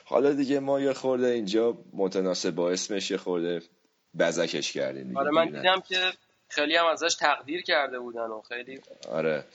[0.05, 3.61] حالا دیگه ما یه خورده اینجا متناسب با اسمش یه خورده
[4.19, 5.17] بزکش کردیم.
[5.17, 5.45] آره من.
[5.45, 6.11] دیدم که
[6.49, 8.79] خیلی هم ازش تقدیر کرده بودن و خیلی
[9.11, 9.45] آره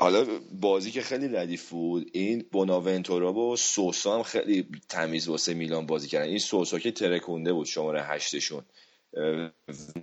[0.00, 0.26] حالا
[0.60, 6.08] بازی که خیلی ردیف بود این بوناونتورا و سوسا هم خیلی تمیز واسه میلان بازی
[6.08, 8.62] کردن این سوسا که ترکونده بود شماره هشتشون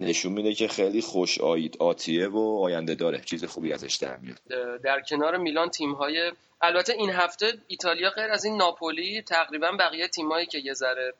[0.01, 4.39] نشون میده که خیلی خوش آید آتیه و آینده داره چیز خوبی ازش در میاد
[4.83, 6.31] در کنار میلان تیم‌های
[6.61, 11.13] البته این هفته ایتالیا غیر از این ناپولی تقریبا بقیه تیمایی که یه ذره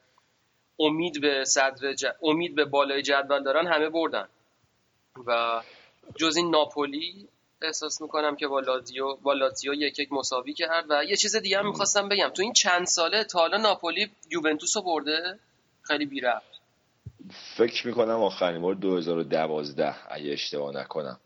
[0.80, 2.06] امید به صدر ج...
[2.22, 4.28] امید به بالای جدول دارن همه بردن.
[5.28, 5.62] و
[6.16, 7.28] جز این ناپولی
[7.62, 10.86] احساس می‌کنم که با لازیو با لاتزیو یک یک مساوی کرد.
[10.90, 12.30] و یه چیز دیگه هم می‌خواستم بگم.
[12.30, 15.40] تو این چند ساله تا حالا ناپولی یوونتوس رو برده؟
[15.82, 16.44] خیلی بی ربط.
[17.58, 21.20] فکر می‌کنم آخرین بار 2012 اگه اشتباه نکنم.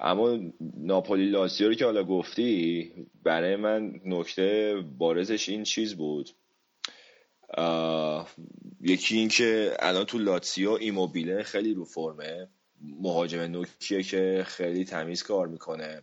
[0.00, 0.38] اما
[0.76, 6.30] ناپولی لاسیو رو که حالا گفتی برای من نکته بارزش این چیز بود.
[8.80, 12.48] یکی این که الان تو لاتسیو ایموبیله خیلی رو فرمه.
[12.80, 16.02] مهاجم نوکیه که خیلی تمیز کار می‌کنه.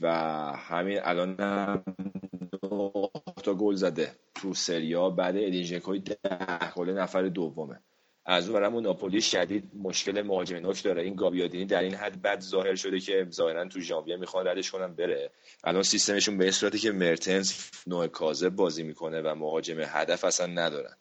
[0.00, 0.12] و
[0.56, 1.84] همین الان هم
[3.42, 5.10] تا گل زده تو سریا.
[5.10, 6.18] بعد ادین ژکوی ده
[6.76, 7.80] گل نفر دومه.
[8.26, 11.02] از اون برم ناپولی شدید مشکل مهاجم نوک داره.
[11.02, 14.94] این گابیادینی در این حد بد ظاهر شده که ظاهرا تو ژانویه می‌خوان ردش کنن
[14.94, 15.30] بره.
[15.64, 17.52] الان سیستمشون به صورتی که مرتنز
[17.86, 20.96] نوع کاذب بازی می‌کنه و مهاجم هدف اصلا ندارن.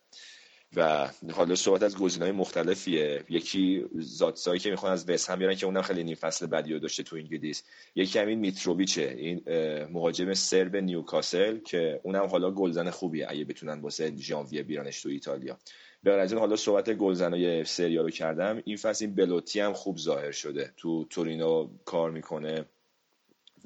[0.76, 3.24] و حالا صحبت از گزینه‌های مختلفیه.
[3.30, 7.04] یکی زاتسایی که می‌خوان از وست هم بیارن که اونم خیلی نیم فصل بدی داشته
[7.04, 7.64] تو انگلیس.
[7.96, 9.16] یکی همین میتروویچه.
[9.18, 9.42] این
[9.90, 15.58] مهاجم سرب نیوکاسل که اونم حالا گلزن خوبیه اگه بتونن واسه ژانویه بیارنش تو ایتالیا.
[16.06, 20.74] این حالا صحبت گلزنای سریا رو کردم این فصل این بلوتی هم خوب ظاهر شده.
[20.78, 22.66] تو تورینو کار می‌کنه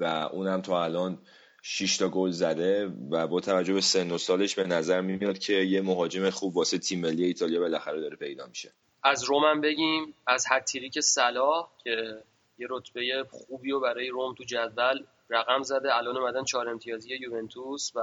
[0.00, 1.18] و اونم تا الان
[1.62, 5.52] 6 تا گل زده و با توجه به سن و سالش به نظر میاد که
[5.52, 8.72] یه مهاجم خوب واسه تیم ملی ایتالیا بالاخره داره پیدا میشه.
[9.02, 12.22] از روم هم بگیم از هتریک صلاح که
[12.58, 17.92] یه رتبه خوبی رو برای روم تو جدول رقم زده الان اومدن چهار امتیازی یوونتوس
[17.94, 18.00] و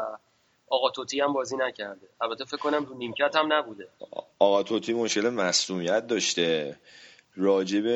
[0.73, 2.07] آقا توتی هم بازی نکرده.
[2.21, 3.87] البته فکر کنم رو نیمکت هم نبوده.
[4.39, 6.79] آقا توتی مشکل مصومیت داشته.
[7.35, 7.87] راجب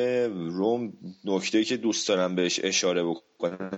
[0.50, 0.92] روم
[1.24, 3.70] نکته که دوست دارم بهش اشاره بکنم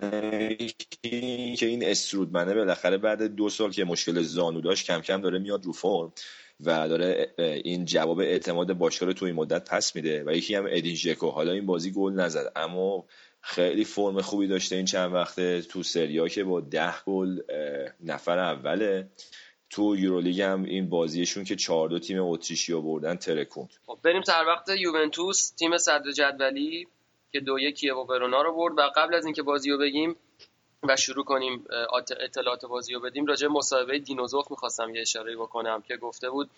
[1.57, 5.65] که این استرودمنه بالاخره بعد دو سال که مشکل زانو داشت کم کم داره میاد
[5.65, 6.13] رو فرم
[6.61, 10.65] و داره این جواب اعتماد باشگاه رو تو این مدت پس میده و یکی هم
[10.69, 11.31] ادین ژکو.
[11.31, 13.05] حالا این بازی گل نزد اما
[13.41, 17.41] خیلی فرم خوبی داشته این چند وقته تو سریا که با ده گل
[18.01, 19.09] نفر اوله.
[19.71, 23.71] تو یورولیگ هم این بازیشون که چهار دو تیم اتریشی رو بردن ترکوند.
[23.87, 26.87] خب بریم سر وقت یوونتوس تیم صدر جدولی
[27.33, 28.79] که دو یکی و ورونا رو برد.
[28.79, 30.17] و قبل از اینکه بازی رو بگیم
[30.83, 31.65] و شروع کنیم
[32.21, 36.51] اطلاعات بازی رو بدیم راجع مصاحبه دینوزوف می‌خواستم یه اشاره بکنم که گفته بود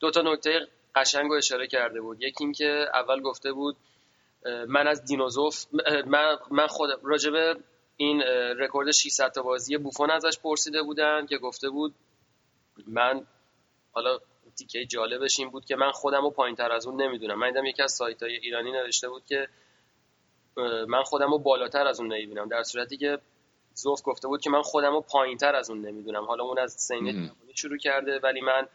[0.00, 2.22] دو تا نکته قشنگ رو اشاره کرده بود.
[2.22, 3.76] یکی اینکه اول گفته بود
[4.68, 5.66] من از دینوزوف
[6.06, 7.56] من من خود راجع به
[7.96, 8.20] این
[8.58, 11.94] رکورد 600 تا بازی بوفون ازش پرسیده بودن که گفته بود
[12.86, 13.26] من
[13.92, 14.18] حالا
[14.58, 17.38] تیکه جالبش این بود که من خودم رو پایین تر از اون نمی‌دونم.
[17.38, 19.48] من دیدم یکی از سایت های ایرانی نوشته بود که
[20.88, 22.48] من خودم رو بالاتر از اون نمی‌بینم.
[22.48, 23.18] در صورتی که
[23.74, 26.24] زوف گفته بود که من خودم رو پایین تر از اون نمی‌دونم.
[26.24, 28.68] حالا اون از سین شروع کرده ولی من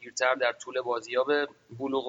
[0.00, 1.48] دیرتر در طول بازی ها به
[1.78, 2.06] بلوغ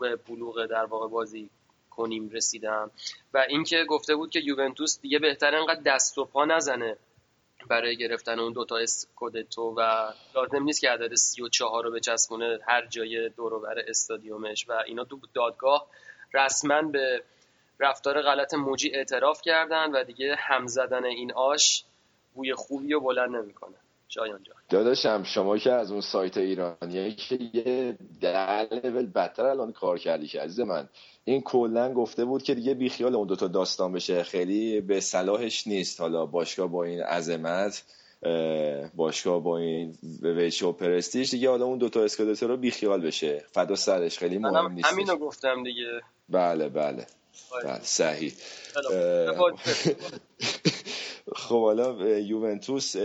[0.00, 1.50] و بلوغ در واقع بازی
[1.96, 2.90] کنیم رسیدم.
[3.34, 6.96] و اینکه گفته بود که یوونتوس دیگه بهتر انقدر دست و پا نزنه
[7.68, 13.28] برای گرفتن اون دوتا اسکودتو و لازم نیست که عدد 34 رو بچسبونه هر جای
[13.28, 14.68] دور استادیومش.
[14.68, 15.86] و اینا تو دادگاه
[16.34, 17.22] رسما به
[17.80, 21.84] رفتار غلط موجی اعتراف کردن و دیگه هم زدن این آش
[22.34, 23.76] بوی خوبی و بلند نمی‌کنه
[24.08, 29.72] شایان جان داداشم شما که از اون سایت ایرانیه که یه در لول بدتر الان
[29.72, 30.88] کار کردی که عزیز من.
[31.24, 34.22] این کلا گفته بود که دیگه بیخیال اون دوتا داستان بشه.
[34.22, 36.00] خیلی به صلاحش نیست.
[36.00, 37.84] حالا باشگاه با این عظمت
[38.94, 43.44] باشگاه با این ویچ و پرستیش دیگه حالا اون دوتا اسکادتر رو بیخیال بشه.
[43.52, 46.00] فدا سرش خیلی مهم نیست همینو گفتم دیگه.
[46.28, 47.06] بله بله.
[47.64, 48.32] بله صحیح.
[51.46, 52.96] خب حالا یوونتوس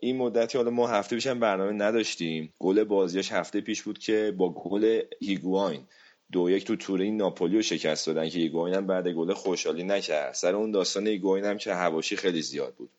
[0.00, 2.52] این مدتی حالا ما هفته پیشم برنامه نداشتیم.
[2.58, 5.86] گل بازیش هفته پیش بود که با گل هیگواین
[6.32, 10.34] دو یک تو تورین ناپولی رو شکست دادن که هیگواین هم بعد گل خوشحالی نکرد.
[10.34, 12.90] سر اون داستان هیگواین هم که هواشی خیلی زیاد بود.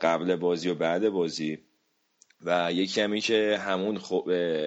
[0.00, 1.58] قبل بازی و بعد بازی.
[2.42, 4.00] و یکی همی که همون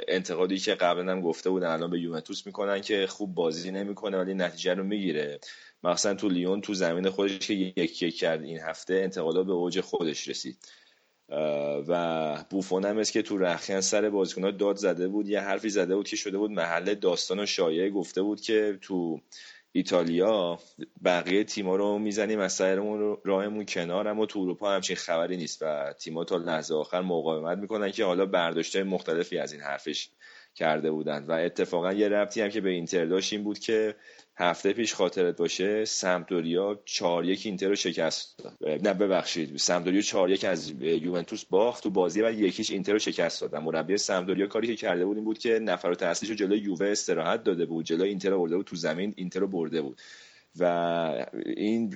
[0.07, 4.33] انتقادی که قبلا هم گفته بودن الان به یوونتوس می‌کنن که خوب بازی نمی‌کنه ولی
[4.33, 5.39] نتیجه رو می‌گیره.
[5.83, 9.79] مثلا تو لیون تو زمین خودش که یک یک کرد این هفته انتقادا به اوج
[9.79, 10.57] خودش رسید.
[11.87, 16.07] و بوفون هم که تو رخیان سر بازیکنها داد زده بود یه حرفی زده بود
[16.07, 19.21] که شده بود محل داستان و شایعه گفته بود که تو
[19.75, 20.59] ایتالیا
[21.05, 25.93] بقیه تیما رو می‌زنیم از سرمون راهمون کنار اما تو اروپا همچین خبری نیست و
[25.93, 30.09] تیما تا لحظه آخر مقاومت می‌کنن که حالا برداشته مختلفی از این حرفش
[30.55, 31.25] کرده بودن.
[31.25, 33.95] و اتفاقا یه ربطی هم که به اینتر داشت این بود که
[34.35, 38.88] هفته پیش خاطرت باشه سمدوریا 4 یک اینتر رو شکست داد.
[38.88, 39.57] نه ببخشید.
[39.57, 43.55] سمدوریا 4 یک از یوونتوس باخت تو بازی بعد یکیش اینتر رو شکست داد.
[43.55, 47.43] مربی سمدوریا کاری که کرده بود این بود که نفر تأسیسش رو جلوی یووه استراحت
[47.43, 47.85] داده بود.
[47.85, 50.01] جلوی اینتر رو برده بود تو زمین اینتر رو برده بود.
[50.59, 51.89] و این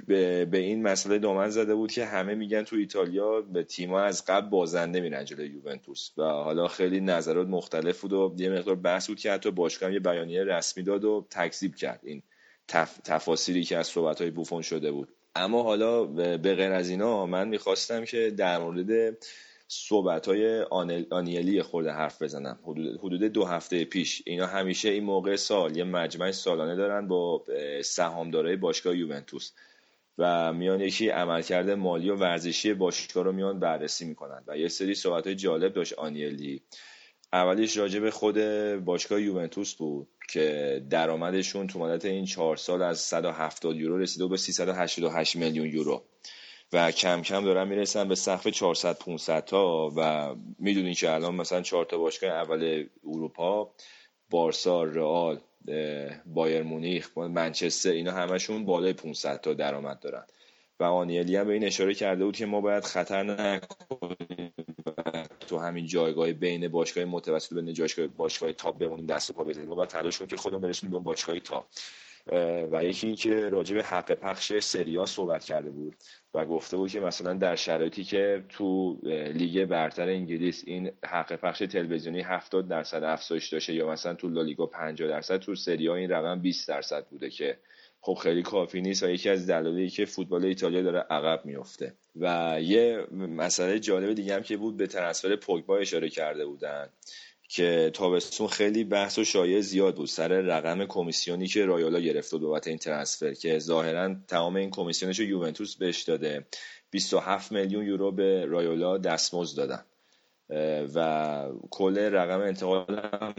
[0.49, 4.49] به این مسئله دامن زده بود که همه میگن تو ایتالیا به تیما از قبل
[4.49, 9.19] بازنده میرن جلوی یوونتوس و حالا خیلی نظرات مختلف بود و یه مقدار بحث بود
[9.19, 12.23] که حتی باشگاه یه بیانیه رسمی داد و تکذیب کرد این
[12.67, 12.97] تف...
[13.03, 15.09] تفاصیلی که از صحبت های بوفون شده بود.
[15.35, 16.03] اما حالا
[16.37, 19.17] به غیر از اینا من می‌خواستم که در مورد
[19.67, 20.61] صحبت های
[21.11, 22.59] آنیلی خورده حرف بزنم.
[22.63, 24.21] حدود, حدود دو هفته پیش.
[24.25, 27.43] اینا همیشه این موقع سال یه مجمع سالانه دارن با
[27.83, 29.51] سهامدارای باشگاه یوونتوس.
[30.17, 34.95] و میان یکی عملکرد مالی و ورزشی باشگاه رو میان بررسی می‌کنن و یه سری
[34.95, 36.61] صحبت های جالب داشت آنیلی.
[37.33, 38.37] اولیش راجع به خود
[38.85, 44.37] باشگاه یوونتوس بود که درآمدشون تو مدت این چهار سال از 170 یورو رسیده به
[44.37, 46.03] 388 میلیون یورو.
[46.73, 51.61] و کم کم دارن می‌رسن به سقف 400 500 تا و می‌دونین که الان مثلا
[51.61, 53.71] چهار تا باشگاه اول اروپا
[54.29, 55.39] بارسا رئال
[56.25, 60.23] بایر مونیخ منچستر اینا همشون بالای 500 تا درآمد دارن.
[60.79, 64.53] و آنیلی هم به این اشاره کرده بود که ما باید خطر نکنیم
[65.47, 69.67] تو همین جایگاه بین باشگاه متوسط به جایگاه باشگاه تاپ بمونیم دست و پا بزنیم.
[69.67, 71.65] ما تلاش کنیم که خودمون برسونیم به باشگاه تاپ.
[72.71, 75.95] و یکی که راجع به حق پخش سریا صحبت کرده بود.
[76.37, 78.99] و گفته بود که مثلا در شرایطی که تو
[79.33, 84.65] لیگ برتر انگلیس این حق پخش تلویزیونی 70 درصد افزایش داشته یا مثلا تو لالیگا
[84.65, 87.57] 50 درصد تو سریا این رقم 20 درصد بوده که
[88.01, 92.57] خب خیلی کافی نیست و یکی از دلایلی که فوتبال ایتالیا داره عقب میفته و
[92.61, 96.89] یه مسئله جالب دیگه هم که بود به transfer پوگبا اشاره کرده بودن.
[97.47, 100.07] که تابستون خیلی بحث و شایع زیاد بود.
[100.07, 105.19] سر رقم کمیسیونی که رایولا گرفت و بابت این ترنسفر که ظاهرا تمام این کمیسیونش
[105.19, 106.47] رو یوونتوس بهش داده.
[106.89, 109.83] 27 میلیون یورو به رایولا دستمزد دادن.
[110.95, 113.33] و کل رقم انتقال هم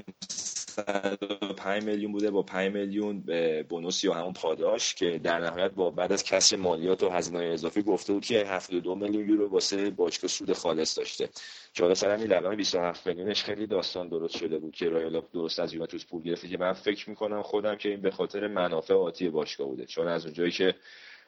[1.57, 3.25] 5 میلیون بوده با 5 میلیون
[3.69, 7.83] بونوس یا همون پاداش که در نهایت با بعد از کسر مالیات و هزینه اضافی
[7.83, 11.29] گفته بود که 72 میلیون یورو واسه باشگاه سود خالص داشته.
[11.75, 15.61] که حالا سر همین رقم 27 میلیونش خیلی داستان درست شده بود که رایالا درست
[15.61, 19.29] از یوونتوس پول گرفته که من فکر می‌کنم خودم که این به خاطر منافع آتی
[19.29, 19.87] باشگاه بوده.
[19.87, 20.75] چون از اونجایی که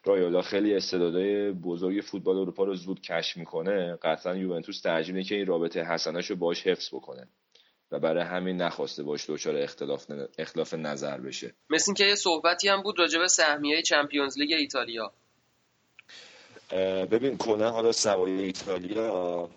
[0.05, 3.99] رایولا خیلی استعدادهای بزرگ فوتبال اروپا رو زود کشف می‌کنه.
[4.03, 7.29] قطعا یوونتوس ترجیح که این رابطه حسنش رو باش حفظ بکنه
[7.93, 10.07] و برای همین نخواسته باش دچار اختلاف
[10.39, 11.55] اختلاف نظر بشه.
[11.71, 15.13] مثل که یه صحبتی هم بود راجع به سهمیه چمپیونز لیگ ایتالیا.
[17.11, 19.51] ببین کنه حالا سوای ایتالیا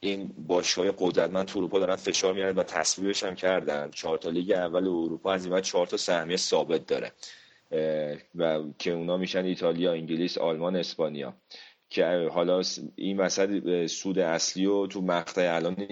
[0.00, 3.90] این باشگاه قدرتمند تو اروپا دارن فشار میارن و تصویبش هم کردن.
[3.90, 7.12] چهار تا لیگ اول اروپا از این بعد چهار تا سهمیه ثابت داره.
[8.34, 11.34] و که اونا میشن ایتالیا انگلیس آلمان اسپانیا.
[11.92, 12.62] که حالا
[12.96, 15.86] این وسط سود اصلی و تو مقطع الان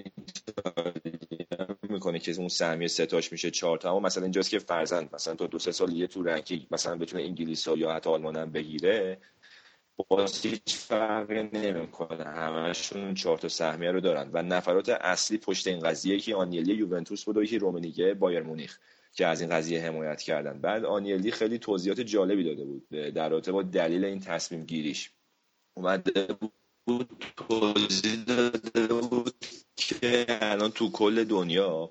[1.89, 3.91] می‌کنه که اون سهمیه ستاش میشه چهار تا.
[3.91, 7.23] اما مثلا اینجاست که فرزند مثلا تا دو سه سال یه تو رنکینگ مثلا بتونه
[7.23, 9.19] انگلیس ها یا حتی آلمان هم بگیره
[10.09, 12.25] باز هیچ فرقی نمی‌کنه.
[12.25, 14.31] همشون چهار تا سهمیه رو دارن.
[14.33, 18.79] و نفرات اصلی پشت این قضیه که آنیلی یوونتوس بود و یکی رومنیگه بایر مونیخ.
[19.19, 20.61] که از این قضیه حمایت کردن.
[20.61, 25.11] بعد آنیلی خیلی توضیحات جالبی داده بود در رابطه با دلیل این تصمیم گیریش.
[25.75, 26.27] اومده
[26.87, 29.45] بود توضیح داده بود
[29.77, 31.91] که الان تو کل دنیا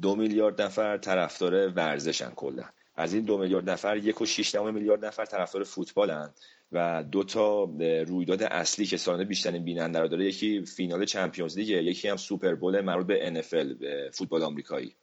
[0.00, 2.64] دو میلیارد نفر طرفدار ورزشن کلا.
[2.94, 6.30] از این دو میلیارد نفر یک و شیش میلیارد نفر طرفدار فوتبالن
[6.72, 7.64] و دو تا
[8.06, 12.16] رویداد اصلی که سالانه بیشترین بیننده رو داره یکی فینال Champions League ه یکی هم
[12.16, 13.84] Super Bowl مربوط به NFL
[14.16, 14.96] فوتبال آمریکایی.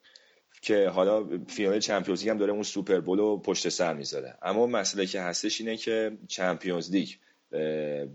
[0.61, 4.37] که حالا فینال Champions League هم داره اون Super Bowl رو پشت سر می‌ذاره.
[4.41, 7.09] اما مسئله که هستش اینه که Champions League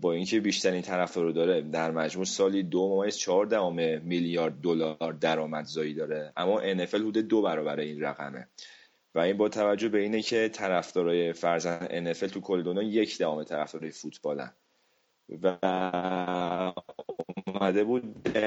[0.01, 5.13] با اینکه بیشترین طرفدار رو داره در مجموع سالی دو ممیز چهار دهم میلیارد دلار
[5.21, 8.47] درآمدزایی داره اما NFL حدود دو برابر این رقمه.
[9.15, 13.43] و این با توجه به اینه که طرفدارای فرضاً NFL تو کل دنیا یک دهم
[13.43, 14.53] طرفدارای فوتبالن.
[15.41, 15.57] و
[17.47, 18.37] اومده بود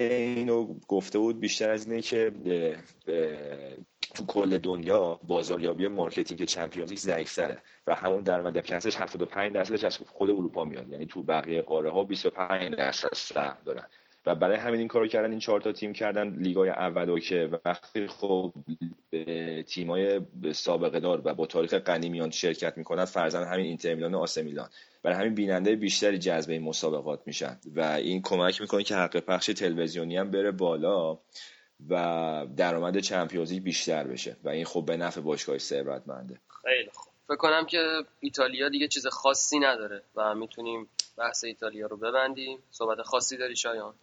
[0.00, 2.32] اینو گفته بود بیشتر از اینه که
[4.14, 9.98] تو کل دنیا بازاریابی marketing Champions League ضعیف‌تره و همون درآمد کلش 75 درصدش از
[9.98, 10.88] خود اروپا میاد.
[10.88, 13.86] یعنی تو بقیه قاره ها 25 درصد سهم دارن.
[14.26, 18.06] و برای همین این کارو کردن این چهار تا تیم کردن لیگای اول که وقتی
[18.06, 18.52] خب
[19.66, 20.20] تیمای
[20.52, 24.42] سابقه دار و با تاریخ غنی میان شرکت می‌کنن فرزن همین اینتر میلان و آسه
[24.42, 24.68] میلان.
[25.02, 29.46] برای همین بیننده بیشتری جذب این مسابقات میشن و این کمک می‌کنه که حق پخش
[29.46, 31.18] تلویزیونی هم بره بالا
[31.88, 34.36] و درآمد چمپیونز بیشتر بشه.
[34.44, 36.40] و این خب به نفع باشگاه ثروتمنده.
[36.62, 37.12] خیلی خوب.
[37.28, 37.78] فکر کنم که
[38.20, 42.58] ایتالیا دیگه چیز خاصی نداره و می‌تونیم بحث ایتالیا رو ببندیم.
[42.70, 43.94] صحبت خاصی داری شایان؟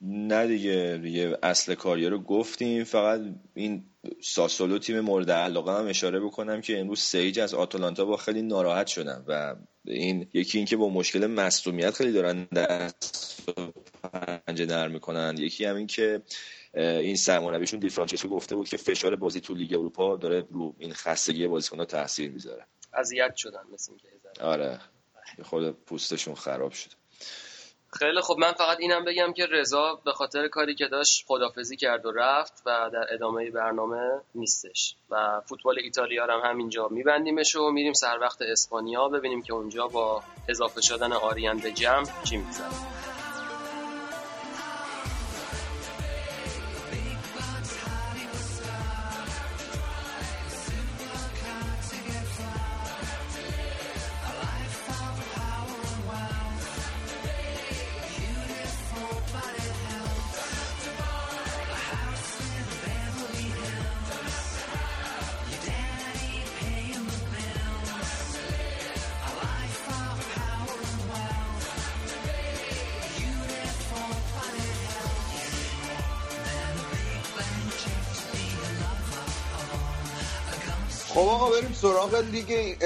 [0.00, 2.84] نه دیگه یه اصل کاریا رو گفتیم.
[2.84, 3.20] فقط
[3.54, 3.84] این
[4.22, 8.42] ساسولو تیم مورد علاقه هم اشاره بکنم که امروز سه هیچ از آتالانتا باخت خیلی
[8.42, 13.42] ناراحت شدن و این یکی اینکه با مشکل مصدومیت خیلی دارن دست
[14.46, 15.34] پنجه نرم می‌کنن.
[15.38, 16.22] یکی هم این که
[16.74, 20.92] این سرمربیشون دی فرانچسکو گفته بود که فشار بازی تو لیگ اروپا داره رو این
[20.92, 22.66] خستگی بازیکن‌ها تاثیر می‌ذاره.
[22.94, 24.08] اذیت شدن مثل اینکه
[24.40, 24.80] آره.
[25.42, 26.90] خود پوستشون خراب شد
[27.98, 32.06] خیلی خب من فقط اینم بگم که رضا به خاطر کاری که داشت خدافظی کرد
[32.06, 34.94] و رفت و در ادامه برنامه نیستش.
[35.10, 40.22] و فوتبال ایتالیا هم همینجا میبندیمش و میریم سر وقت اسپانیا ببینیم که اونجا با
[40.48, 43.15] اضافه شدن آریان به جمع چی میگذره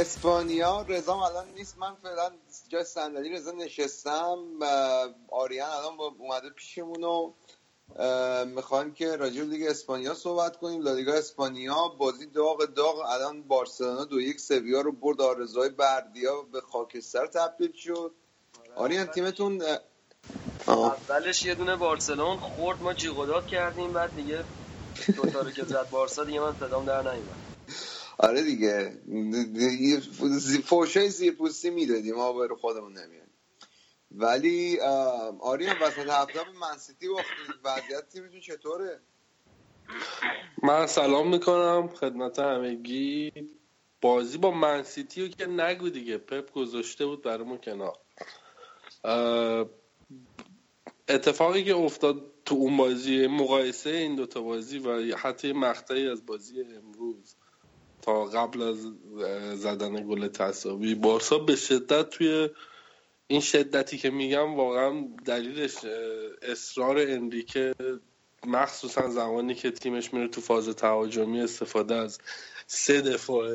[0.00, 1.78] اسپانیا رضا الان نیست.
[1.78, 2.30] من فعلا
[2.68, 4.38] جای صندلی رضا نشستم.
[5.30, 7.32] آریان الان اومده پیشمون و
[8.44, 10.82] می‌خوایم که راجع لیگ اسپانیا صحبت کنیم.
[10.82, 12.98] لالیگا اسپانیا بازی داغ داغ.
[12.98, 15.20] الان بارسلونا دو یک سویا رو برد.
[15.20, 18.12] آرزوهای بردیا به خاکستر تبدیل شد.
[18.76, 19.62] آریان تیمتون
[20.68, 22.82] اولش یه دونه بارسلون خورد.
[22.82, 23.92] ما جیغ کردیم.
[23.92, 24.44] بعد دیگه
[25.16, 27.49] دوتا رو که زد بارسا دیگه من صدام در نیومد.
[28.22, 28.92] آره دیگه.
[30.64, 33.28] فوشای زیر پوستی می‌دادیم ما رو خودمون نمیاد
[34.10, 34.80] ولی
[35.40, 39.00] آریان وسط هفته به منسیتی باختید وضعیت تیمتون چطوره؟
[40.62, 43.32] من سلام می‌کنم خدمت همگی.
[44.00, 46.18] بازی با منسیتی رو که نگو دیگه.
[46.18, 47.98] پپ گذاشته بود برامون کنار.
[51.08, 56.60] اتفاقی که افتاد تو اون بازی مقایسه این دوتا بازی و حتی مقطعی از بازی
[56.60, 57.36] امروز.
[58.02, 58.78] تا قبل از
[59.60, 62.48] زدن گل تصاوی بارسا به شدت توی
[63.26, 65.76] این شدتی که میگم واقعا دلیلش
[66.42, 67.74] اصرار انریکه
[68.46, 72.18] مخصوصا زمانی که تیمش میره تو فاز تهاجمی استفاده از
[72.66, 73.54] سه دفاعه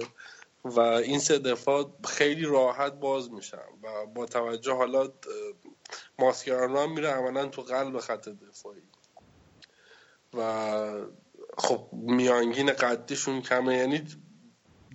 [0.65, 5.09] و این سه دفاع خیلی راحت باز میشن و با توجه حالا
[6.19, 8.81] ماسکرانو میره عملا تو قلب خط دفاعی.
[10.33, 11.05] و
[11.57, 13.77] خب میانگین قدیشون کمه.
[13.77, 14.05] یعنی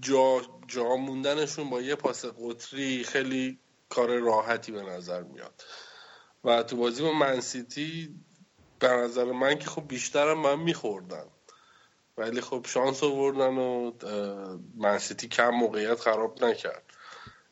[0.00, 3.58] جا, جا موندنشون با یه پاس قطری خیلی
[3.88, 5.64] کار راحتی به نظر میاد.
[6.44, 8.14] و تو بازی با منسیتی
[8.78, 11.26] به نظر من که خب بیشترم من میخوردن
[12.16, 13.92] ولی خب شانس آوردن و
[14.76, 16.84] منسیتی کم موقعیت خراب نکرد.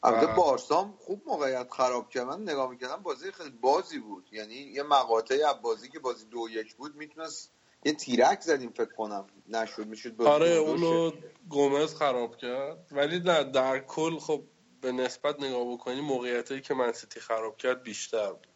[0.02, 2.26] البته بارسام خوب موقعیت خراب کرد.
[2.26, 4.28] من نگاه می‌کردم بازی خیلی بازی بود.
[4.32, 8.92] یعنی یه مقاطعی از بازی که بازی دو یک بود می‌تونست یه تیرک زدیم فکر
[8.92, 9.26] کنم.
[9.48, 11.12] نشد می‌شد آره اونو
[11.48, 12.88] گومز خراب کرد.
[12.90, 14.44] ولی نه در کل خب
[14.80, 18.46] به نسبت نگاه بکنی موقعیتی که منسیتی خراب کرد بیشتر بود.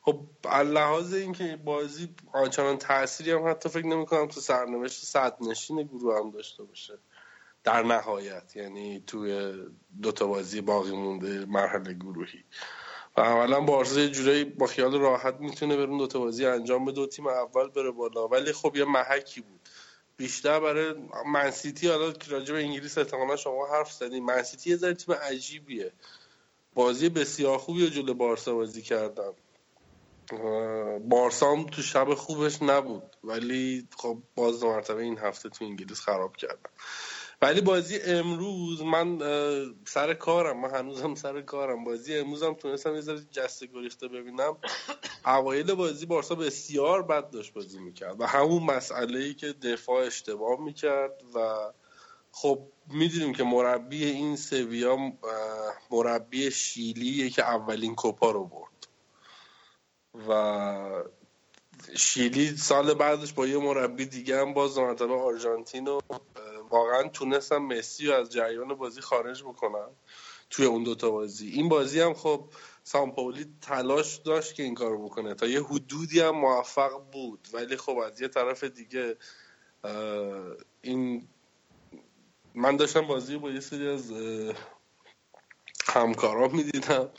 [0.00, 0.20] خب
[0.62, 6.18] لحاظ اینکه بازی آنچنان تأثیری هم حتی فکر نمی کنم تو سرنوشت صد نشین گروه
[6.18, 6.98] هم داشته باشه.
[7.64, 9.54] در نهایت یعنی توی
[10.02, 12.44] دوتا بازی باقی مونده مرحله گروهی.
[13.16, 17.06] و اولا بارسا یه جورایی با خیال راحت می‌تونه برون دوتا بازی انجام به دو
[17.06, 18.28] تیم اول بره بالا.
[18.28, 19.60] ولی خب یه محکی بود.
[20.16, 20.94] بیشتر برای
[21.26, 25.92] منسیتی حالا راجع به انگلیس احتمالا شما حرف زدیم منسیتی یه ذره تیم عجیبیه.
[26.74, 29.32] بازی بسیار خوبی و جلو بارسا بازی کردن.
[31.08, 33.16] بارسا هم تو شب خوبش نبود.
[33.24, 36.70] ولی خب باز دو مرتبه این هفته تو انگلیس خراب کردن.
[37.42, 39.18] ولی بازی امروز من
[39.86, 41.84] سر کارم من هنوزم سر کارم.
[41.84, 44.56] بازی امروزم تونستم یه ذره جسته گریخته ببینم.
[45.26, 50.60] اوایل بازی بارسا بسیار بد داشت بازی می‌کرد و همون مسئله ای که دفاع اشتباه
[50.60, 51.38] می‌کرد و
[52.32, 54.96] خب می‌دونیم که مربی این سویا
[55.90, 58.88] مربی شیلیه که اولین کوپا رو برد.
[60.28, 61.04] و
[61.96, 66.00] شیلی سال بعدش با یه مربی دیگه هم باز مرتبه آرژانتین و
[66.70, 69.90] واقعا تونستم مسی رو از جریان بازی خارج بکنم
[70.50, 71.48] توی اون دوتا بازی.
[71.48, 72.48] این بازی هم خب
[72.84, 75.34] سامپولی تلاش داشت که این کارو بکنه.
[75.34, 77.48] تا یه حدودی هم موفق بود.
[77.52, 79.16] ولی خب از یه طرف دیگه
[80.80, 81.28] این
[82.54, 84.12] من داشتم بازی با یه سری از
[85.86, 87.10] همکارام می‌دیدم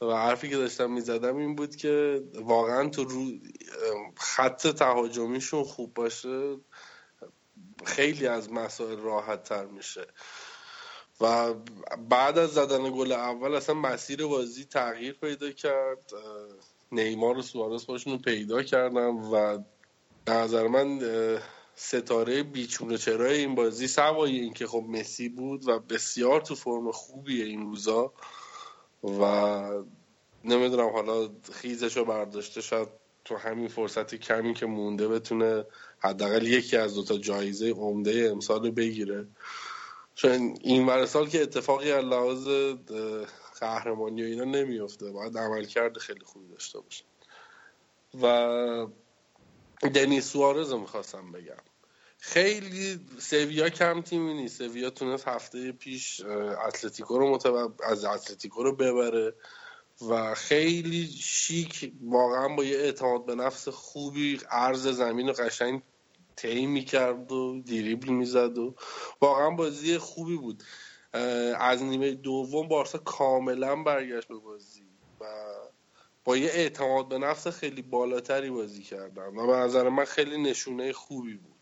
[0.00, 3.24] و حرفی که داشتم می‌زدم این بود که واقعا تو رو
[4.16, 6.56] خط تهاجمیشون خوب باشه.
[7.84, 10.06] خیلی از مسائل راحت تر میشه.
[11.20, 11.54] و
[12.08, 16.10] بعد از زدن گل اول اصلا مسیر بازی تغییر پیدا کرد.
[16.92, 19.58] نیمار و سوارس باشون رو پیدا کردم و
[20.28, 21.00] نظر من
[21.74, 26.92] ستاره بیچون چرای این بازی سوای این که خب مسی بود و بسیار تو فرم
[26.92, 28.12] خوبیه این روزا
[29.02, 29.84] و
[30.44, 32.88] نمی‌دونم حالا خیزش رو برداشته شاید
[33.24, 35.64] تو همین فرصت کمی که مونده بتونه
[35.98, 39.26] حداقل یکی از دوتا جایزه عمده امسال بگیره.
[40.14, 42.48] چون این ور سال که اتفاقی از لحاظ
[43.60, 47.04] قهرمانی و اینا نمیفته باید عملکرد خیلی خوبی داشته باشه.
[48.22, 48.86] و
[49.94, 51.62] دنیس سوارز رو می‌خواستم بگم.
[52.18, 54.58] خیلی سویا کم تیمی نیست.
[54.58, 56.20] سویا تونست هفته پیش
[56.66, 57.72] اتلتیکو رو متو...
[57.84, 59.34] از اتلتیکو رو ببره.
[60.08, 65.82] و خیلی شیک واقعا با یه اعتماد به نفس خوبی عرض زمین و قشنگ
[66.36, 68.74] طی می‌کرد و دریبل می‌زد و
[69.20, 70.62] واقعا بازی خوبی بود.
[71.58, 74.86] از نیمه دوم بارسا کاملا برگشت به بازی
[75.20, 75.24] و
[76.24, 80.92] با یه اعتماد به نفس خیلی بالاتری بازی کردن و به نظر من خیلی نشونه
[80.92, 81.56] خوبی بود.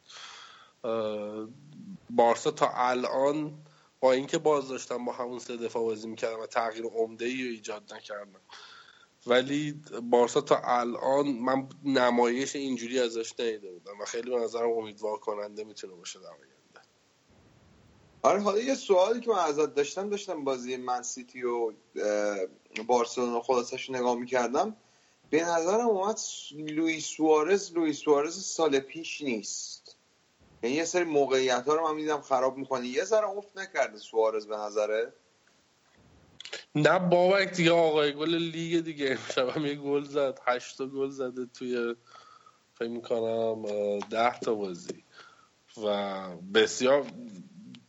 [2.10, 3.63] بارسا تا الان
[4.04, 7.94] با اینکه باز داشتم با همون سه دفاع بازی می‌کردم و تغییر عمده ای ایجاد
[7.94, 8.40] نکردم.
[9.26, 15.18] ولی بارسا تا الان من نمایش اینجوری ازش نیده بودم و خیلی به نظرم امیدوار
[15.18, 16.88] کننده می‌تونه باشه در آینده.
[18.22, 21.72] آره حالا یه سوالی که من ازت داشتم داشتم بازی من سیتی و
[22.86, 24.76] بارسلونا خلاصش نگاه می‌کردم.
[25.30, 26.20] به نظرم اومد
[26.52, 29.73] لوئیس سوارز لوئیس سوارز سال پیش نیست.
[30.64, 34.46] یعنی یه سری موقعیت ها رو من میدم خراب می‌کنه یه ذره افت نکرده سوارز
[34.46, 35.12] به نظره.
[36.74, 39.18] نه بابک دیگه آقای گل لیگ دیگه.
[39.38, 41.94] امشب یه گل زد هشت گل زده توی
[42.74, 43.62] فکر می‌کنم
[43.98, 45.04] ده تا بازی.
[45.84, 47.06] و بسیار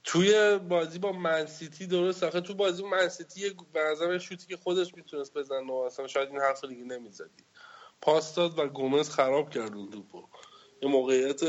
[0.03, 2.23] توی بازی با منسیتی درست.
[2.23, 6.29] آخه تو بازی با منسیتی به نظر شوتی که خودش می‌تونست بزنه و اصلا شاید
[6.29, 7.43] این حرف دیگه نمی‌زدی.
[8.01, 10.23] پاس داد و گومز خراب کرد اون توپو.
[10.81, 11.41] یه موقعیت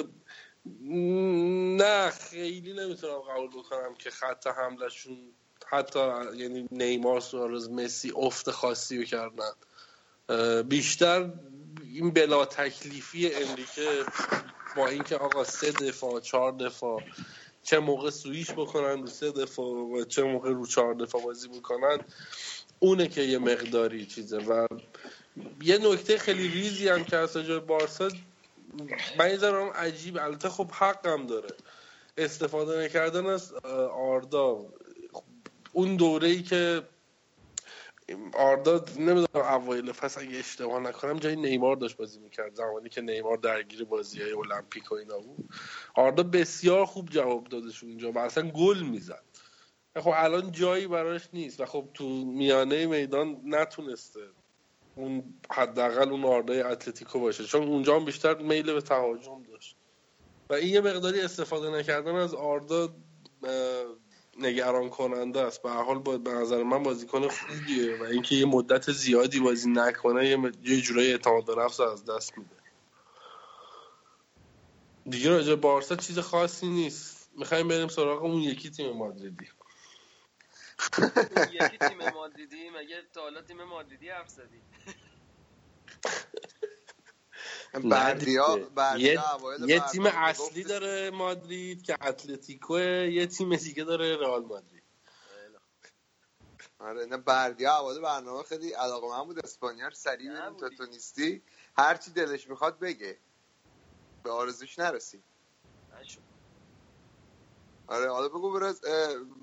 [1.76, 5.18] نه خیلی نمی‌تونم قبول بکنم که خط حملشون
[5.66, 6.00] حتی
[6.36, 9.52] یعنی نیمار سوارز مسی افت خاصی کردن.
[10.62, 11.30] بیشتر
[11.84, 14.04] این بلا تکلیفی امریکه
[14.76, 17.02] با اینکه آقا سه دفاع چهار دفاع
[17.62, 21.98] چه موقع سویش بکنن رو سه دفاع و چه موقع رو چهار دفاع بازی بکنن
[22.78, 24.38] اونه که یه مقداری چیزه.
[24.38, 24.66] و
[25.62, 27.36] یه نکته خیلی ریزی هم که از
[27.66, 28.08] بارسا
[29.18, 31.50] من یه عجیب البته خب حقم داره.
[32.16, 33.52] استفاده نکردن از
[33.92, 34.66] آردا.
[35.72, 36.82] اون دوره ای که
[38.34, 43.36] آردا نمی‌دونم اوایل فصل اگه اشتباه نکنم جای نیمار داشت بازی می‌کرد زمانی که نیمار
[43.36, 45.48] درگیر بازی های المپیک و اینا بود.
[45.94, 49.24] آردا بسیار خوب جواب دادش اونجا و اصلا گل می‌زد.
[49.96, 54.20] خب الان جایی براش نیست و خب تو میانه میدان نتونسته
[54.96, 57.44] اون حداقل اون آردای اتلتیکو باشه.
[57.44, 59.76] چون اونجا هم بیشتر میل به تهاجم داشت.
[60.50, 62.88] و این یه مقداری استفاده نکردن از آردا
[64.38, 65.62] نگران کننده است.
[65.62, 70.28] به حال با به نظر من بازیکن خوبیه و اینکه یه مدت زیادی بازی نکنه
[70.28, 72.56] یه, یه جورایی اعتماد نفس از دست میده.
[75.10, 77.30] دیگه راجع بارسا چیز خاصی نیست.
[77.38, 79.46] می‌خوایم بریم سراغ اون یکی تیم مادریدی.
[81.46, 84.64] یکی تیم مادریدی مگه تا حالا تیم مادریدی حرف زدی.
[87.90, 89.24] بردیا یه,
[89.58, 94.84] یه تیم اصلی داره مادرید که اتلتیکو یه تیم دیگه داره رئال مادرید.
[96.80, 100.86] آره نه بردیا اول برنامه خیلی علاقه من بود اسپانیا رو سریع ببینیم تا تو
[100.86, 101.44] نیستی
[101.78, 103.20] هر چی دلش می‌خواد بگه.
[104.24, 105.24] به آرزوش نرسی.
[107.88, 108.80] آره حالا بگو برز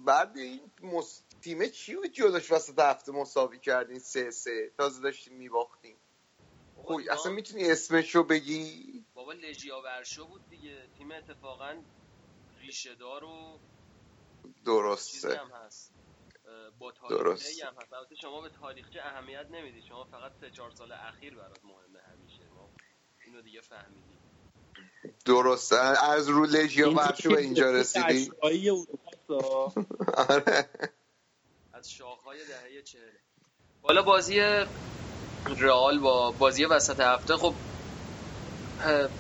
[0.06, 1.23] بعد این مس...
[1.44, 5.98] تیمه چی بود جلوش وسط هفته مساوی کردین سه سه؟ تازه داشتیم میباختیم
[6.76, 10.88] خب اصلا می‌تونی اسمش رو بگی؟ بابا لژیا ورشو بود دیگه.
[10.98, 11.84] تیم اتفاقا
[12.62, 13.60] ریشه دار و
[14.66, 15.38] درسته.
[15.38, 15.94] هم هست.
[16.80, 17.94] با تاریخچه هم هست.
[17.94, 22.44] البته شما به تاریخچه اهمیت نمیدی شما فقط سه چهار سال اخیر برات مهمه همیشه.
[22.50, 22.70] ما
[23.26, 24.20] اینو دیگه فهمیدیم.
[25.26, 25.76] درسته.
[26.04, 28.32] از رو لژیا ورشو به اینجا رسیدی؟
[30.30, 30.70] آره.
[31.84, 33.02] از شاخهای دهه چهل.
[33.82, 34.40] بالا بازی
[35.58, 37.54] رئال با بازی وسط هفته خب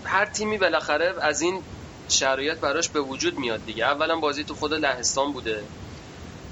[0.05, 1.63] هر تیمی بالاخره از این
[2.09, 3.85] شرایط براش به وجود میاد دیگه.
[3.85, 5.63] اولا بازی تو خود لهستان بوده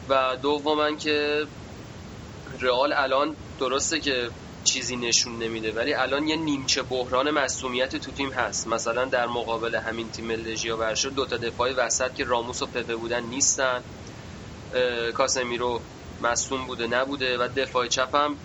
[0.10, 1.48] و دوما که
[2.60, 4.30] رئال الان درسته که
[4.64, 8.68] چیزی نشون نمیده ولی الان یه نیمچه بحران مسئولیت تو تیم هست.
[8.68, 12.96] مثلا در مقابل همین تیم لژیا ورشو دو تا دفاع وسط که راموس و پپه
[12.96, 13.84] بودن نیستن.
[15.14, 15.82] کاسمیرو
[16.24, 18.38] مصوم بوده نبوده و دفاع چپ هم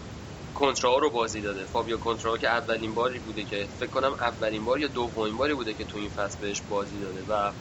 [0.54, 1.64] کنترا رو بازی داده.
[1.64, 5.74] فابیو کنترا که اولین باری بوده که فکر کنم اولین بار یا دومین باری بوده
[5.74, 7.52] که تو این فصل بهش بازی داده و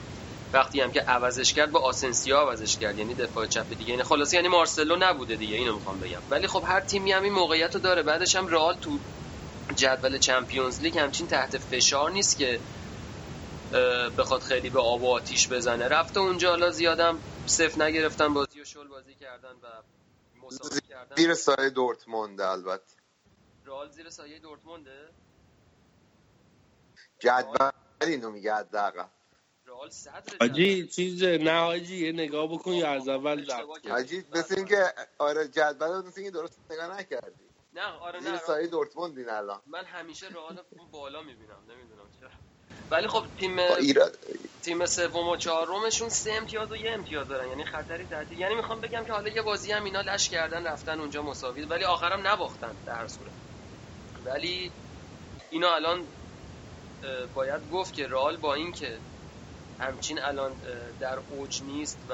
[0.53, 2.97] وقتی هم که عوضش کرد با آسنسیا عوضش کرد.
[2.99, 3.89] یعنی دفاع چپ دیگه.
[3.89, 5.55] یعنی خلاص یعنی مارسلو نبوده دیگه.
[5.55, 6.19] اینو می‌خوام بگم.
[6.29, 8.03] ولی خب هر تیمی هم این موقعیت رو داره.
[8.03, 8.99] بعدش هم رئال تو
[9.75, 12.59] جدول چمپیونز لیگ همچین تحت فشار نیست که
[14.17, 15.87] بخواد خیلی به آب و آتیش بزنه.
[15.87, 16.49] رفته اونجا.
[16.49, 18.33] حالا زیادم صفر نگرفتن.
[18.33, 19.67] بازی و شل بازی کردن و
[21.17, 22.95] زیر سایه دورتموند البته.
[23.65, 25.09] رئال زیر سایه دورتمونده؟
[27.19, 27.69] جدول
[28.01, 29.07] اینو میگه حداقل.
[29.65, 34.55] رئال صدر حاجی چیز نه حاجی یه نگاه بکن یا از اول زد حاجی مثل
[34.57, 37.45] اینکه آره جدول مثل اینکه درست نگاه نکردی.
[37.73, 39.61] نه آره زیر نه سایه دورتموند این الان.
[39.67, 42.29] من همیشه رئال بالا می‌بینم نمی‌دونم چرا.
[42.91, 44.17] ولی خب تیم ایراد
[44.63, 47.49] تیم سوم و چهارمشون سه امتیاز و یه امتیاز دارن.
[47.49, 50.99] یعنی خطری تعدیل یعنی می‌خوام بگم که حالا یه بازی هم اینا لش کردن رفتن
[50.99, 53.31] اونجا مساوی ولی آخرم نباختن در هر صورت.
[54.25, 54.71] ولی
[55.49, 56.03] اینا الان
[57.33, 58.97] باید گفت که رئال با اینکه
[59.79, 60.51] همچین الان
[60.99, 62.13] در اوج نیست و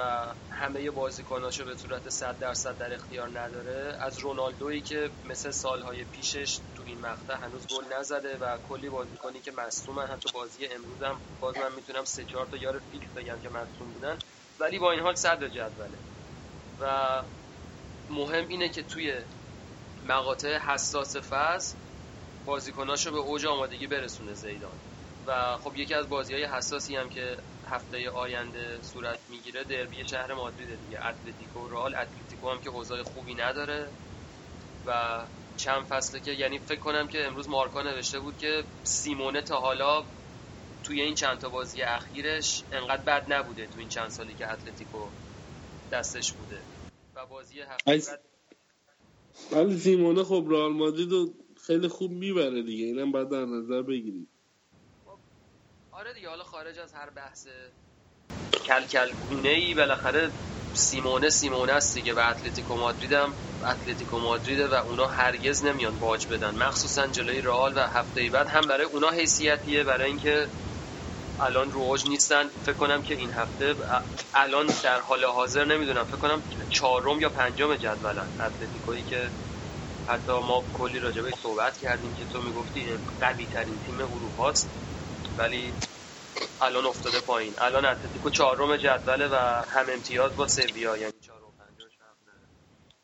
[0.51, 6.59] همه بازیکناشو به صورت 100 درصد در اختیار نداره از رونالدویی که مثل سالهای پیشش
[6.81, 10.07] تو این مقطع هنوز گل نزده و کلی بازیکنی که مصدومن.
[10.07, 13.91] حتی بازی امروز هم باز من می‌تونم سه چهار تا یار فیکس بگم که مصدوم
[13.93, 14.19] بودن.
[14.59, 15.97] ولی با این حال صدر جدوله.
[16.79, 17.21] و
[18.09, 19.13] مهم اینه که توی
[20.05, 21.75] مقاطع حساس فاز
[22.45, 24.71] بازیکناشو به اوج آمادگی برسونه زیدان.
[25.27, 27.37] و خب یکی از بازی های حساسی هم که
[27.69, 31.05] هفته آینده صورت می‌گیره دربی شهر مادرید دیگه.
[31.05, 33.87] اتلتیکو رئال اتلتیکو هم که اوضاع خوبی نداره
[34.85, 35.19] و
[35.61, 40.05] چند فصله که یعنی فکر کنم که امروز مارکا نوشته بود که سیمونه تا حالا
[40.83, 45.09] توی این چند تا بازی اخیرش انقدر بد نبوده تو این چند سالی که اتلتیکو
[45.91, 46.63] دستش بوده.
[47.15, 47.61] و بازی
[49.51, 51.33] ولی سیمونه خب رئال مادرید رو
[51.67, 52.85] خیلی خوب می‌بره دیگه.
[52.85, 54.27] اینم باید در نظر بگیرید
[55.91, 57.47] آره دیگه حالا خارج از هر بحث
[58.67, 60.31] کل کل گونه ای بالاخره
[60.73, 63.33] سیمونه سیمونه است دیگه و اتلتیکو مادرید هم
[63.67, 66.55] اتلتیکو مادریده و اونا هرگز نمیان باج بدن.
[66.57, 70.47] مخصوصا جلوی رئال و هفته بعد هم برای اونا حیثیتیه برای اینکه
[71.39, 72.49] الان رو اوج نیستن.
[72.65, 73.75] فکر کنم که این هفته
[74.33, 76.03] الان در حال حاضر نمی‌دونم.
[76.03, 79.29] فکر کنم چهارم یا پنجم جدولن اتلتیکویی که
[80.07, 84.53] حتی ما کلی راجبه صحبت کردیم که تو می‌گفتی قوی ترین تیم اروپا
[85.37, 85.73] ولی
[86.61, 87.55] الان افتاده پایین.
[87.57, 89.35] الان اتلتیکو چهارم جدوله و
[89.69, 91.41] هم امتیاز با سویا یعنی چهارم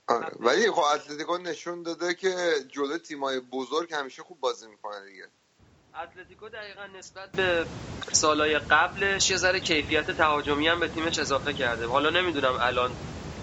[0.07, 0.31] آره.
[0.39, 2.35] ولی خب اتلتیکو نشون داده که
[2.71, 5.27] جلو تیمای بزرگ همیشه خوب بازی می‌کنه دیگه.
[6.03, 7.65] اتلتیکو دقیقا نسبت به
[8.11, 11.87] سالهای قبلش یه ذره کیفیت تهاجمی هم به تیمش اضافه کرده.
[11.87, 12.91] حالا نمی‌دونم الان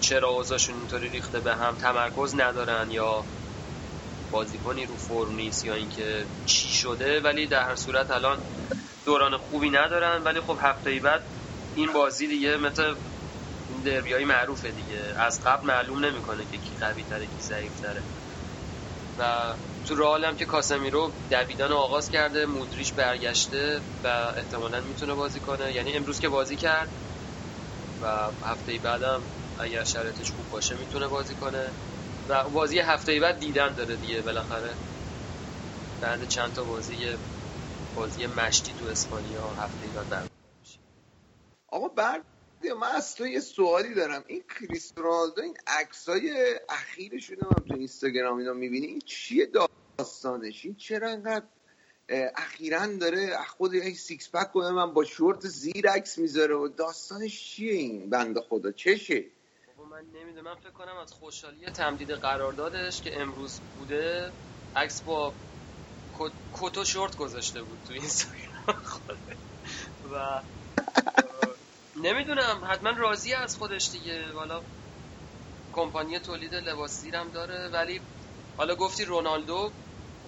[0.01, 3.23] چرا اوضاعشون اینطوری ریخته به هم تمرکز ندارن یا
[4.31, 8.37] بازیکنی رو فرم نیست یا اینکه چی شده ولی در هر صورت الان
[9.05, 11.21] دوران خوبی ندارن ولی خب هفته ای بعد
[11.75, 12.83] این بازی دیگه مثل
[13.69, 15.19] این دربی های معروفه دیگه.
[15.19, 18.01] از قبل معلوم نمی‌کنه که کی قوی تره کی ضعیف تره
[19.19, 19.53] و
[19.87, 24.07] تو رئال هم که کاسمیرو دویدن آغاز کرده مودریچ برگشته و
[24.37, 25.73] احتمالا می‌تونه بازی کنه.
[25.73, 26.89] یعنی امروز که بازی کرد
[28.01, 28.07] و
[28.45, 29.21] هفته بعدم
[29.59, 31.63] اگر شرایطش خوب باشه می‌تونه بازی کنه.
[32.29, 34.73] و بازی هفته بعد دیدن داره دیگه بالاخره.
[36.01, 36.95] بعد چند تا بازی
[37.95, 40.79] بازی مشتی تو اسپانیا هفته بعد برگزار میشه
[41.67, 42.25] آقا بعد
[42.79, 44.23] من از تو یه سوالی دارم.
[44.27, 49.51] این کریس رونالدو این عکسای اخیرش رو من تو اینستاگرام اینا می‌بینی؟ این چیه
[49.99, 51.45] داستانش؟ این چرا انقدر
[52.35, 57.49] اخیرا داره خود یک six pack کنه من با شورت زیر عکس می‌ذاره؟ و داستانش
[57.49, 59.23] چیه این بنده خدا؟ چشه؟
[59.77, 60.43] بابا من نمی‌دونم.
[60.43, 64.31] من فکر کنم از خوشحالی تمدید قراردادش که امروز بوده
[64.75, 65.33] عکس با
[66.15, 68.83] کت- کت و شورت گذاشته بود تو اینستاگرام.
[70.13, 70.43] و
[71.95, 74.33] نمی‌دونم حتما راضی از خودش دیگه.
[74.33, 74.61] حالا
[75.73, 78.01] کمپانی تولید لباس زیرم داره ولی
[78.57, 79.77] حالا گفتی رونالدو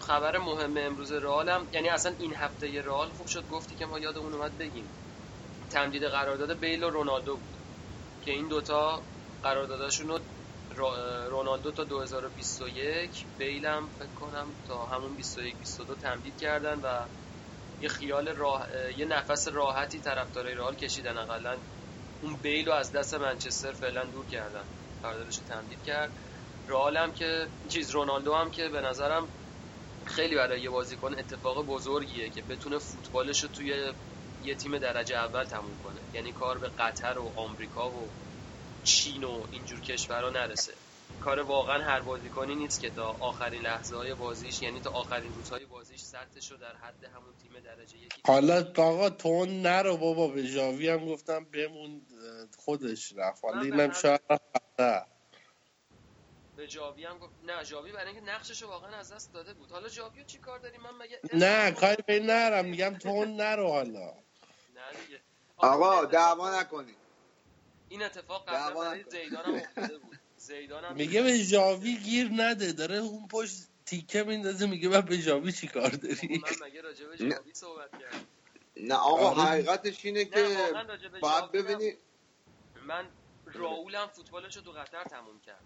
[0.02, 4.00] خبر مهم امروز رئال هم یعنی اصلا این هفته رئال خوب شد گفتی که ما
[4.00, 4.94] یادمون اومد بگیم.
[5.72, 7.58] تمدید قرارداد بیل و رونالدو بود
[8.24, 9.08] که این دوتا
[9.44, 10.20] قرارداداشون رو
[11.30, 17.00] رونالدو تا 2021 بیل هم فکر کنم تا همون 21 22 تمدید کردن و
[17.82, 18.68] یه خیال راه
[18.98, 21.18] یه نفس راحتی طرفدارای رئال کشیدن.
[21.18, 21.58] اقلا
[22.22, 24.64] اون بیل رو از دست منچستر فعلا دور کردن.
[25.04, 26.12] قراردادش تمدید کرد.
[26.68, 29.28] رئال هم که چیز رونالدو هم که به نظرم
[30.06, 33.94] خیلی برای یه بازیکن اتفاق بزرگیه که بتونه فوتبالش رو توی
[34.44, 36.00] یه تیم درجه اول تموم کنه.
[36.14, 38.10] یعنی کار به قطر و آمریکا و
[38.88, 40.76] چین و اینجور کشورها نرسه.
[41.20, 45.68] کار واقعا هر بازیکنی نیست که تا آخرین لحظه های بازیش یعنی تا آخرین روزهای
[45.68, 50.44] بازیش سطحش رو در حد همون تیم درجه یکی حالا آقا تو نرو بابا به
[50.44, 52.08] ژاوی هم گفتم بمون
[52.60, 53.46] خودش رفت.
[53.46, 54.22] حالا اینم هم- شاید
[54.80, 55.08] نه.
[56.56, 59.72] به جاوی هم گفت نه جاوی برای اینکه نقشش رو واقعا از دست داده بود.
[59.72, 62.66] حالا جاوی رو چی کار داریم؟ من مگه نه کاری به این نرم.
[62.66, 64.14] میگم تو نرو حالا.
[64.76, 65.24] نه دیگه.
[65.58, 67.07] آقا دعوا نکنید.
[67.90, 69.04] این اتفاق قبلا دعوا برای.
[69.12, 70.18] زیدان هم افتاده بود.
[70.38, 72.72] زیدان هم میگه به ژاوی گیر نده.
[72.72, 77.08] داره اون پشت تیکه میندازه میگه من به ژاوی چی کار داری من مگه راجع
[77.08, 78.28] به جاوی صحبت کردم؟
[78.78, 79.42] نه آقا آره.
[79.42, 80.42] حقیقتش اینه که
[81.22, 81.98] باید جاوی هم- ببینی
[82.76, 83.12] من
[83.46, 85.66] راولم فوتبالش رو تو قطر تموم کرد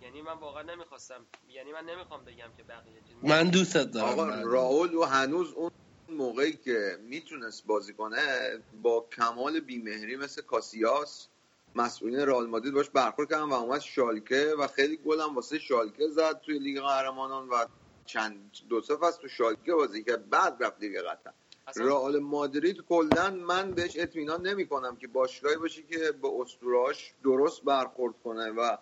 [0.00, 4.42] یعنی من واقعا نمی‌خواستم یعنی من نمی‌خوام بگم که بقیه چیز من دوستت دارم آقا.
[4.42, 5.70] راول و هنوز اون
[6.08, 11.28] موقعی که می‌تونست بازی کنه با کمال بیمهری مثل کاسیاس
[11.76, 16.08] مسئولین رئال مادرید باش برخورد کردن و اومد شالکه و خیلی گل هم واسه شالکه
[16.08, 17.66] زد توی لیگ قهرمانان و
[18.06, 21.32] چند دو سه فصل تو شالکه بازی کرد بعد رفت لیگ قطر.
[21.76, 27.62] رئال مادرید کلا من بهش اطمینان نمی کنم که باشگاهی باشه که با اسطورهاش درست
[27.62, 28.76] برخورد کنه و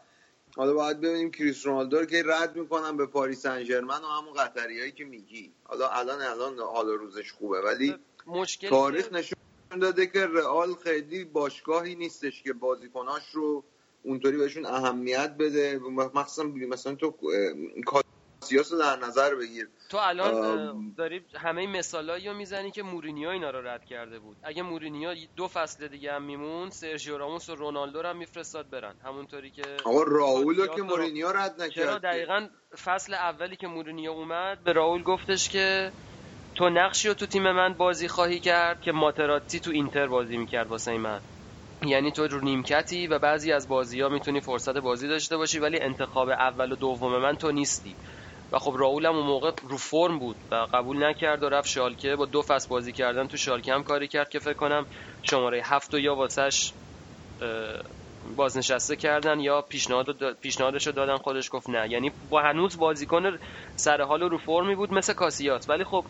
[0.56, 4.32] حالا باید ببینیم کریس رونالدو رو که رد می‌کنم به پاریس سن ژرمن و همون
[4.32, 5.52] قطریایی که میگی.
[5.64, 7.94] حالا الان الان حال روزش خوبه ولی
[8.26, 9.43] مشکلی تاریخ که نشون
[9.78, 13.64] داده که رئال خیلی باشگاهی نیستش که بازیکناش رو
[14.02, 15.78] اونطوری بهشون اهمیت بده
[16.14, 17.14] مخصوصا مثلا تو
[17.86, 20.94] کاسیاس رو در نظر بگیر تو الان.
[20.96, 25.48] داری همه مثالایی رو می‌زنی که مورینیو اینا رو رد کرده بود اگه مورینیو دو
[25.48, 30.02] فصل دیگه هم می‌موند سرژیو راموس و رونالدو رو هم میفرستاد برن همونطوری که آقا
[30.02, 31.98] راول که مورینیو رد نکرد چرا.
[31.98, 32.48] دقیقا
[32.84, 35.92] فصل اولی که مورینیو اومد به راول گفتش که
[36.54, 40.66] تو نقشی رو تو تیم من بازی خواهی کرد که ماتراتزی تو اینتر بازی می‌کرد
[40.66, 41.20] واسه من.
[41.86, 45.80] یعنی تو رو نیمکتی و بعضی از بازی ها می‌تونی فرصت بازی داشته باشی ولی
[45.80, 47.96] انتخاب اول و دوم من تو نیستی.
[48.52, 52.16] و خب راول هم اون موقع رو فرم بود و قبول نکرد و رفت شالکه.
[52.16, 54.86] با دو فصل بازی کردن تو شالکه هم کاری کرد که فکر کنم
[55.22, 56.72] شماره هفت و یا واسش
[58.36, 61.90] بازنشسته کردن یا پیشنهاد پیشنهادش رو دادن خودش گفت نه.
[61.90, 63.38] یعنی با هنوز بازیکن
[63.76, 65.68] سر حال رو فرمی بود مثل کاسیاس.
[65.68, 66.04] ولی خب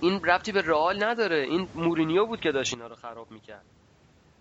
[0.00, 1.36] این ربطی به رئال نداره.
[1.42, 3.66] این مورینیو بود که داشت اینا رو خراب می‌کرد.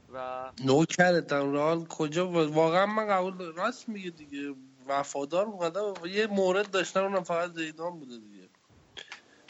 [0.10, 4.56] و نوکرتم رئال کجا واقعا من قبول راست میگه دیگه.
[4.88, 8.50] وفادار اومدم یه مورد داشتن اونم فقط زیدان بوده دیگه.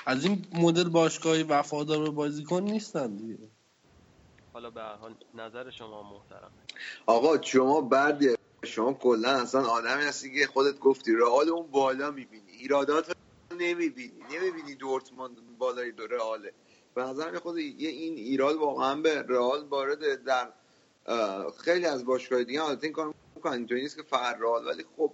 [0.05, 3.37] از این مدل باشگاهی وفادار به بازیکن نیستن دیگه.
[4.53, 6.51] حالا به هر حال نظر شما محترم.
[7.05, 8.21] آقا شما بعد
[8.65, 12.51] شما کلا اصلا آدمی هستی که خودت گفتی رئال اون بالا می‌بینی.
[12.51, 13.11] ایرادات
[13.51, 14.23] نمی‌بینی.
[14.31, 16.53] نمی‌بینی دورتموند بالای دو رئاله.
[16.95, 20.47] به نظر خود یه این ایراد واقعا به رئال وارد در
[21.57, 25.11] خیلی از باشگاه دیگه حالت این کار می‌کنن اینطوری نیست که فقط رئال ولی خب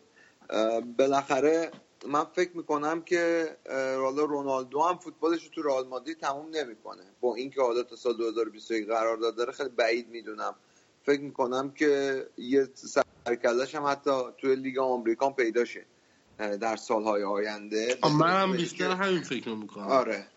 [0.98, 1.72] بالاخره
[2.08, 3.58] من فکر می‌کنم که
[3.98, 7.04] حالا رونالدو هم فوتبالش رو تو رئال مادرید تموم نمی‌کنه.
[7.22, 10.56] با اینکه حالا تا سال 2021 قرار داره خیلی بعید می‌دونم.
[11.04, 12.68] فکر می‌کنم که یه
[13.26, 15.86] سرکلش هم حتی توی لیگ آمریکا پیدا شه
[16.38, 17.98] در سالهای آینده.
[18.20, 19.88] من هم بیشتر همین فکر می‌کنم.
[19.88, 20.28] آره.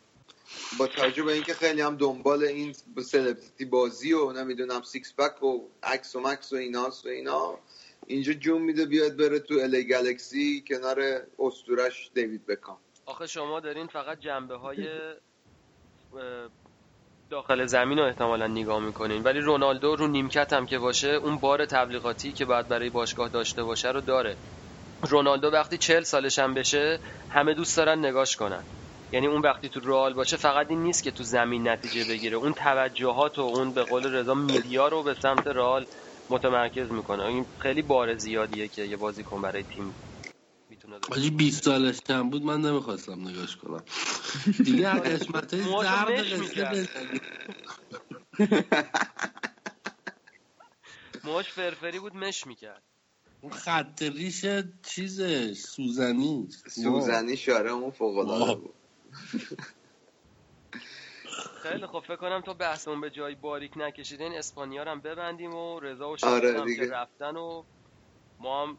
[0.78, 2.72] با توجه به اینکه خیلی هم دنبال این
[3.05, 7.59] سلبریتی بازی و نمی‌دونم six pack و عکس و مکس و ایناست و اینا
[8.06, 12.76] اینجا جون میده بیاد بره تو LA Galaxy کنار اسطوره‌ش دیوید بکام.
[13.06, 14.89] آخه شما دارین فقط جنبه های
[17.31, 19.22] داخل زمین رو احتمالا نگاه می‌کنین.
[19.22, 23.62] ولی رونالدو رو نیمکت هم که باشه اون بار تبلیغاتی که باید برای باشگاه داشته
[23.62, 24.36] باشه رو داره.
[25.09, 26.98] رونالدو وقتی چل سالش هم بشه
[27.31, 28.62] همه دوست دارن نگاش کنن.
[29.15, 32.36] یعنی اون وقتی تو رئال باشه فقط این نیست که تو زمین نتیجه بگیره.
[32.36, 35.86] اون توجهات و اون به قول رضا میدیا رو به سمت رئال
[36.31, 37.24] متمرکز می‌کنه.
[37.24, 39.97] این خیلی بار زیادیه که یه بازیکن برای تیم
[40.70, 43.85] می‌تونه داشته 20 سالش کم بود من نمی‌خواستم نگاش کنم.
[44.65, 46.89] دیگه قسمت درد قصه
[51.24, 52.82] موش فرفری بود مش می‌کرد.
[53.41, 54.45] اون خط ریش
[54.82, 56.49] چیزش سوزنی.
[56.69, 58.74] سوزنی شاره اون فوق العاده بود.
[61.62, 66.11] خیلی خب فکر کنم تو بحثمون به جای باریک نکشیدین اسپانیا هم ببندیم و رضا
[66.11, 67.65] و آره هم که رفتن و
[68.41, 68.78] ما هم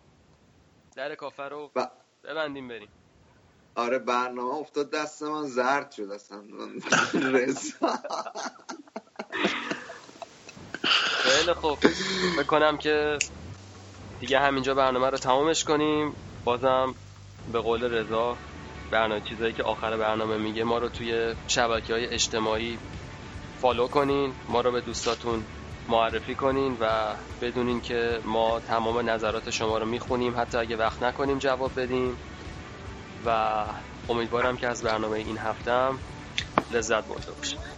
[0.95, 1.79] در کافه رو ب...
[2.23, 2.91] ببندیم بریم.
[3.75, 4.91] آره برنامه افتاد.
[4.91, 6.43] دست من زرد شد اصلا.
[7.33, 7.99] رضا.
[11.23, 11.79] خیلی خوب.
[12.37, 13.23] بکنم که
[14.19, 16.17] دیگه همینجا برنامه رو تمامش کنیم.
[16.45, 16.95] بازم
[17.47, 18.41] به قول رضا
[18.91, 22.77] برنامه چیزایی که آخر برنامه میگه ما رو توی شبکه های اجتماعی
[23.61, 25.43] فالو کنین ما رو به دوستاتون
[25.89, 26.87] معرفی کنین و
[27.41, 30.39] بدونین که ما تمام نظرات شما رو می‌خونیم.
[30.39, 32.17] حتی اگه وقت نکنیم جواب بدیم.
[33.25, 33.63] و
[34.09, 35.99] امیدوارم که از برنامه این هفتم
[36.71, 37.74] لذت برده باشید.